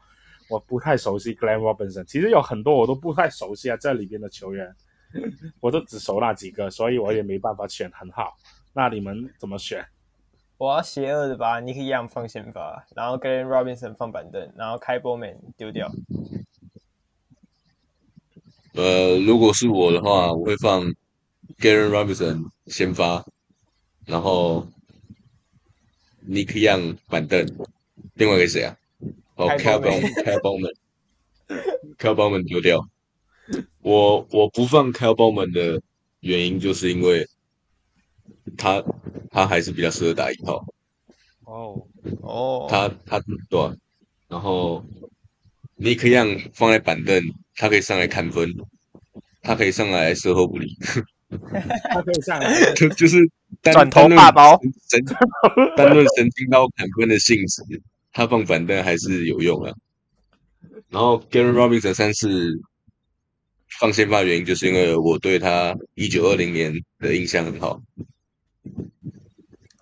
[0.49, 4.73] 我不太熟悉 Glenn Robinson，其实有很多我都不太熟悉啊，这里边的球员，
[5.61, 8.37] 我都只熟那几个，所以我也没办法选很好。
[8.75, 9.85] 那你们怎么选？
[10.59, 15.91] 我要邪恶的把 Nick Young 放先发，然后 Glenn Robinson 放板凳，然后开 Bowman 丢掉。
[18.75, 20.83] 呃，如果是我的话，我会放
[21.59, 23.25] Glenn Robinson 先发。
[24.09, 24.67] 然后
[26.27, 27.47] ，Nick Young 板凳，
[28.15, 28.75] 另外一个谁啊？
[29.37, 29.47] 哦
[30.41, 32.89] Bowman，Cal Bowman 丢掉。
[33.83, 35.83] 我我不放 Bowman 的
[36.21, 37.29] 原因，就是因为
[38.57, 38.83] 他
[39.31, 40.65] 他还是比较适合打一号。
[41.45, 41.87] 哦
[42.23, 43.77] 哦，他他对、啊。
[44.27, 44.83] 然后
[45.79, 47.23] ，Nick Young 放在板凳，
[47.57, 48.55] 他可以上来砍分，
[49.43, 50.75] 他可以上来射后不理。
[51.91, 53.19] 他可以上来，就就是
[53.63, 55.05] 转头大包神，
[55.77, 57.63] 单论神经刀砍分的性质，
[58.13, 59.73] 他放板凳还是有用啊。
[60.89, 62.59] 然后 Gary Robinson 三次
[63.79, 67.83] 放先发原因，就是因为我对他一九二零年的印象很好。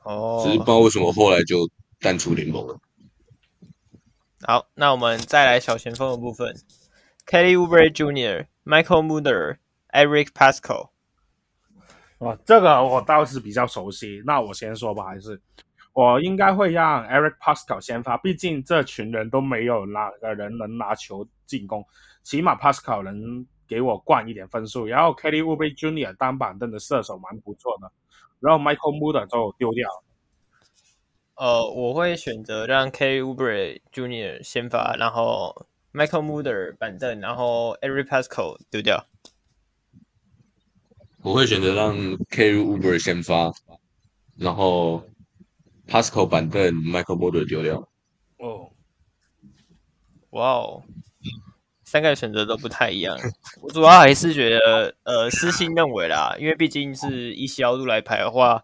[0.02, 1.68] 哦，只是不知道为什么后来就
[2.00, 2.76] 淡出联盟了。
[4.42, 6.56] 好，那我们再来小前锋的部分
[7.24, 9.58] ：Kelly Oubre Jr.、Michael Mueller、
[9.92, 10.90] Eric Paschall。
[12.18, 14.22] 哇，这个我倒是比较熟悉。
[14.24, 15.38] 那我先说吧，还是
[15.92, 21.84] 我应该会让 Eric Pasco 先发，毕竟这群人都没有哪个人能拿球进攻，
[22.22, 24.86] 起码 Pasco 能给我灌一点分数。
[24.86, 26.16] 然后 Kelly Oubre Jr.
[26.16, 27.92] 当板凳的射手蛮不错的。
[28.40, 29.88] 然后 Michael Mudder 就丢掉。
[31.34, 34.42] 呃，我会选择让 Kelly Oubre Jr.
[34.42, 39.06] 先发，然后 Michael Mudder 板凳，然后 Eric Pasco 丢掉。
[41.26, 41.92] 我会选择让
[42.28, 43.52] Kelly Uber 先发，
[44.36, 45.02] 然后
[45.88, 47.88] Pasco 板凳，Michael Mueller 丢掉。
[48.36, 48.70] 哦，
[50.30, 50.84] 哇哦，
[51.82, 53.18] 三个选择都不太一样。
[53.60, 58.62] 我主要还是觉得，呃，私心认为啦，因为毕竟是依稀奥度来排的话，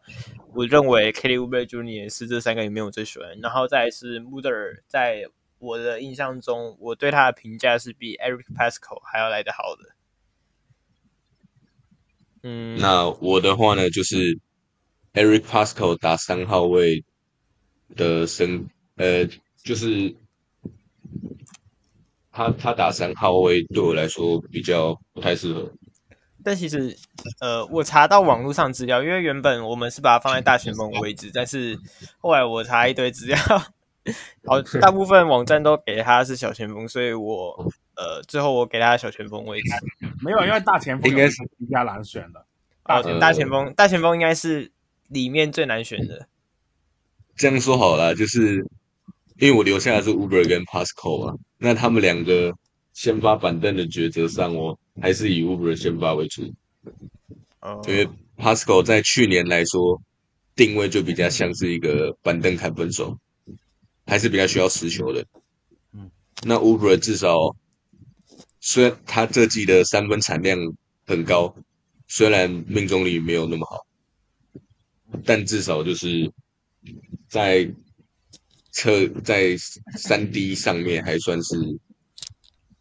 [0.54, 2.08] 我认为 Kelly Oubre Jr.
[2.08, 3.36] 是这三个里面我最喜欢。
[3.40, 5.24] 然后再是 Mueller，在
[5.58, 9.96] 我的印象中，我对他的评价是比 Eric Pasco 还要来得好的。
[12.42, 14.38] 嗯，那我的话呢，就是
[15.14, 17.04] Eric Paschall 打三号位
[17.96, 18.66] 的身，
[18.96, 19.26] 呃，
[19.62, 20.14] 就是。
[22.34, 25.70] 他他打三号位对我来说比较不太适合，
[26.42, 26.96] 但其实，
[27.40, 31.78] 呃，我查到网络上资料，因为原本我们是把它放在大前锋位置，但是
[32.22, 33.36] 后来我查一堆资料，
[34.48, 39.70] 好，大部分网站都给他是小前锋，所以我呃最后我给他小前锋位置，
[40.22, 42.44] 没有，因为大前锋应该是比较难选的，
[42.84, 44.70] 大前大前锋大前锋应该是
[45.08, 46.26] 里面最难选的。
[47.36, 48.66] 这样说好了，就是。
[49.38, 52.52] 因为我留下的是 Oubre 跟 Paschall 嘛，那他们两个
[52.92, 56.42] 先发板凳的抉择上，我还是以 Oubre 先发为主。
[57.60, 60.00] 哦，因为 Paschall 在去年来说
[60.54, 63.18] 定位就比较像是一个板凳砍分手，
[64.06, 65.24] 还是比较需要持球的。
[65.92, 66.08] 嗯，
[66.44, 67.56] 那 Oubre 至少
[68.62, 70.58] 虽然他这季的三分产量
[71.06, 71.54] 很高，
[72.08, 73.86] 虽然命中率没有那么好，
[75.26, 76.32] 但至少就是
[77.28, 77.70] 在。
[78.74, 79.54] 车在
[79.98, 81.54] 三 D 上面还算是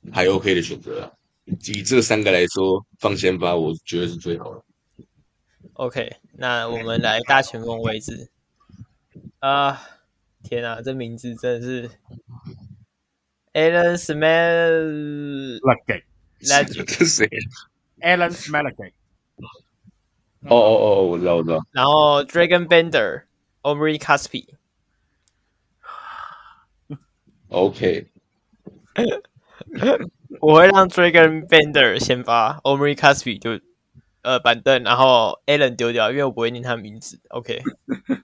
[0.10, 1.12] 还 OK 的选择啊，
[1.68, 4.64] 以这三个来说，放先发我觉得是最好的。
[5.74, 8.32] OK，那我们来大前锋位置
[9.40, 9.82] 啊！
[10.44, 11.91] 天啊，这名字真的是
[13.53, 16.03] Alen Smailagic，
[16.40, 17.30] 这是谁
[18.02, 18.94] ？Alen Smailagic。
[20.48, 21.60] 哦哦哦，我知道，我知道。
[21.72, 24.45] 然后 Dragon Bender，Omri Caspi。
[27.49, 28.07] OK，
[30.40, 33.60] 我会让 Dragon Bender 先发，Omri Caspi 就
[34.22, 37.19] 呃板凳，然后 Allen 丢掉，因为我不会念他名字。
[37.30, 37.61] OK，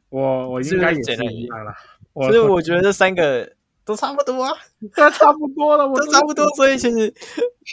[0.09, 1.75] 我我应该也是一样了，
[2.13, 3.56] 所以我觉得这三个
[3.87, 4.51] 都差不多啊，
[4.93, 7.11] 都差不多了，我都差不多，所以其实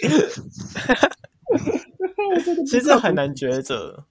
[2.66, 4.02] 其实很难抉择。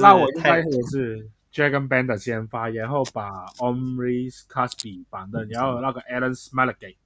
[0.00, 1.28] 那我应该也是。
[1.54, 6.96] Dragon Bender 先发，然后把 Omri Caspi 板凳，然后那个 Alan Smailagic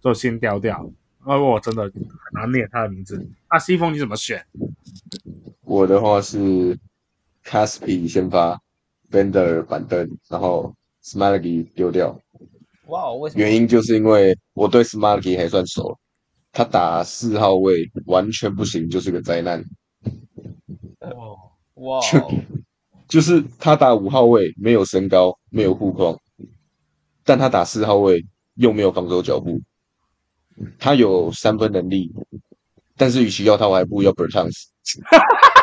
[0.00, 0.88] 就先丢掉。
[1.26, 1.92] 因为我真的很
[2.32, 3.20] 难念他的名字。
[3.50, 4.46] 那西风你怎么选？
[5.62, 6.78] 我的话是
[7.44, 8.60] Caspi 先发
[9.10, 10.72] ，Bender 板凳，然后
[11.02, 12.16] Smailagic 丢掉。
[12.86, 13.40] 哇，为什么？
[13.40, 15.96] 原因就是因为我对 Smailagic 还算熟，
[16.52, 19.64] 他打四号位完全不行，就是个灾难。
[21.00, 21.36] 哦，
[21.74, 22.00] 哇。
[23.08, 26.18] 就是他打五号位没有身高，没有护框，
[27.24, 28.26] 但他打四号位
[28.56, 29.60] 又没有防守脚步，
[30.78, 32.12] 他有三分能力，
[32.96, 34.64] 但是与其要他，我还不如要 Bertans。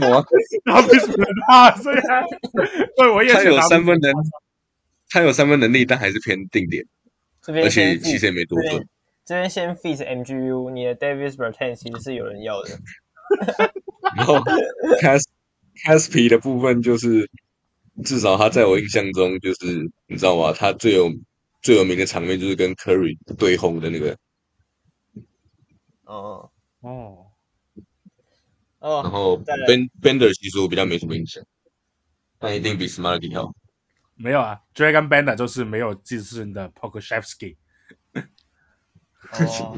[0.00, 0.82] 哈哈哈哈哈哈！
[0.82, 0.82] 什么？
[0.82, 1.06] 他不是
[1.46, 2.24] 他，虽然
[2.96, 4.12] 对我也他有三分能，
[5.08, 6.84] 他有三分能力，但还是偏定点，
[7.46, 8.86] 而且其实也没多准。
[9.24, 12.78] 这边先 feat MGU，你的 Davis Bertans 其实是有人要的。
[14.16, 14.36] 然后
[15.00, 15.22] Cas
[15.84, 17.30] Caspi 的部分就是，
[18.04, 20.52] 至少他在我印象中就是，你知道吗？
[20.52, 21.10] 他最有
[21.62, 24.14] 最有名的场面就是跟 Curry 对轰的那个。
[26.04, 26.50] 哦
[26.82, 27.23] 哦
[28.84, 29.00] 哦。
[29.02, 29.36] 然后
[29.66, 31.42] Ben Bender 其实我比较没什么印象，
[32.38, 33.52] 但一定比 Smailagic 好。
[34.16, 37.56] 没有啊，Dragon Bender 就是没有自信的 p o k o s h e v s k y。
[39.32, 39.76] 哦。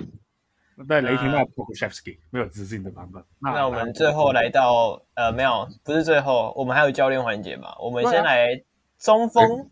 [0.87, 3.25] 对，雷霆那 Pokusevski 没有自信的版本。
[3.39, 7.75] 那，我们最后来到呃，没有，不是最后，我们还有教练环节嘛？
[7.79, 8.63] 我们先来
[8.99, 9.71] 中锋。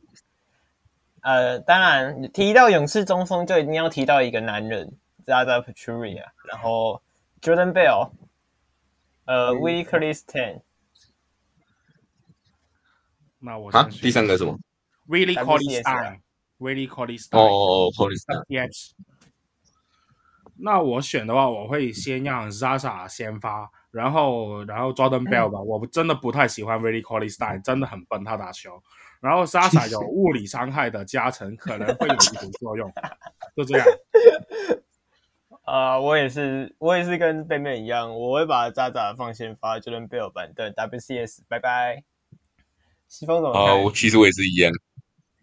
[1.20, 4.96] 呃，当然提到勇士中锋，就一定要提到一个男人
[5.26, 7.02] ，Zaza Pachulia，然后
[7.42, 8.10] Jordan Bell，
[9.26, 10.62] 呃，Willie Cauley-Stein。
[13.38, 14.58] 那我啊，第三个是什么
[15.08, 17.38] ？Willie Cauley-Stein，Willie Cauley-Stein。
[17.38, 18.44] 哦，Cauley-Stein。
[18.46, 18.92] Yes。
[20.56, 25.60] 那我选的话，我会先让 Zaza 先发，然后然后 Jordan Bell 吧。
[25.60, 28.80] 我真的不太喜欢 Willie Cauley-Stein，真的很笨，他打球。
[29.20, 32.92] 然后 Zaza 有物理伤害的加成，可能会有一点作用，
[33.56, 33.86] 就这样。
[35.64, 42.04] 啊、uh,，我也是，我也是跟贝贝一样，我会把 Zaza 放先发，就能 Bell 板凳 WCS，拜拜。
[43.08, 43.62] 西风怎么看？
[43.74, 44.70] 哦，我其实我也是一样。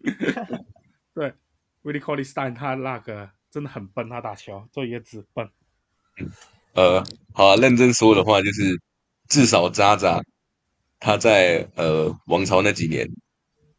[1.12, 1.32] 对
[1.82, 5.50] ，Willie Cauley-Stein 他那个真的很笨，他打球做一个字笨。
[6.74, 7.02] 呃，
[7.34, 8.80] 好、啊，认真说的话，就是
[9.28, 10.22] 至少 Zaza
[11.00, 13.08] 他在呃王朝那几年。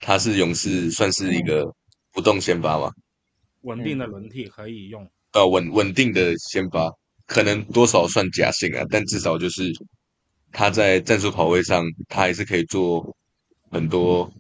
[0.06, 1.74] 他是勇士，算是一个
[2.12, 2.92] 不动先发嘛，
[3.62, 5.10] 稳定的轮替可以用。
[5.34, 6.92] 呃，稳稳定的先发，
[7.26, 9.72] 可能多少算假性啊，但至少就是
[10.52, 13.16] 他在战术跑位上，他还是可以做
[13.72, 14.32] 很多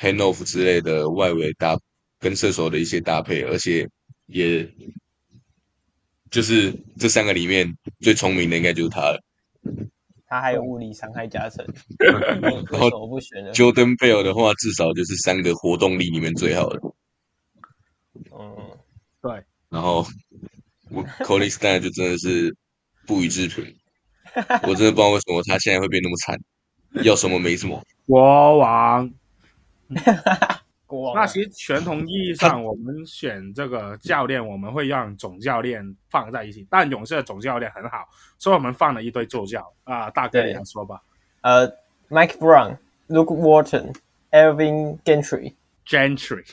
[0.00, 1.76] hand off 之类的外围搭
[2.20, 3.88] 跟射手的一些搭配，而且
[4.26, 4.68] 也
[6.30, 9.20] 就是这三个里面最聪明的应该就是他了。
[10.30, 11.66] 他还有物理伤害加成，
[11.98, 12.90] 然后
[13.52, 16.80] Jordan Bell 的话，至少就是三个活动力里面最好的。
[18.38, 18.54] 嗯，
[19.22, 19.42] 对。
[19.70, 20.06] 然后
[20.98, 22.54] 我 Cauley-Stein 就真的是
[23.06, 23.74] 不予置评，
[24.62, 26.38] 我真的不知道为什么他现在会变那么惨，
[27.04, 27.82] 要什么没什么。
[28.06, 29.10] 国王。
[30.86, 36.66] 国王那其实传统意义上，我们选这个教练，我们会让总教练放在一起。
[36.70, 38.08] 但勇士的总教练很好，
[38.38, 40.08] 所以我们放了一堆助教啊。
[40.10, 41.02] 大哥，你来说吧。
[41.42, 41.68] 呃
[42.08, 43.94] ，Mike Brown、Luke Walton、
[44.30, 45.52] Alvin Gentry、
[45.86, 46.46] Gentry。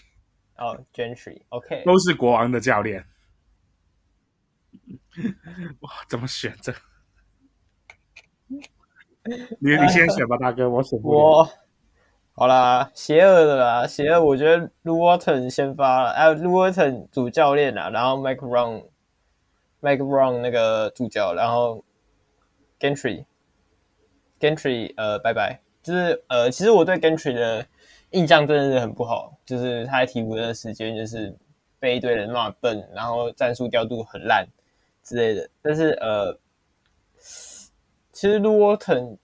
[0.58, 3.06] 哦，Gentry，OK，都是国王的教练。
[5.82, 6.74] 哇，怎么选这？
[9.60, 11.10] 你你先选吧，大哥， 我选不。
[11.10, 11.50] 我
[12.34, 14.22] 好啦，邪恶的啦，邪恶。
[14.22, 21.84] 我觉得 Luke Walton 先发了，哎，Luke Walton 主教练啦，然后 Mike Brown，Mike Brown 那个助教，然后
[22.80, 25.62] Gentry，Gentry，呃，拜拜。
[25.82, 27.66] 就是呃，其实我对 Gentry 的
[28.12, 31.36] 印象真的是很不好，就是他在鹈鹕的时间就是
[31.80, 34.46] 被一堆人骂笨，然后战术调度很烂
[35.06, 35.50] 之类的。
[35.62, 36.38] 但是呃，
[38.12, 39.18] 其实 Luke Walton。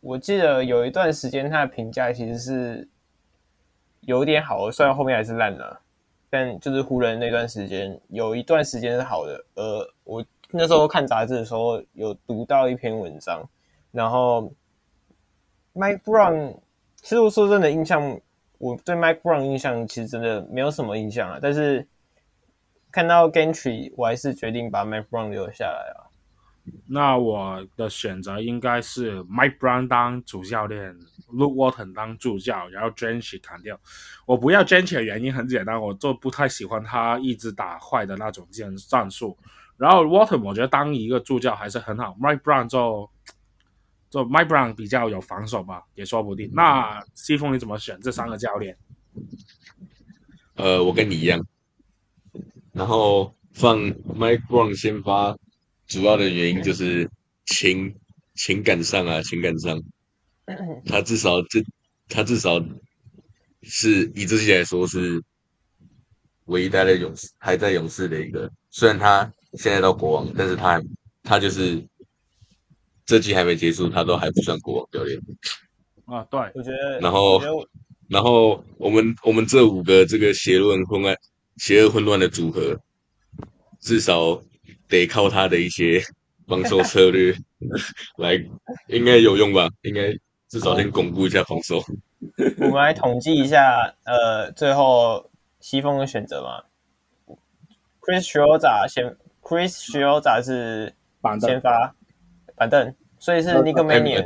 [0.00, 2.88] 我记得有一段时间他的评价其实是
[4.02, 5.80] 有点好的，虽然后面还是烂了，
[6.30, 9.44] 但就是湖人那段时间有一段时间是好的。
[9.54, 13.42] 呃，我那时候看杂志的时候有读到一篇文章，
[13.90, 14.52] 然后
[15.74, 16.54] Mike Brown，
[17.02, 18.20] 其实我说真的印象，
[18.58, 21.40] 我对 Mike Brown 印象其实真的没有什么印象啊。
[21.42, 21.84] 但是
[22.96, 26.08] 看到 Gentry，我还是决定把 Mike Brown 留下来啊。
[26.86, 30.96] 那我的选择应该是 Mike Brown 当主教练
[31.30, 33.78] ，Luke Walton 当助教，然后 Gentry 砍掉。
[34.24, 39.36] 我不要 Gentry 的原因很简单，我就不太喜欢他一直打坏的那种战战术。
[39.76, 43.10] 然后 Walton 我觉得当一个助教还是很好，Mike Brown 就
[44.08, 46.50] 就 Mike Brown 比较有防守吧，也说不定。
[46.54, 48.74] 那西风你怎么选这三个教练？
[50.54, 51.46] 呃，我跟你一样，
[52.76, 55.36] 然后放 Mike Brown 先发。
[55.88, 57.08] 主要的原因就是
[57.44, 57.94] 情
[58.34, 59.80] 情感上啊，情感上，
[60.84, 61.64] 他至少这
[62.08, 62.60] 他至少
[63.62, 65.22] 是以这些来说是
[66.46, 70.82] 唯一待在勇士还在勇士的一个，虽然他现在到国王，但是他
[71.22, 71.80] 他就是
[73.04, 75.16] 这季还没结束，他都还不算国王教练
[76.06, 76.26] 啊。
[76.28, 76.98] 对，我觉得。
[76.98, 77.40] 然后
[78.08, 81.16] 然后我们我们这五个这个邪论混乱
[81.56, 82.78] 邪恶混乱的组合，
[83.80, 84.42] 至少。
[84.88, 86.00] 得靠他的一些
[86.46, 87.34] 防守策略
[88.18, 88.34] 来，
[88.86, 89.68] 应该有用吧？
[89.82, 90.12] 应该
[90.46, 91.82] 至少先巩固一下防守。
[92.58, 95.28] 我们来统计一下，呃，最后
[95.58, 96.62] 西风的选择嘛。
[98.00, 100.94] Chris Schroeder 先，Chris Schroeder 是
[101.40, 101.92] 先发
[102.54, 104.24] 板凳，所以是 Nico Mannion。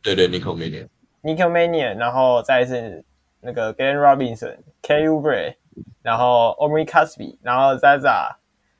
[0.00, 0.88] 对对，Nico Mannion。
[1.22, 3.04] Nico Mannion，然后再是
[3.42, 5.56] 那个 Glenn Robinson、Kelly Oubre，
[6.02, 8.36] 然后 Omri Caspi，然后 Zaza。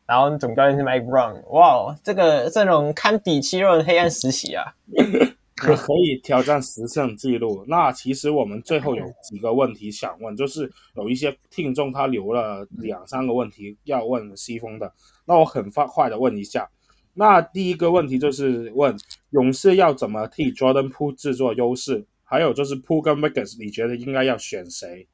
[0.08, 4.64] 然后总教练是 Mike Brown，哇，这个阵容堪比七六人黑暗时期啊！
[5.56, 7.64] 可可以挑战十胜纪录。
[7.66, 14.92] 那其实我们最后有几个问题想问，就是有一些听众他留了两三个问题要问西风的，
[15.24, 16.70] 那我很快快的问一下。
[17.14, 18.96] 那第一个问题就是问
[19.30, 25.08] 勇士要怎么替 Jordan Po 制作优势，还有就是 Po 跟 Wiggins，你觉得应该要选谁？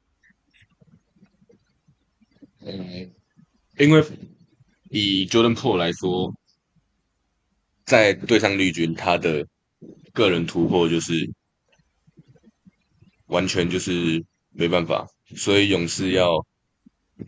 [2.65, 3.11] 嗯，
[3.77, 4.03] 因为
[4.89, 6.33] 以 Jordan Po 来说，
[7.85, 9.45] 在对上绿军，他的
[10.13, 11.29] 个人突破就是
[13.27, 16.45] 完全就是没办法，所以勇士要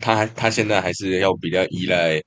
[0.00, 2.22] 他他现在还是要比较依赖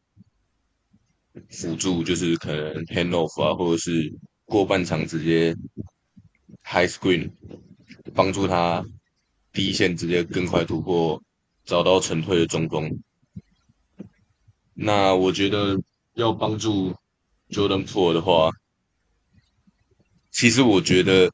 [1.50, 4.14] 辅助，就是可能 hand off 啊，或者是
[4.46, 5.56] 过半场直接
[6.64, 7.32] high screen
[8.14, 8.86] 帮助他
[9.52, 11.22] 第一线直接更快突破，
[11.70, 13.00] 找到沉退的中锋。
[14.74, 15.80] 那我觉得
[16.16, 16.96] 要帮助
[17.52, 18.50] Jordan Poole 的话，
[20.32, 21.32] 其实我觉得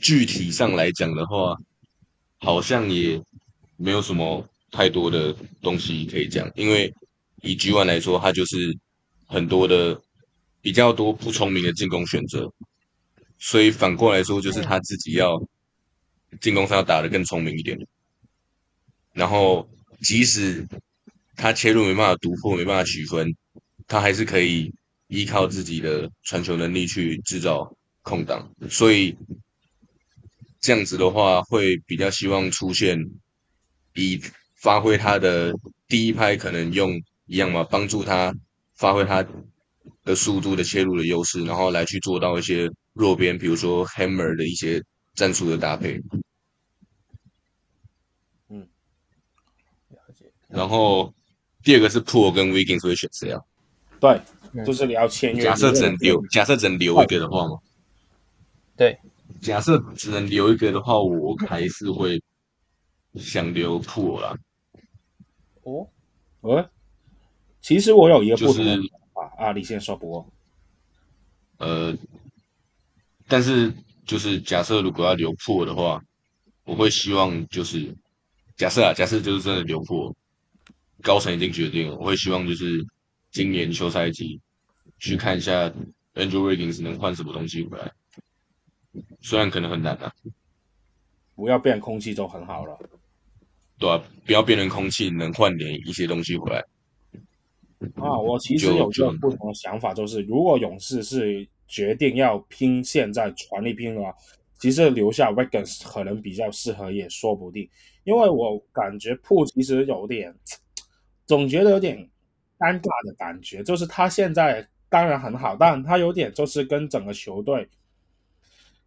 [0.00, 1.56] 具体上来讲的话，
[2.38, 3.22] 好像也
[3.76, 5.32] 没有什么太多的
[5.62, 6.92] 东西可以讲，因为
[7.42, 8.76] 以 G One 来说，他就是
[9.26, 10.02] 很多的
[10.60, 12.52] 比较多不聪明的进攻选择，
[13.38, 15.40] 所以反过来说，就是他自己要
[16.40, 17.78] 进攻上要打得更聪明一点，
[19.16, 19.66] 然后
[20.02, 20.68] 即使
[21.34, 23.34] 他切入没办法突破，没办法取分，
[23.88, 24.72] 他还是可以
[25.08, 29.16] 依靠自己的传球能力去制造空档，所以
[30.60, 32.98] 这样子的话，会比较希望出现
[33.94, 34.20] 以
[34.54, 35.54] 发挥他的
[35.88, 38.34] 第一拍可能用一样嘛，帮助他
[38.74, 39.26] 发挥他
[40.04, 44.82] 的速度的切入的优势，然后来去做到一些弱边，比如说 Hammer 的一些
[45.14, 46.00] 战术的搭配。
[48.48, 48.68] 嗯，
[49.88, 50.32] 了解。
[50.48, 51.12] 然后
[51.62, 53.40] 第二个是 Poole 跟 Wiggins 会选谁啊？
[53.98, 54.20] 对，
[54.64, 55.42] 就是你要签约。
[55.42, 57.58] 假设只能留，假设只能留一个的话吗？
[58.76, 58.98] 对，
[59.40, 62.22] 假设只能留一个的话，我还是会
[63.14, 64.36] 想留 Poole 啦。
[65.62, 65.88] 哦，
[66.42, 66.70] 呃，
[67.60, 68.82] 其实我有一个不同的想
[69.14, 70.26] 法、就是、啊，你先说不过。
[71.58, 71.96] 呃，
[73.26, 73.72] 但是
[74.04, 76.00] 就是假设如果要留 Poole 的话，
[76.64, 77.92] 我会希望就是
[78.56, 80.14] 假设啊，假设就是真的留 Poole，
[81.06, 82.84] 高层已经决定了，我会希望就是
[83.30, 84.40] 今年休赛季
[84.98, 85.72] 去看一下
[86.14, 87.92] Andrew Wiggins 能换什么东西回来。
[89.20, 90.12] 虽然可能很难啊，
[91.36, 92.76] 不要变空气就很好了。
[93.78, 96.58] 对啊，不要变成空气，能换点一些东西回来。
[97.94, 104.12] 啊，我其实有一个不同的想法，就是如果勇士是决定要拼现在全力拼的话，
[104.58, 107.68] 其实留下 Wiggins 可能比较适合，也说不定。
[108.02, 110.34] 因为我感觉 Poole 其实有点，
[111.26, 111.96] 总觉得有点
[112.58, 117.68] 尴尬的感觉，就是他现在当然很好，但他有点就是跟整个球队。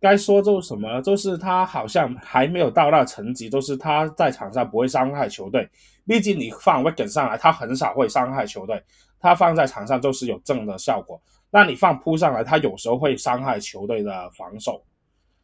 [0.01, 5.69] 该说就是什么，就是他好像还没有到那层级，就是他在场上不会伤害球队。
[6.07, 8.81] 毕竟你放 Wiggins 上来，他很少会伤害球队，
[9.19, 11.21] 他放在场上就是有正的效果。
[11.51, 14.81] 那你放扑上来，他有时候会伤害球队的防守，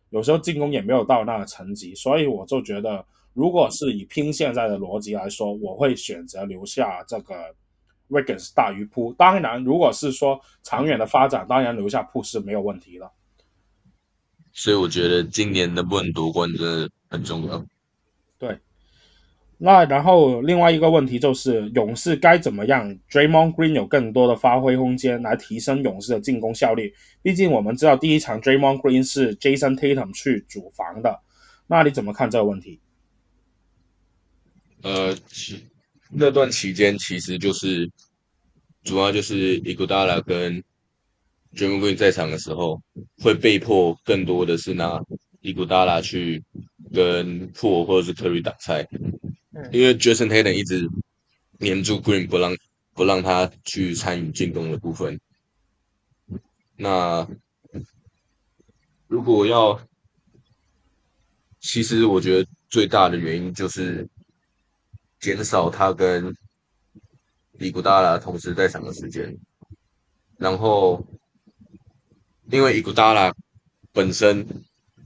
[0.09, 1.93] 有时候进攻也没有到那个层级。
[1.93, 3.05] 所以我就觉得，
[3.35, 7.35] 如果是以拼现在的逻辑来说，我会选择留下这个
[8.09, 9.13] Wiggins 大于 Poole。
[9.15, 13.11] 当然，如果是说长远的发展，当然留下 Poole 是没有问题的。
[14.53, 17.61] 所以我觉得今年能不能夺冠真的很重要。
[18.39, 18.57] 对，
[19.57, 26.93] 那然后另外一个问题就是勇士该怎么样？Draymond Green 有更多的发挥空间来提升勇士的进攻效率。
[27.21, 31.19] 毕竟我们知道第一场 Draymond Green 是 Jason Tatum 去主防的，
[31.67, 32.79] 那你怎么看这个问题？
[34.85, 35.65] 呃，其
[36.11, 37.89] 那段期间其实就是
[38.83, 40.63] 主要就是伊古达拉跟。
[41.55, 42.81] Draymond Green 在场的时候，
[43.23, 45.01] 会被迫更多的是拿
[45.39, 46.43] 伊古达拉去
[46.93, 48.85] 跟 Poole 或者是 Curry 挡拆，
[49.71, 50.85] 因为 Jason Tatum 一直
[51.59, 52.53] 黏住 Green 不让
[52.93, 55.17] 不让他去参与进攻的部分。
[56.75, 57.25] 那
[59.07, 59.79] 如果要，
[61.61, 64.05] 其实我觉得最大的原因就是
[65.25, 66.35] 减少他跟
[67.59, 69.35] 伊古达拉同时在场的时间，
[70.37, 71.03] 然后。
[72.51, 73.33] 因为伊古达拉
[73.91, 74.45] 本身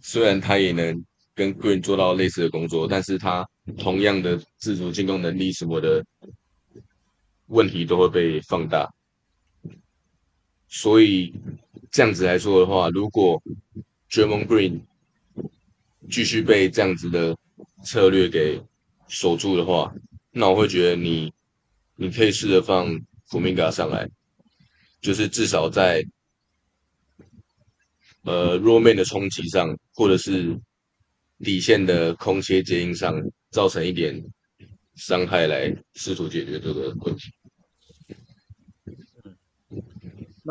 [0.02, 3.48] 虽然他也能跟 Green 做到类似的工作，但是他
[3.78, 6.06] 同样的自主进攻能力什么的
[7.48, 8.94] 问题都会被放大。
[10.68, 11.34] 所以
[11.90, 13.42] 这样子来说的话，如果
[14.10, 14.82] d r a m o n Green
[16.12, 17.34] 继续被这样子的
[17.86, 18.62] 策略给
[19.08, 19.96] 守住的话，
[20.32, 21.34] 那我会觉得你
[21.96, 23.00] 你可以试着放
[23.30, 24.10] 普米加上来，
[25.02, 26.04] 就是至少在。
[28.24, 30.60] 呃弱面的冲击上，或者是
[31.40, 33.18] 底线的空切接应上
[33.50, 34.14] 造成一点
[34.96, 37.32] 伤害，来试图解决这个问题。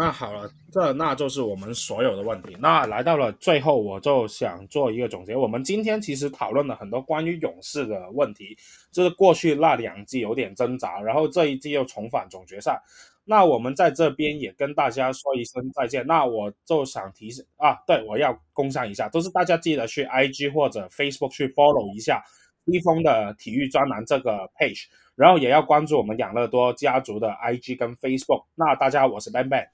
[0.01, 2.57] 那好了，这那就是我们所有的问题。
[2.61, 5.35] 那来到了最后，我就想做一个总结。
[5.35, 8.57] 我们今天其实讨论了很多关于勇士的问题，
[8.93, 12.81] 就是过去那两季有点挣扎，然后这一季又重返总决赛。
[13.25, 16.07] 那我们在这边也跟大家说一声再见。
[16.07, 22.23] 那我就想提示啊，对，我要工商一下，都是大家记得去 IG 或者 Facebook 去 follow 一下
[22.67, 24.85] 一峰的体育专栏这个 page，
[25.17, 28.45] 然后也要关注我们养乐多家族的 IG 跟 Facebook。
[28.55, 29.67] 那大家，我是 Ben Ben。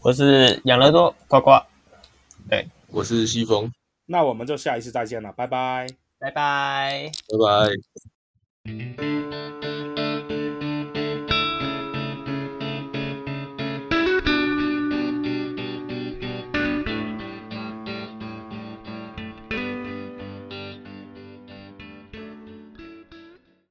[0.00, 1.60] 我是养乐多呱呱，
[2.48, 3.70] 对，我是西风，
[4.06, 5.86] 那我们就下一次再见了，拜拜，
[6.18, 7.38] 拜拜，拜
[8.64, 9.77] 拜。